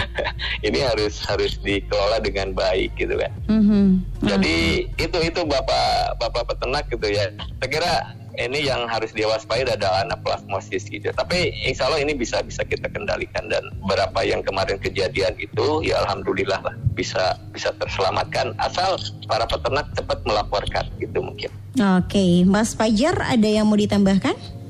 Ini 0.67 0.85
harus 0.85 1.17
harus 1.25 1.57
dikelola 1.65 2.21
dengan 2.21 2.53
baik 2.53 2.93
gitu 3.01 3.17
kan. 3.17 3.33
Mhm. 3.49 4.05
jadi 4.21 4.85
itu 5.01 5.17
itu 5.25 5.41
bapak 5.41 6.21
bapak 6.21 6.53
peternak 6.53 6.85
gitu 6.93 7.09
ya. 7.09 7.33
Saya 7.57 7.69
kira 7.73 7.93
ini 8.39 8.67
yang 8.67 8.87
harus 8.87 9.11
diwaspadai 9.11 9.75
adalah 9.75 10.07
anaplasmosis 10.07 10.87
gitu. 10.87 11.11
Tapi 11.11 11.51
insya 11.67 11.87
Allah 11.91 12.03
ini 12.03 12.15
bisa 12.15 12.39
bisa 12.45 12.63
kita 12.63 12.87
kendalikan. 12.91 13.47
Dan 13.51 13.63
berapa 13.83 14.19
yang 14.23 14.45
kemarin 14.45 14.79
kejadian 14.79 15.35
itu 15.39 15.83
ya 15.83 15.99
alhamdulillah 16.05 16.59
lah 16.63 16.75
bisa 16.95 17.35
bisa 17.51 17.73
terselamatkan. 17.79 18.55
Asal 18.61 18.95
para 19.27 19.43
peternak 19.47 19.91
cepat 19.97 20.23
melaporkan 20.23 20.85
gitu 21.01 21.19
mungkin. 21.19 21.51
Oke, 21.99 22.43
Mas 22.47 22.75
Fajar 22.75 23.15
ada 23.19 23.47
yang 23.47 23.67
mau 23.67 23.79
ditambahkan? 23.79 24.61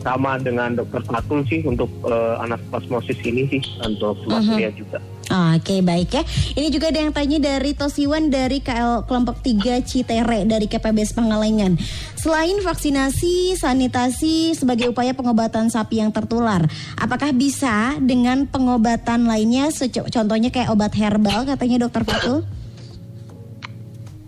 sama 0.00 0.40
dengan 0.40 0.72
dokter 0.80 1.04
Fatul 1.04 1.44
sih 1.44 1.60
untuk 1.68 1.92
eh, 2.08 2.34
anaplasmosis 2.40 3.20
ini 3.20 3.44
sih 3.52 3.62
untuk 3.84 4.16
bakteria 4.24 4.72
juga. 4.72 4.98
Oke 5.30 5.78
baik 5.78 6.10
ya. 6.10 6.22
Ini 6.58 6.74
juga 6.74 6.90
ada 6.90 7.06
yang 7.06 7.14
tanya 7.14 7.38
dari 7.38 7.70
Tosiwan 7.70 8.34
dari 8.34 8.58
KL 8.58 9.06
kelompok 9.06 9.38
3 9.46 9.78
Citere 9.86 10.42
dari 10.42 10.66
KPBS 10.66 11.14
Pangalengan. 11.14 11.78
Selain 12.18 12.58
vaksinasi, 12.58 13.54
sanitasi 13.54 14.58
sebagai 14.58 14.90
upaya 14.90 15.14
pengobatan 15.14 15.70
sapi 15.70 16.02
yang 16.02 16.10
tertular, 16.10 16.66
apakah 16.98 17.30
bisa 17.30 17.94
dengan 18.02 18.50
pengobatan 18.50 19.30
lainnya? 19.30 19.70
Contohnya 20.10 20.50
kayak 20.50 20.74
obat 20.74 20.98
herbal 20.98 21.46
katanya 21.46 21.86
Dokter 21.86 22.02
Fatul. 22.02 22.42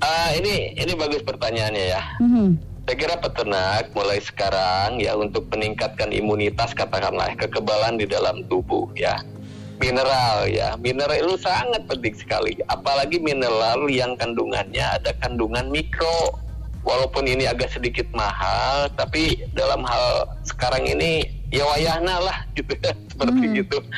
Ah 0.02 0.30
ini 0.34 0.74
ini 0.78 0.92
bagus 0.98 1.22
pertanyaannya 1.22 1.84
ya 1.86 2.02
Mhm. 2.18 2.48
Saya 2.82 2.98
kira 2.98 3.14
peternak 3.22 3.94
mulai 3.94 4.18
sekarang 4.18 4.98
ya 4.98 5.14
untuk 5.14 5.46
meningkatkan 5.54 6.10
imunitas 6.10 6.74
katakanlah 6.74 7.30
kekebalan 7.38 7.94
di 7.94 8.10
dalam 8.10 8.42
tubuh 8.50 8.90
ya. 8.98 9.22
Mineral 9.82 10.46
ya, 10.46 10.78
mineral 10.78 11.18
itu 11.18 11.34
sangat 11.42 11.82
penting 11.90 12.14
sekali. 12.14 12.54
Apalagi 12.70 13.18
mineral 13.18 13.90
yang 13.90 14.14
kandungannya 14.14 15.02
ada 15.02 15.10
kandungan 15.18 15.66
mikro. 15.74 16.38
Walaupun 16.86 17.26
ini 17.30 17.46
agak 17.46 17.70
sedikit 17.70 18.06
mahal, 18.10 18.90
tapi 18.98 19.38
dalam 19.54 19.86
hal 19.86 20.26
sekarang 20.42 20.82
ini 20.82 21.30
ya 21.54 21.62
wayahna 21.62 22.18
lah 22.18 22.38
gitu 22.58 22.74
ya, 22.78 22.94
seperti 23.10 23.44
gitu. 23.62 23.78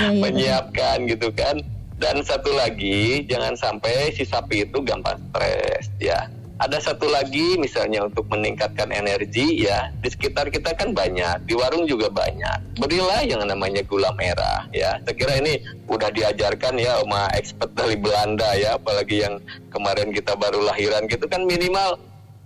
Ya, 0.00 0.08
ya, 0.08 0.20
Menyiapkan 0.22 1.04
gitu 1.04 1.28
kan. 1.36 1.60
Dan 2.00 2.24
satu 2.24 2.56
lagi, 2.56 3.28
jangan 3.28 3.52
sampai 3.60 4.08
si 4.16 4.24
sapi 4.24 4.64
itu 4.64 4.80
gampang 4.80 5.20
stres 5.28 5.92
ya 6.00 6.24
ada 6.60 6.76
satu 6.76 7.08
lagi 7.08 7.56
misalnya 7.56 8.04
untuk 8.04 8.28
meningkatkan 8.28 8.92
energi 8.92 9.64
ya 9.64 9.88
di 10.04 10.12
sekitar 10.12 10.52
kita 10.52 10.76
kan 10.76 10.92
banyak 10.92 11.48
di 11.48 11.56
warung 11.56 11.88
juga 11.88 12.12
banyak. 12.12 12.76
Berilah 12.76 13.24
yang 13.24 13.40
namanya 13.48 13.80
gula 13.88 14.12
merah 14.12 14.68
ya. 14.68 15.00
Saya 15.08 15.16
kira 15.16 15.40
ini 15.40 15.56
udah 15.88 16.12
diajarkan 16.12 16.76
ya 16.76 17.00
sama 17.00 17.32
expert 17.32 17.72
dari 17.72 17.96
Belanda 17.96 18.52
ya. 18.60 18.76
Apalagi 18.76 19.24
yang 19.24 19.40
kemarin 19.72 20.12
kita 20.12 20.36
baru 20.36 20.60
lahiran 20.68 21.08
gitu 21.08 21.24
kan 21.32 21.48
minimal 21.48 21.96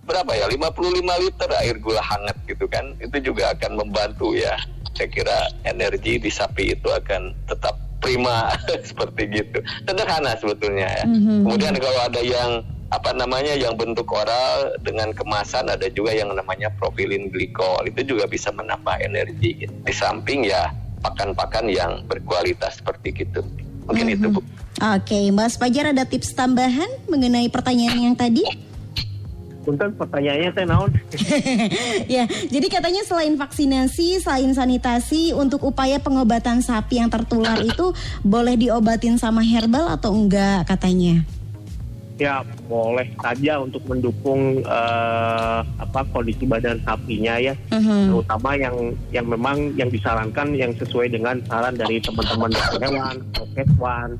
berapa 0.07 0.31
ya 0.31 0.47
55 0.47 0.95
liter 1.03 1.51
air 1.59 1.77
gula 1.83 1.99
hangat 1.99 2.39
gitu 2.47 2.71
kan. 2.71 2.95
Itu 3.03 3.19
juga 3.19 3.51
akan 3.59 3.83
membantu 3.83 4.39
ya. 4.39 4.55
Saya 4.95 5.11
kira 5.11 5.51
energi 5.67 6.23
di 6.23 6.31
sapi 6.31 6.71
itu 6.71 6.87
akan 6.87 7.35
tetap 7.51 7.75
prima 7.99 8.55
seperti 8.89 9.27
gitu. 9.43 9.59
Sederhana 9.83 10.39
sebetulnya 10.39 10.87
ya. 11.03 11.05
Mhm. 11.09 11.51
kemudian 11.51 11.75
kalau 11.83 12.01
ada 12.07 12.23
yang 12.23 12.63
apa 12.93 13.11
namanya 13.17 13.57
yang 13.57 13.75
bentuk 13.75 14.07
oral 14.13 14.75
dengan 14.85 15.11
kemasan 15.17 15.73
ada 15.73 15.89
juga 15.89 16.13
yang 16.13 16.31
namanya 16.37 16.69
propilin 16.77 17.33
glikol 17.33 17.81
itu 17.89 18.05
juga 18.05 18.29
bisa 18.29 18.53
menambah 18.53 19.01
energi 19.01 19.65
gitu. 19.65 19.73
di 19.73 19.95
samping 19.95 20.45
ya 20.45 20.69
pakan-pakan 21.01 21.69
yang 21.69 22.05
berkualitas 22.05 22.81
seperti 22.81 23.25
gitu 23.25 23.41
mungkin 23.89 24.13
itu 24.13 24.29
bu 24.29 24.41
Oke, 24.75 25.31
Mas 25.31 25.55
Fajar 25.55 25.95
ada 25.95 26.03
tips 26.03 26.35
tambahan 26.35 26.91
mengenai 27.07 27.47
pertanyaan 27.47 28.11
yang 28.11 28.17
tadi? 28.19 28.43
Punten 29.63 29.95
pertanyaannya 29.95 30.51
teh 30.51 30.67
naon? 30.67 30.91
ya, 32.19 32.27
jadi 32.27 32.67
katanya 32.67 33.07
selain 33.07 33.39
vaksinasi, 33.39 34.19
selain 34.19 34.51
sanitasi, 34.51 35.31
untuk 35.31 35.63
upaya 35.63 36.03
pengobatan 36.03 36.59
sapi 36.59 36.99
yang 36.99 37.07
tertular 37.07 37.63
itu 37.63 37.95
boleh 38.27 38.59
diobatin 38.59 39.15
sama 39.15 39.47
herbal 39.47 39.95
atau 39.95 40.11
enggak 40.11 40.67
katanya? 40.67 41.23
Ya 42.15 42.47
boleh 42.71 43.11
saja 43.19 43.59
untuk 43.59 43.83
mendukung 43.91 44.63
eh, 44.63 45.59
apa 45.67 46.01
kondisi 46.15 46.47
badan 46.47 46.79
sapinya 46.87 47.35
ya 47.43 47.55
Mhm. 47.75 48.15
terutama 48.15 48.55
yang 48.55 48.77
yang 49.11 49.27
memang 49.27 49.75
yang 49.75 49.91
disarankan 49.91 50.55
yang 50.55 50.71
sesuai 50.79 51.11
dengan 51.11 51.43
saran 51.51 51.75
dari 51.75 51.99
teman-teman 51.99 52.55
dokter 52.55 52.81
hewan 52.87 53.17
Ketwan 53.55 54.11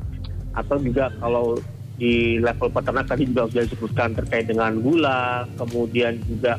atau 0.55 0.77
juga 0.83 1.11
kalau 1.23 1.55
di 1.95 2.43
level 2.43 2.75
peternak 2.75 3.07
tadi 3.07 3.31
juga 3.31 3.47
sudah 3.47 3.65
disebutkan 3.71 4.09
terkait 4.19 4.51
dengan 4.51 4.75
gula 4.83 5.47
kemudian 5.55 6.19
juga 6.27 6.59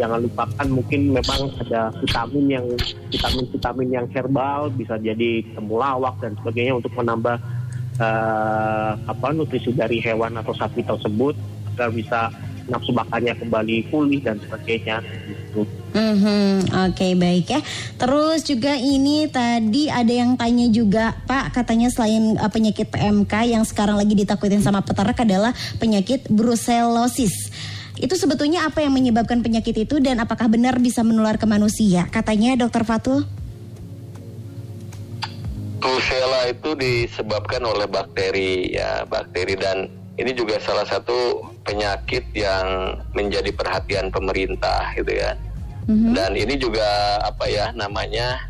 jangan 0.00 0.24
lupakan 0.24 0.66
mungkin 0.70 1.12
memang 1.12 1.52
ada 1.60 1.92
vitamin 2.00 2.46
yang 2.48 2.66
vitamin-vitamin 3.12 3.88
yang 3.92 4.06
herbal 4.08 4.72
bisa 4.72 4.96
jadi 4.96 5.44
temulawak 5.52 6.16
dan 6.24 6.32
sebagainya 6.40 6.80
untuk 6.80 6.94
menambah 6.96 7.36
eh, 8.00 8.90
apa 8.96 9.26
nutrisi 9.36 9.76
dari 9.76 10.00
hewan 10.00 10.40
atau 10.40 10.56
sapi 10.56 10.80
tersebut 10.80 11.36
agar 11.76 11.92
bisa 11.92 12.20
nafsu 12.70 12.94
makannya 12.94 13.34
kembali 13.34 13.90
pulih 13.90 14.22
dan 14.22 14.38
sebagainya 14.38 15.02
gitu. 15.26 15.66
Mhm, 15.90 16.70
Oke 16.86 17.18
baik 17.18 17.46
ya. 17.50 17.60
Terus 17.98 18.46
juga 18.46 18.78
ini 18.78 19.26
tadi 19.26 19.90
ada 19.90 20.12
yang 20.14 20.38
tanya 20.38 20.70
juga 20.70 21.18
Pak 21.26 21.50
katanya 21.50 21.90
selain 21.90 22.38
uh, 22.38 22.46
penyakit 22.46 22.94
PMK 22.94 23.34
yang 23.50 23.66
sekarang 23.66 23.98
lagi 23.98 24.14
ditakutin 24.14 24.62
sama 24.62 24.86
peternak 24.86 25.18
adalah 25.18 25.50
penyakit 25.82 26.30
brucellosis. 26.30 27.50
Itu 28.00 28.16
sebetulnya 28.16 28.64
apa 28.64 28.80
yang 28.80 28.96
menyebabkan 28.96 29.44
penyakit 29.44 29.76
itu 29.84 30.00
dan 30.00 30.22
apakah 30.22 30.48
benar 30.48 30.78
bisa 30.80 31.04
menular 31.04 31.36
ke 31.36 31.44
manusia? 31.44 32.08
Katanya 32.08 32.56
Dokter 32.56 32.86
Fatul. 32.86 33.28
Brucella 35.80 36.52
itu 36.52 36.76
disebabkan 36.76 37.64
oleh 37.64 37.88
bakteri 37.88 38.76
ya 38.76 39.08
bakteri. 39.08 39.56
Dan 39.56 39.88
ini 40.20 40.36
juga 40.36 40.60
salah 40.60 40.84
satu 40.84 41.40
penyakit 41.64 42.28
yang 42.36 43.00
menjadi 43.16 43.50
perhatian 43.56 44.12
pemerintah 44.12 44.92
gitu 44.94 45.16
ya. 45.16 45.34
Dan 45.90 46.38
ini 46.38 46.54
juga 46.54 47.18
apa 47.24 47.50
ya 47.50 47.74
namanya 47.74 48.46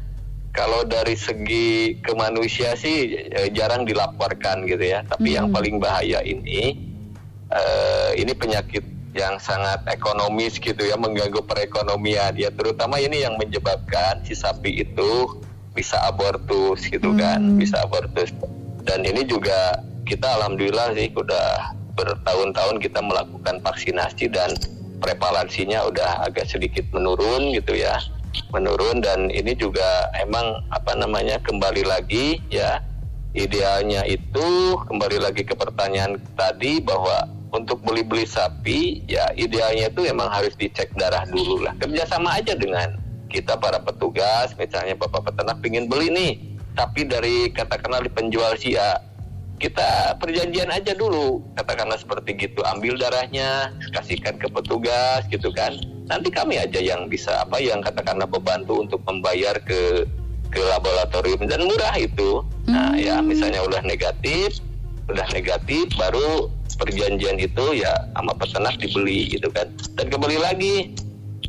kalau 0.51 0.83
dari 0.85 1.15
segi 1.15 1.97
ke 2.03 2.13
manusia 2.13 2.75
sih 2.77 3.17
eh, 3.33 3.49
jarang 3.55 3.87
dilaporkan 3.87 4.67
gitu 4.67 4.83
ya. 4.83 5.07
Tapi 5.07 5.39
yang 5.39 5.49
paling 5.55 5.79
bahaya 5.81 6.21
ini 6.27 6.77
eh, 7.49 8.11
ini 8.19 8.35
penyakit 8.35 8.83
yang 9.15 9.43
sangat 9.43 9.83
ekonomis 9.91 10.59
gitu 10.59 10.85
ya 10.85 10.99
mengganggu 10.99 11.41
perekonomian. 11.47 12.35
Ya 12.37 12.51
terutama 12.51 12.99
ini 13.01 13.23
yang 13.23 13.39
menyebabkan 13.39 14.21
si 14.27 14.35
sapi 14.37 14.85
itu 14.85 15.41
bisa 15.75 15.97
abortus 16.07 16.83
gitu 16.91 17.15
kan 17.15 17.57
bisa 17.57 17.79
abortus. 17.83 18.35
Dan 18.85 19.07
ini 19.07 19.23
juga 19.23 19.79
kita 20.09 20.27
alhamdulillah 20.41 20.97
sih 20.99 21.13
udah 21.15 21.77
bertahun-tahun 21.95 22.81
kita 22.83 23.01
melakukan 23.05 23.63
vaksinasi 23.63 24.33
dan 24.33 24.51
prevalensinya 24.99 25.87
udah 25.87 26.27
agak 26.27 26.49
sedikit 26.49 26.83
menurun 26.91 27.55
gitu 27.55 27.79
ya 27.79 27.99
menurun. 28.51 28.99
Dan 29.05 29.31
ini 29.31 29.55
juga 29.55 30.11
emang 30.19 30.65
apa 30.75 30.97
namanya 30.99 31.39
kembali 31.45 31.87
lagi 31.87 32.43
ya 32.51 32.83
idealnya 33.37 34.03
itu 34.11 34.75
kembali 34.91 35.23
lagi 35.23 35.47
ke 35.47 35.55
pertanyaan 35.55 36.19
tadi 36.35 36.83
bahwa 36.83 37.31
untuk 37.51 37.83
beli-beli 37.83 38.27
sapi 38.27 39.03
ya 39.11 39.31
idealnya 39.35 39.91
itu 39.91 40.07
emang 40.07 40.31
harus 40.31 40.55
dicek 40.59 40.91
darah 40.99 41.27
dulu 41.31 41.63
lah. 41.67 41.75
Kerjasama 41.79 42.39
aja 42.39 42.55
dengan 42.59 42.95
kita 43.31 43.55
para 43.57 43.79
petugas 43.79 44.53
misalnya 44.59 44.99
bapak 44.99 45.31
peternak 45.31 45.63
pingin 45.63 45.87
beli 45.87 46.11
nih 46.11 46.33
tapi 46.75 47.07
dari 47.07 47.51
katakanlah 47.55 48.03
di 48.03 48.11
penjual 48.11 48.55
si 48.59 48.75
A 48.75 48.99
kita 49.61 50.17
perjanjian 50.17 50.73
aja 50.73 50.97
dulu 50.97 51.45
katakanlah 51.53 52.01
seperti 52.01 52.33
gitu 52.49 52.65
ambil 52.65 52.97
darahnya 52.97 53.69
kasihkan 53.93 54.41
ke 54.41 54.49
petugas 54.49 55.29
gitu 55.29 55.53
kan. 55.53 55.77
Nanti 56.09 56.33
kami 56.33 56.57
aja 56.57 56.81
yang 56.81 57.13
bisa 57.13 57.45
apa 57.45 57.61
yang 57.61 57.85
katakanlah 57.85 58.25
membantu 58.25 58.81
untuk 58.81 59.05
membayar 59.05 59.53
ke 59.61 60.09
ke 60.51 60.61
laboratorium 60.65 61.45
dan 61.45 61.69
murah 61.69 61.93
itu. 62.01 62.41
Nah 62.67 62.97
ya 62.97 63.21
misalnya 63.21 63.61
udah 63.69 63.85
negatif 63.85 64.59
udah 65.13 65.29
negatif 65.37 65.93
baru 66.01 66.49
perjanjian 66.81 67.37
itu 67.37 67.77
ya 67.77 67.93
sama 68.17 68.33
peternak 68.41 68.81
dibeli 68.81 69.29
gitu 69.29 69.53
kan. 69.53 69.69
Dan 70.01 70.09
kembali 70.09 70.41
lagi 70.41 70.97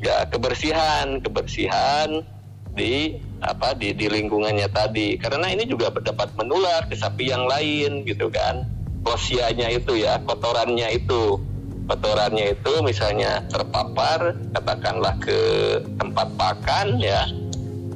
ya 0.02 0.26
kebersihan 0.28 1.22
kebersihan 1.22 2.26
di 2.74 3.22
apa 3.42 3.78
di 3.78 3.94
di 3.94 4.10
lingkungannya 4.10 4.68
tadi. 4.74 5.16
Karena 5.22 5.50
ini 5.54 5.70
juga 5.70 5.94
dapat 5.94 6.34
menular 6.36 6.90
ke 6.90 6.98
sapi 6.98 7.30
yang 7.30 7.46
lain 7.46 8.04
gitu 8.04 8.28
kan. 8.34 8.66
Klosianya 9.02 9.74
itu 9.74 9.98
ya 10.02 10.22
kotorannya 10.26 10.94
itu. 10.94 11.42
Kotorannya 11.90 12.56
itu 12.56 12.74
misalnya 12.86 13.44
terpapar 13.50 14.38
katakanlah 14.54 15.18
ke 15.20 15.40
tempat 15.98 16.28
pakan 16.38 17.02
ya 17.02 17.26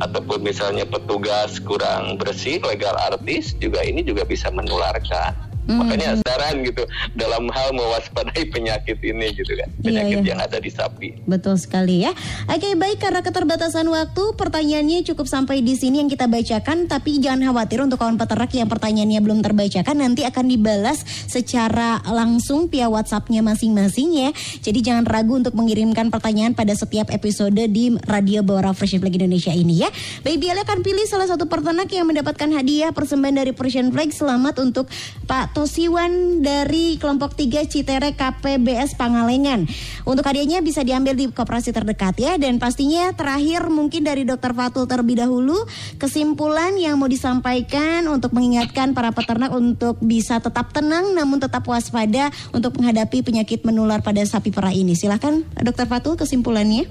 ataupun 0.03 0.43
misalnya 0.43 0.83
petugas 0.83 1.61
kurang 1.63 2.19
bersih 2.19 2.59
legal 2.59 2.91
artis 2.99 3.55
juga 3.55 3.79
ini 3.79 4.03
juga 4.03 4.27
bisa 4.27 4.51
menularkan 4.51 5.44
Hmm. 5.65 5.81
makanya 5.81 6.21
saran 6.21 6.61
gitu 6.61 6.85
dalam 7.17 7.49
hal 7.49 7.73
mewaspadai 7.73 8.45
penyakit 8.53 9.01
ini 9.01 9.33
gitu 9.33 9.49
kan 9.57 9.69
Iya, 9.81 9.81
penyakit 9.81 10.17
iya. 10.21 10.29
yang 10.29 10.39
ada 10.41 10.57
di 10.61 10.69
sapi 10.69 11.07
Betul 11.25 11.57
sekali 11.57 12.05
ya. 12.05 12.13
Oke 12.45 12.77
baik 12.77 13.01
karena 13.01 13.25
keterbatasan 13.25 13.89
waktu 13.89 14.23
pertanyaannya 14.37 15.01
cukup 15.09 15.25
sampai 15.25 15.65
di 15.65 15.73
sini 15.73 16.05
yang 16.05 16.09
kita 16.09 16.29
bacakan 16.29 16.85
tapi 16.85 17.17
jangan 17.17 17.49
khawatir 17.49 17.81
untuk 17.81 17.97
kawan 17.97 18.21
peternak 18.21 18.53
yang 18.53 18.69
pertanyaannya 18.69 19.19
belum 19.25 19.39
terbacakan 19.41 20.05
nanti 20.05 20.21
akan 20.21 20.45
dibalas 20.45 21.01
secara 21.25 22.01
langsung 22.05 22.69
via 22.69 22.85
WhatsAppnya 22.85 23.41
masing-masing 23.41 24.09
ya. 24.13 24.29
Jadi 24.61 24.85
jangan 24.85 25.09
ragu 25.09 25.33
untuk 25.39 25.57
mengirimkan 25.57 26.13
pertanyaan 26.13 26.53
pada 26.53 26.77
setiap 26.77 27.09
episode 27.09 27.57
di 27.57 27.97
Radio 28.05 28.45
Bawara 28.45 28.77
Fresh 28.77 29.01
Flag 29.01 29.17
Indonesia 29.17 29.49
ini 29.49 29.81
ya. 29.81 29.89
Baik 30.21 30.45
Biala 30.45 30.61
akan 30.61 30.85
pilih 30.85 31.05
salah 31.09 31.25
satu 31.25 31.49
peternak 31.49 31.89
yang 31.89 32.05
mendapatkan 32.05 32.49
hadiah 32.53 32.93
persembahan 32.93 33.41
dari 33.41 33.51
Persian 33.55 33.89
Flag. 33.89 34.13
Selamat 34.13 34.61
untuk 34.61 34.85
Pak 35.25 35.54
Tosiwan 35.55 36.43
dari 36.43 36.99
kelompok 36.99 37.31
3 37.31 37.63
Citere 37.71 38.11
KPBS 38.11 38.99
Pangalengan. 38.99 39.63
Untuk 40.03 40.27
hadiahnya 40.27 40.59
bisa 40.59 40.83
diambil 40.83 41.15
di 41.15 41.31
koperasi 41.31 41.71
terdekat 41.71 42.19
ya 42.19 42.35
dan 42.35 42.59
pastinya 42.59 43.15
terakhir 43.15 43.71
mungkin 43.71 44.03
dari 44.03 44.27
Dokter 44.27 44.51
Fatul 44.51 44.83
terlebih 44.83 45.23
dahulu 45.23 45.55
kesimpulan 45.95 46.75
yang 46.75 46.99
mau 46.99 47.07
disampaikan 47.07 48.03
untuk 48.11 48.35
mengingatkan 48.35 48.91
para 48.91 49.15
peternak 49.15 49.55
untuk 49.55 49.95
bisa 50.03 50.43
tetap 50.43 50.75
tenang 50.75 51.15
namun 51.15 51.39
tetap 51.39 51.63
waspada 51.63 52.35
untuk 52.51 52.75
menghadapi 52.75 53.23
penyakit 53.23 53.63
menular 53.63 54.03
pada 54.03 54.19
sapi 54.27 54.51
perah 54.51 54.75
ini. 54.75 54.91
Silahkan 54.91 55.39
Dokter 55.63 55.87
Fatul 55.87 56.19
kesimpulannya. 56.19 56.83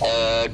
Eh, 0.00 0.44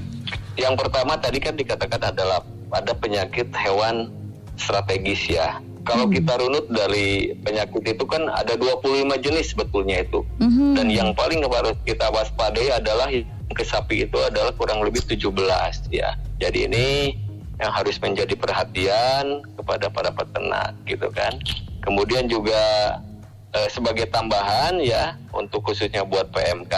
yang 0.59 0.75
pertama 0.75 1.15
tadi 1.23 1.39
kan 1.39 1.55
dikatakan 1.55 2.11
adalah 2.11 2.43
ada 2.75 2.93
penyakit 2.99 3.47
hewan 3.55 4.11
strategis 4.59 5.31
ya. 5.31 5.63
Kalau 5.83 6.07
kita 6.07 6.39
runut 6.39 6.71
dari 6.71 7.35
penyakit 7.43 7.99
itu 7.99 8.05
kan 8.07 8.31
ada 8.31 8.55
25 8.55 9.19
jenis 9.19 9.51
sebetulnya 9.51 10.07
itu. 10.07 10.23
Mhm. 10.39 10.79
Dan 10.79 10.87
yang 10.95 11.11
paling 11.11 11.43
harus 11.43 11.75
kita 11.83 12.07
waspadai 12.15 12.71
adalah 12.71 13.11
yang 13.11 13.27
ke 13.51 13.67
sapi 13.67 14.07
itu 14.07 14.17
adalah 14.23 14.55
kurang 14.55 14.81
lebih 14.87 15.03
17 15.03 15.83
ya. 15.91 16.15
Jadi 16.39 16.71
ini 16.71 16.87
yang 17.59 17.71
harus 17.75 17.99
menjadi 17.99 18.35
perhatian 18.39 19.43
kepada 19.59 19.91
para 19.91 20.11
peternak 20.15 20.75
gitu 20.87 21.11
kan. 21.11 21.35
Kemudian 21.83 22.31
juga 22.31 22.63
eh, 23.53 23.69
sebagai 23.69 24.07
tambahan 24.09 24.79
ya 24.79 25.19
untuk 25.35 25.67
khususnya 25.67 26.07
buat 26.07 26.31
PMK 26.31 26.75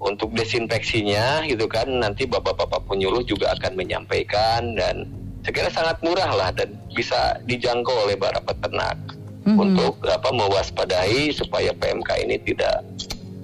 untuk 0.00 0.32
desinfeksinya 0.36 1.48
gitu 1.48 1.64
kan 1.68 1.88
nanti 1.88 2.28
bapak-bapak 2.28 2.84
penyuluh 2.84 3.24
juga 3.24 3.56
akan 3.56 3.80
menyampaikan 3.80 4.76
dan 4.76 5.08
saya 5.46 5.62
kira 5.62 5.70
sangat 5.70 6.02
murah 6.02 6.26
lah 6.34 6.50
dan 6.50 6.74
bisa 6.90 7.38
dijangkau 7.46 7.94
oleh 8.02 8.18
para 8.18 8.42
peternak 8.42 8.98
Mhm. 9.46 9.62
untuk 9.62 10.02
apa 10.10 10.34
mewaspadai 10.34 11.30
supaya 11.30 11.70
PMK 11.70 12.10
ini 12.26 12.34
tidak 12.42 12.82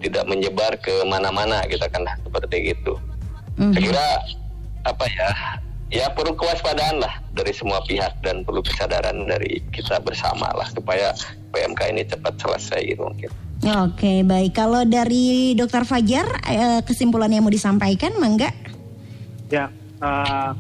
tidak 0.03 0.27
menyebar 0.27 0.75
ke 0.83 0.91
mana-mana 1.07 1.63
kita 1.71 1.87
kan 1.87 2.03
seperti 2.27 2.75
itu. 2.75 2.99
Mhm. 3.55 3.71
Saya 3.71 3.83
kira 3.87 4.07
apa 4.83 5.05
ya 5.07 5.29
ya 5.95 6.07
perlu 6.11 6.35
kewaspadaan 6.35 6.99
lah 6.99 7.23
dari 7.39 7.55
semua 7.55 7.79
pihak 7.87 8.19
dan 8.27 8.43
perlu 8.43 8.67
kesadaran 8.67 9.31
dari 9.31 9.63
kita 9.71 10.03
bersama 10.03 10.51
lah 10.59 10.67
supaya 10.75 11.15
PMK 11.55 11.95
ini 11.95 12.03
cepat 12.03 12.35
selesai 12.35 12.83
gitu 12.83 13.07
mungkin. 13.07 13.31
Oke 13.63 14.27
baik 14.27 14.59
kalau 14.59 14.83
dari 14.83 15.55
Dokter 15.55 15.87
Fajar 15.87 16.27
eh, 16.51 16.83
kesimpulan 16.83 17.31
yang 17.31 17.47
mau 17.47 17.55
disampaikan 17.55 18.11
mangga? 18.19 18.51
Ya, 19.55 19.71
eh, 20.03 20.51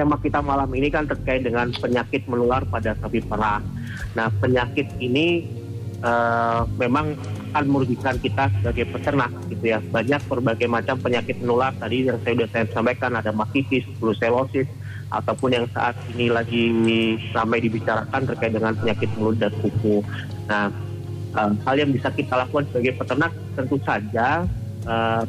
tema 0.00 0.16
kita 0.16 0.40
malam 0.40 0.72
ini 0.72 0.88
kan 0.88 1.04
terkait 1.04 1.44
dengan 1.44 1.68
penyakit 1.76 2.24
menular 2.24 2.64
pada 2.64 2.96
sapi 2.96 3.20
perah. 3.20 3.60
Nah, 4.16 4.32
penyakit 4.40 4.96
ini 4.96 5.44
eh, 6.00 6.60
memang 6.80 7.12
akan 7.52 7.66
merugikan 7.68 8.16
kita 8.16 8.48
sebagai 8.56 8.88
peternak 8.88 9.28
gitu 9.52 9.76
ya. 9.76 9.78
Banyak 9.92 10.24
berbagai 10.24 10.72
macam 10.72 10.96
penyakit 10.96 11.36
menular 11.44 11.76
tadi 11.76 12.08
yang 12.08 12.16
saya 12.24 12.32
sudah 12.32 12.48
saya 12.48 12.64
sampaikan 12.72 13.12
ada 13.12 13.28
mastitis, 13.28 13.84
brucellosis 14.00 14.64
ataupun 15.12 15.52
yang 15.52 15.66
saat 15.76 15.98
ini 16.16 16.32
lagi 16.32 16.64
ramai 17.36 17.60
dibicarakan 17.60 18.24
terkait 18.24 18.56
dengan 18.56 18.72
penyakit 18.72 19.10
mulut 19.20 19.36
dan 19.36 19.52
kuku. 19.60 20.00
Nah, 20.48 20.72
eh, 21.36 21.50
hal 21.68 21.76
yang 21.76 21.92
bisa 21.92 22.08
kita 22.08 22.40
lakukan 22.40 22.64
sebagai 22.72 22.96
peternak 22.96 23.36
tentu 23.52 23.76
saja 23.84 24.48
eh, 24.88 25.22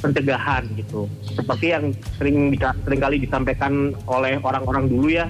pencegahan 0.00 0.64
gitu. 0.74 1.06
Seperti 1.22 1.76
yang 1.76 1.92
sering 2.16 2.50
bisa 2.50 2.72
sering 2.82 3.00
kali 3.00 3.16
disampaikan 3.20 3.92
oleh 4.08 4.40
orang-orang 4.40 4.88
dulu 4.88 5.08
ya, 5.12 5.28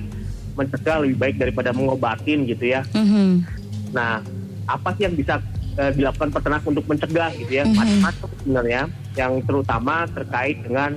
mencegah 0.54 1.02
lebih 1.02 1.16
baik 1.18 1.36
daripada 1.36 1.70
mengobatin 1.74 2.46
gitu 2.46 2.70
ya. 2.70 2.86
Mhm. 2.94 3.44
Nah, 3.90 4.22
apa 4.70 4.88
sih 4.96 5.10
yang 5.10 5.18
bisa 5.18 5.42
eh, 5.78 5.92
dilakukan 5.94 6.34
peternak 6.34 6.62
untuk 6.66 6.84
mencegah 6.86 7.30
gitu 7.34 7.52
ya? 7.62 7.64
Mhm. 7.66 7.74
Macam-macam 7.74 8.28
sebenarnya, 8.42 8.82
yang 9.18 9.32
terutama 9.42 9.94
terkait 10.10 10.56
dengan 10.62 10.90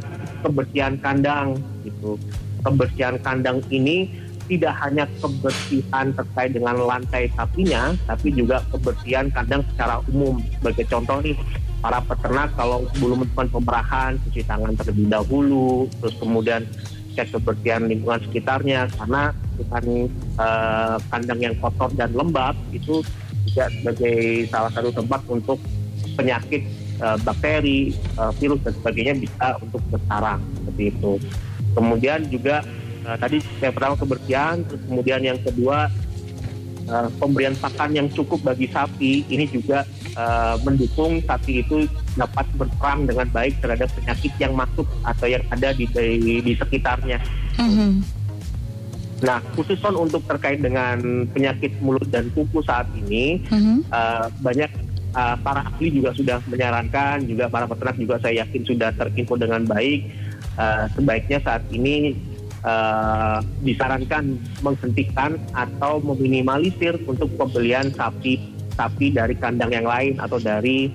kebersihan 0.45 0.93
kandang 1.01 1.57
gitu. 1.81 2.17
Kebersihan 2.63 3.15
kandang 3.19 3.59
ini 3.73 4.07
tidak 4.47 4.75
hanya 4.83 5.07
kebersihan 5.23 6.11
terkait 6.11 6.51
dengan 6.51 6.75
lantai 6.83 7.31
sapinya, 7.31 7.95
tapi 8.03 8.35
juga 8.35 8.59
kebersihan 8.75 9.31
kandang 9.31 9.63
secara 9.71 10.03
umum. 10.11 10.43
Sebagai 10.59 10.85
contoh 10.91 11.17
nih, 11.23 11.35
para 11.83 11.99
peternak 11.99 12.55
kalau 12.55 12.87
sebelum 12.95 13.27
melakukan 13.27 13.51
pemerahan, 13.51 14.11
cuci 14.23 14.47
tangan 14.47 14.71
terlebih 14.79 15.11
dahulu, 15.11 15.91
terus 15.99 16.15
kemudian 16.15 16.63
cek 17.13 17.35
kebersihan 17.35 17.83
lingkungan 17.91 18.23
sekitarnya, 18.23 18.87
karena 18.95 19.35
dengan 19.59 19.83
eh, 20.39 20.95
kandang 21.11 21.39
yang 21.43 21.55
kotor 21.59 21.91
dan 21.99 22.15
lembab 22.15 22.55
itu 22.71 23.03
juga 23.51 23.67
sebagai 23.69 24.47
salah 24.47 24.71
satu 24.71 24.95
tempat 24.95 25.21
untuk 25.27 25.59
penyakit 26.15 26.63
eh, 27.03 27.17
bakteri, 27.19 27.91
eh, 27.91 28.31
virus 28.39 28.63
dan 28.63 28.73
sebagainya 28.79 29.13
bisa 29.19 29.59
untuk 29.59 29.83
bersarang 29.91 30.39
seperti 30.63 30.83
itu. 30.87 31.11
Kemudian 31.75 32.19
juga 32.31 32.63
eh, 33.03 33.17
tadi 33.19 33.43
yang 33.59 33.75
pertama 33.75 33.99
kebersihan, 33.99 34.63
terus 34.63 34.81
kemudian 34.87 35.19
yang 35.19 35.37
kedua 35.43 35.91
eh, 36.87 37.09
pemberian 37.19 37.55
pakan 37.57 37.91
yang 37.95 38.07
cukup 38.11 38.43
bagi 38.43 38.67
sapi 38.69 39.23
ini 39.29 39.45
juga 39.47 39.87
eh, 40.13 40.55
mendukung 40.61 41.23
sapi 41.23 41.63
itu 41.63 41.87
dapat 42.13 42.45
berperang 42.55 43.09
dengan 43.09 43.27
baik 43.33 43.57
terhadap 43.63 43.89
penyakit 43.97 44.33
yang 44.37 44.53
masuk 44.53 44.85
atau 45.03 45.25
yang 45.25 45.43
ada 45.49 45.73
di 45.73 45.85
di, 45.89 46.41
di 46.41 46.53
sekitarnya. 46.53 47.17
Mhm. 47.57 48.23
Nah, 49.23 49.39
khusus 49.55 49.79
untuk 49.87 50.19
terkait 50.27 50.59
dengan 50.59 50.99
penyakit 51.31 51.79
mulut 51.79 52.03
dan 52.11 52.27
kuku 52.35 52.59
saat 52.67 52.91
ini, 52.91 53.39
Mhm. 53.47 53.87
eh, 53.87 54.27
banyak 54.43 54.71
eh, 55.13 55.37
para 55.45 55.61
ahli 55.61 55.93
juga 55.93 56.09
sudah 56.17 56.41
menyarankan, 56.49 57.21
juga 57.29 57.45
para 57.45 57.69
peternak 57.69 58.01
juga 58.01 58.17
saya 58.17 58.41
yakin 58.43 58.65
sudah 58.65 58.89
terinfo 58.97 59.37
dengan 59.37 59.61
baik. 59.63 60.09
Eh, 60.53 60.83
sebaiknya 60.97 61.37
saat 61.41 61.63
ini 61.69 62.17
eh, 62.63 63.37
disarankan 63.61 64.39
menghentikan 64.63 65.37
atau 65.53 65.99
meminimalisir 65.99 66.97
untuk 67.05 67.29
pembelian 67.35 67.91
sapi 67.91 68.39
sapi 68.73 69.13
dari 69.13 69.37
kandang 69.37 69.69
yang 69.69 69.85
lain 69.85 70.17
atau 70.17 70.41
dari 70.41 70.89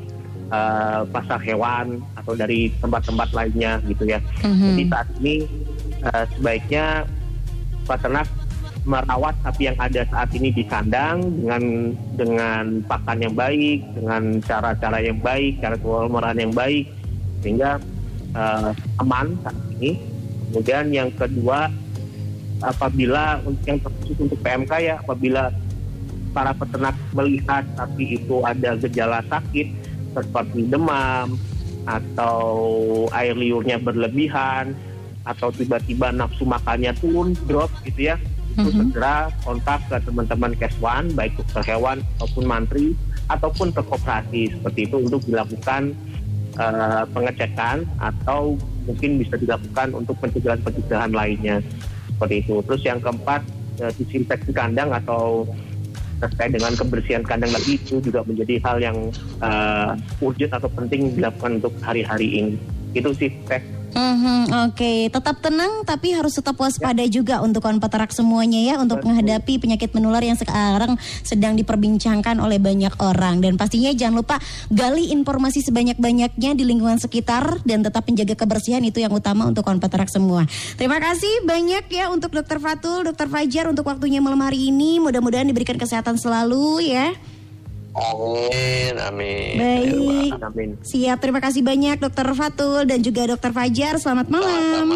eh, 0.51 1.01
pasar 1.09 1.41
hewan 1.45 2.03
atau 2.19 2.35
dari 2.35 2.73
tempat-tempat 2.83 3.29
lainnya 3.37 3.79
gitu 3.87 4.09
ya. 4.09 4.19
Mhm. 4.43 4.67
Jadi 4.75 4.83
saat 4.91 5.09
ini 5.21 5.35
eh, 6.03 6.25
sebaiknya 6.37 6.87
peternak 7.87 8.29
merawat 8.89 9.37
sapi 9.45 9.69
yang 9.69 9.77
ada 9.77 10.01
saat 10.09 10.33
ini 10.33 10.49
di 10.49 10.65
kandang 10.65 11.21
dengan 11.21 11.93
dengan 12.17 12.65
pakan 12.89 13.19
yang 13.21 13.35
baik, 13.37 13.85
dengan 13.93 14.41
cara-cara 14.41 14.99
yang 15.05 15.21
baik, 15.21 15.61
cara 15.61 15.77
pemeliharaan 15.77 16.41
yang 16.41 16.55
baik, 16.57 16.89
sehingga 17.45 17.77
eh, 18.33 18.71
aman 19.05 19.37
saat 19.45 19.59
ini. 19.79 20.18
Kemudian 20.49 20.91
yang 20.91 21.11
kedua, 21.13 21.69
apabila 22.65 23.39
untuk 23.45 23.65
yang 23.69 23.79
khusus 23.85 24.17
untuk 24.19 24.39
PMK 24.41 24.73
ya, 24.81 24.95
apabila 24.99 25.53
para 26.33 26.53
peternak 26.53 26.97
melihat 27.13 27.65
sapi 27.77 28.21
itu 28.21 28.45
ada 28.45 28.77
gejala 28.77 29.21
sakit 29.29 29.69
seperti 30.13 30.69
demam 30.69 31.37
atau 31.89 32.47
air 33.17 33.33
liurnya 33.33 33.81
berlebihan 33.81 34.77
atau 35.25 35.49
tiba-tiba 35.53 36.13
nafsu 36.13 36.45
makannya 36.45 36.93
turun 37.01 37.33
drop 37.49 37.73
gitu 37.85 38.13
ya 38.13 38.17
itu 38.59 38.69
Mhm. 38.69 38.79
segera 38.91 39.31
kontak 39.45 39.81
ke 39.89 39.97
teman-teman 40.05 40.53
Keswan 40.57 41.05
baik 41.15 41.37
dokter 41.37 41.63
hewan 41.65 42.03
ataupun 42.19 42.45
mantri 42.45 42.87
ataupun 43.29 43.73
ke 43.73 43.83
koperasi 43.85 44.43
seperti 44.57 44.81
itu 44.89 44.97
untuk 44.99 45.23
dilakukan 45.25 45.93
eh, 46.59 47.03
pengecekan 47.15 47.87
atau 48.03 48.59
mungkin 48.89 49.21
bisa 49.21 49.37
dilakukan 49.37 49.93
untuk 49.93 50.17
pencegahan-pencegahan 50.25 51.13
lainnya 51.13 51.61
seperti 52.17 52.43
itu 52.43 52.65
terus 52.65 52.83
yang 52.83 52.99
keempat 52.99 53.45
eh, 53.85 53.93
disinfeksi 54.01 54.51
kandang 54.57 54.91
atau 54.91 55.45
terkait 56.19 56.51
dengan 56.51 56.75
kebersihan 56.75 57.23
kandang 57.23 57.55
lagi 57.55 57.79
itu 57.79 58.03
juga 58.03 58.27
menjadi 58.27 58.59
hal 58.67 58.83
yang 58.83 58.99
uh, 59.39 59.95
urgent 60.19 60.51
atau 60.51 60.67
penting 60.67 61.15
dilakukan 61.15 61.63
untuk 61.63 61.71
hari-hari 61.79 62.43
ini. 62.43 62.55
Itu 62.91 63.15
sih, 63.15 63.31
Teh. 63.47 63.78
Mhm, 63.95 64.69
Oke, 64.69 65.09
tetap 65.09 65.41
tenang 65.41 65.85
tapi 65.85 66.13
harus 66.13 66.37
tetap 66.37 66.57
waspada 66.61 67.01
juga 67.09 67.41
untuk 67.41 67.65
kawan 67.65 67.81
peternak 67.81 68.13
semuanya 68.13 68.61
ya 68.61 68.75
untuk 68.81 69.01
Betul. 69.01 69.13
menghadapi 69.13 69.55
penyakit 69.61 69.91
menular 69.97 70.21
yang 70.25 70.37
sekarang 70.37 70.97
sedang 71.25 71.57
diperbincangkan 71.57 72.37
oleh 72.41 72.61
banyak 72.61 72.93
orang 73.01 73.41
dan 73.41 73.57
pastinya 73.57 73.93
jangan 73.93 74.21
lupa 74.21 74.37
gali 74.69 75.13
informasi 75.13 75.65
sebanyak-banyaknya 75.65 76.57
di 76.57 76.65
lingkungan 76.65 77.01
sekitar 77.01 77.61
dan 77.65 77.85
tetap 77.85 78.05
menjaga 78.09 78.35
kebersihan 78.37 78.85
itu 78.85 79.01
yang 79.01 79.13
utama 79.13 79.49
untuk 79.49 79.65
kawan 79.65 79.81
peternak 79.81 80.13
semua. 80.13 80.45
Terima 80.77 81.01
kasih 81.01 81.45
banyak 81.45 81.89
ya 81.89 82.13
untuk 82.13 82.33
Dokter 82.33 82.61
Fatul, 82.61 83.09
Dokter 83.09 83.29
Fajar 83.29 83.69
untuk 83.69 83.89
waktunya 83.89 84.21
malam 84.21 84.41
hari 84.45 84.69
ini. 84.69 85.01
Mudah-mudahan 85.01 85.49
diberikan 85.49 85.77
kesehatan 85.81 86.21
selalu 86.21 86.89
ya. 86.89 87.13
Amin, 87.99 88.95
amin. 89.03 89.57
Baik. 89.59 90.31
Amin. 90.39 90.71
Siap, 90.87 91.19
terima 91.19 91.43
kasih 91.43 91.67
banyak 91.67 91.99
Dokter 91.99 92.27
Fatul 92.33 92.87
dan 92.87 93.03
juga 93.03 93.27
Dokter 93.27 93.51
Fajar. 93.51 93.99
Selamat 93.99 94.31
malam. 94.31 94.87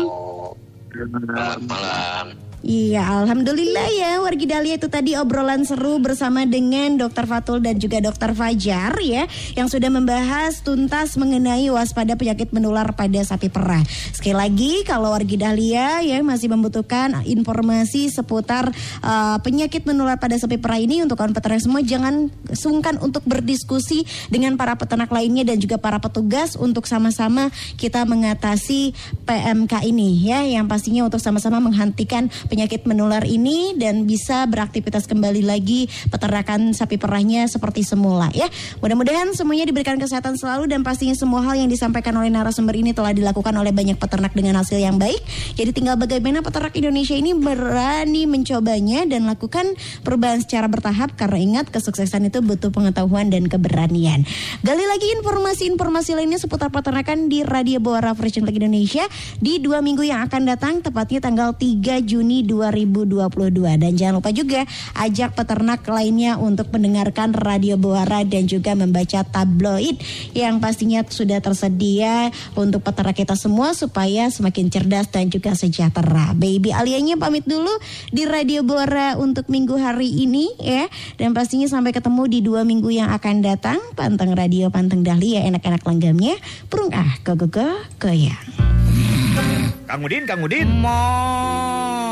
Selamat 0.94 1.60
malam. 1.66 2.26
Iya, 2.62 3.26
alhamdulillah 3.26 3.90
ya 3.90 4.12
wargi 4.22 4.46
Dahlia 4.46 4.78
itu 4.78 4.86
tadi 4.86 5.18
obrolan 5.18 5.66
seru 5.66 5.98
bersama 5.98 6.46
dengan 6.46 6.94
Dokter 6.94 7.26
Fatul 7.26 7.58
dan 7.58 7.82
juga 7.82 7.98
Dokter 7.98 8.30
Fajar 8.38 9.02
ya 9.02 9.26
yang 9.58 9.66
sudah 9.66 9.90
membahas 9.90 10.62
tuntas 10.62 11.18
mengenai 11.18 11.66
waspada 11.74 12.14
penyakit 12.14 12.54
menular 12.54 12.94
pada 12.94 13.18
sapi 13.26 13.50
perah. 13.50 13.82
Sekali 14.14 14.38
lagi 14.38 14.72
kalau 14.86 15.10
wargi 15.10 15.42
Dahlia 15.42 16.06
ya 16.06 16.22
masih 16.22 16.54
membutuhkan 16.54 17.26
informasi 17.26 18.14
seputar 18.14 18.70
uh, 19.02 19.42
penyakit 19.42 19.82
menular 19.82 20.22
pada 20.22 20.38
sapi 20.38 20.54
perah 20.54 20.78
ini 20.78 21.02
untuk 21.02 21.18
kawan 21.18 21.34
peternak 21.34 21.66
semua 21.66 21.82
jangan 21.82 22.30
sungkan 22.54 22.94
untuk 23.02 23.26
berdiskusi 23.26 24.06
dengan 24.30 24.54
para 24.54 24.78
peternak 24.78 25.10
lainnya 25.10 25.42
dan 25.42 25.58
juga 25.58 25.82
para 25.82 25.98
petugas 25.98 26.54
untuk 26.54 26.86
sama-sama 26.86 27.50
kita 27.74 28.06
mengatasi 28.06 28.94
PMK 29.26 29.82
ini 29.82 30.30
ya 30.30 30.46
yang 30.46 30.70
pastinya 30.70 31.02
untuk 31.10 31.18
sama-sama 31.18 31.58
menghentikan 31.58 32.30
penyakit 32.52 32.84
menular 32.84 33.24
ini 33.24 33.72
dan 33.80 34.04
bisa 34.04 34.44
beraktivitas 34.44 35.08
kembali 35.08 35.40
lagi 35.40 35.88
peternakan 36.12 36.76
sapi 36.76 37.00
perahnya 37.00 37.48
seperti 37.48 37.80
semula 37.80 38.28
ya. 38.36 38.44
Mudah-mudahan 38.84 39.32
semuanya 39.32 39.64
diberikan 39.64 39.96
kesehatan 39.96 40.36
selalu 40.36 40.68
dan 40.68 40.84
pastinya 40.84 41.16
semua 41.16 41.40
hal 41.48 41.56
yang 41.56 41.72
disampaikan 41.72 42.12
oleh 42.20 42.28
narasumber 42.28 42.76
ini 42.76 42.92
telah 42.92 43.16
dilakukan 43.16 43.56
oleh 43.56 43.72
banyak 43.72 43.96
peternak 43.96 44.36
dengan 44.36 44.60
hasil 44.60 44.76
yang 44.76 45.00
baik. 45.00 45.24
Jadi 45.56 45.72
tinggal 45.72 45.96
bagaimana 45.96 46.44
peternak 46.44 46.76
Indonesia 46.76 47.16
ini 47.16 47.32
berani 47.32 48.28
mencobanya 48.28 49.08
dan 49.08 49.24
lakukan 49.24 49.72
perubahan 50.04 50.44
secara 50.44 50.68
bertahap 50.68 51.16
karena 51.16 51.40
ingat 51.40 51.72
kesuksesan 51.72 52.28
itu 52.28 52.44
butuh 52.44 52.68
pengetahuan 52.68 53.32
dan 53.32 53.48
keberanian. 53.48 54.28
Gali 54.60 54.84
lagi 54.84 55.08
informasi-informasi 55.16 56.20
lainnya 56.20 56.36
seputar 56.36 56.68
peternakan 56.68 57.32
di 57.32 57.48
Radio 57.48 57.80
Bawara 57.80 58.12
Fresh 58.12 58.44
Indonesia 58.44 59.08
di 59.40 59.56
dua 59.56 59.80
minggu 59.80 60.04
yang 60.04 60.28
akan 60.28 60.44
datang 60.44 60.84
tepatnya 60.84 61.24
tanggal 61.24 61.56
3 61.56 62.04
Juni 62.04 62.41
2022 62.44 63.22
dan 63.78 63.92
jangan 63.94 64.14
lupa 64.18 64.30
juga 64.34 64.66
ajak 64.98 65.38
peternak 65.38 65.86
lainnya 65.86 66.36
untuk 66.36 66.68
mendengarkan 66.74 67.32
Radio 67.32 67.78
Bawara 67.78 68.26
dan 68.26 68.44
juga 68.50 68.74
membaca 68.76 69.24
tabloid 69.24 69.98
yang 70.34 70.58
pastinya 70.58 71.02
sudah 71.06 71.38
tersedia 71.38 72.28
untuk 72.58 72.82
peternak 72.82 73.16
kita 73.18 73.34
semua 73.38 73.72
supaya 73.72 74.28
semakin 74.28 74.68
cerdas 74.68 75.08
dan 75.08 75.30
juga 75.30 75.54
sejahtera. 75.56 76.34
Baby 76.34 76.74
Alianya 76.74 77.16
pamit 77.16 77.46
dulu 77.46 77.72
di 78.10 78.26
Radio 78.26 78.66
Bawara 78.66 79.16
untuk 79.16 79.48
minggu 79.48 79.78
hari 79.78 80.10
ini 80.10 80.52
ya 80.58 80.86
dan 81.18 81.32
pastinya 81.32 81.66
sampai 81.70 81.94
ketemu 81.94 82.22
di 82.28 82.38
dua 82.42 82.66
minggu 82.66 82.90
yang 82.90 83.10
akan 83.14 83.44
datang. 83.44 83.78
Panteng 83.94 84.34
Radio 84.34 84.68
Panteng 84.72 85.06
Dahlia 85.06 85.44
enak-enak 85.46 85.82
langgamnya. 85.84 86.34
Purung 86.66 86.90
ah 86.92 87.18
go 87.22 87.38
go 87.38 87.46
go 87.46 87.68
goyang. 88.00 88.40
Kang 89.88 90.00
Udin, 90.04 90.24
Kang 90.24 90.40
Udin. 90.40 90.68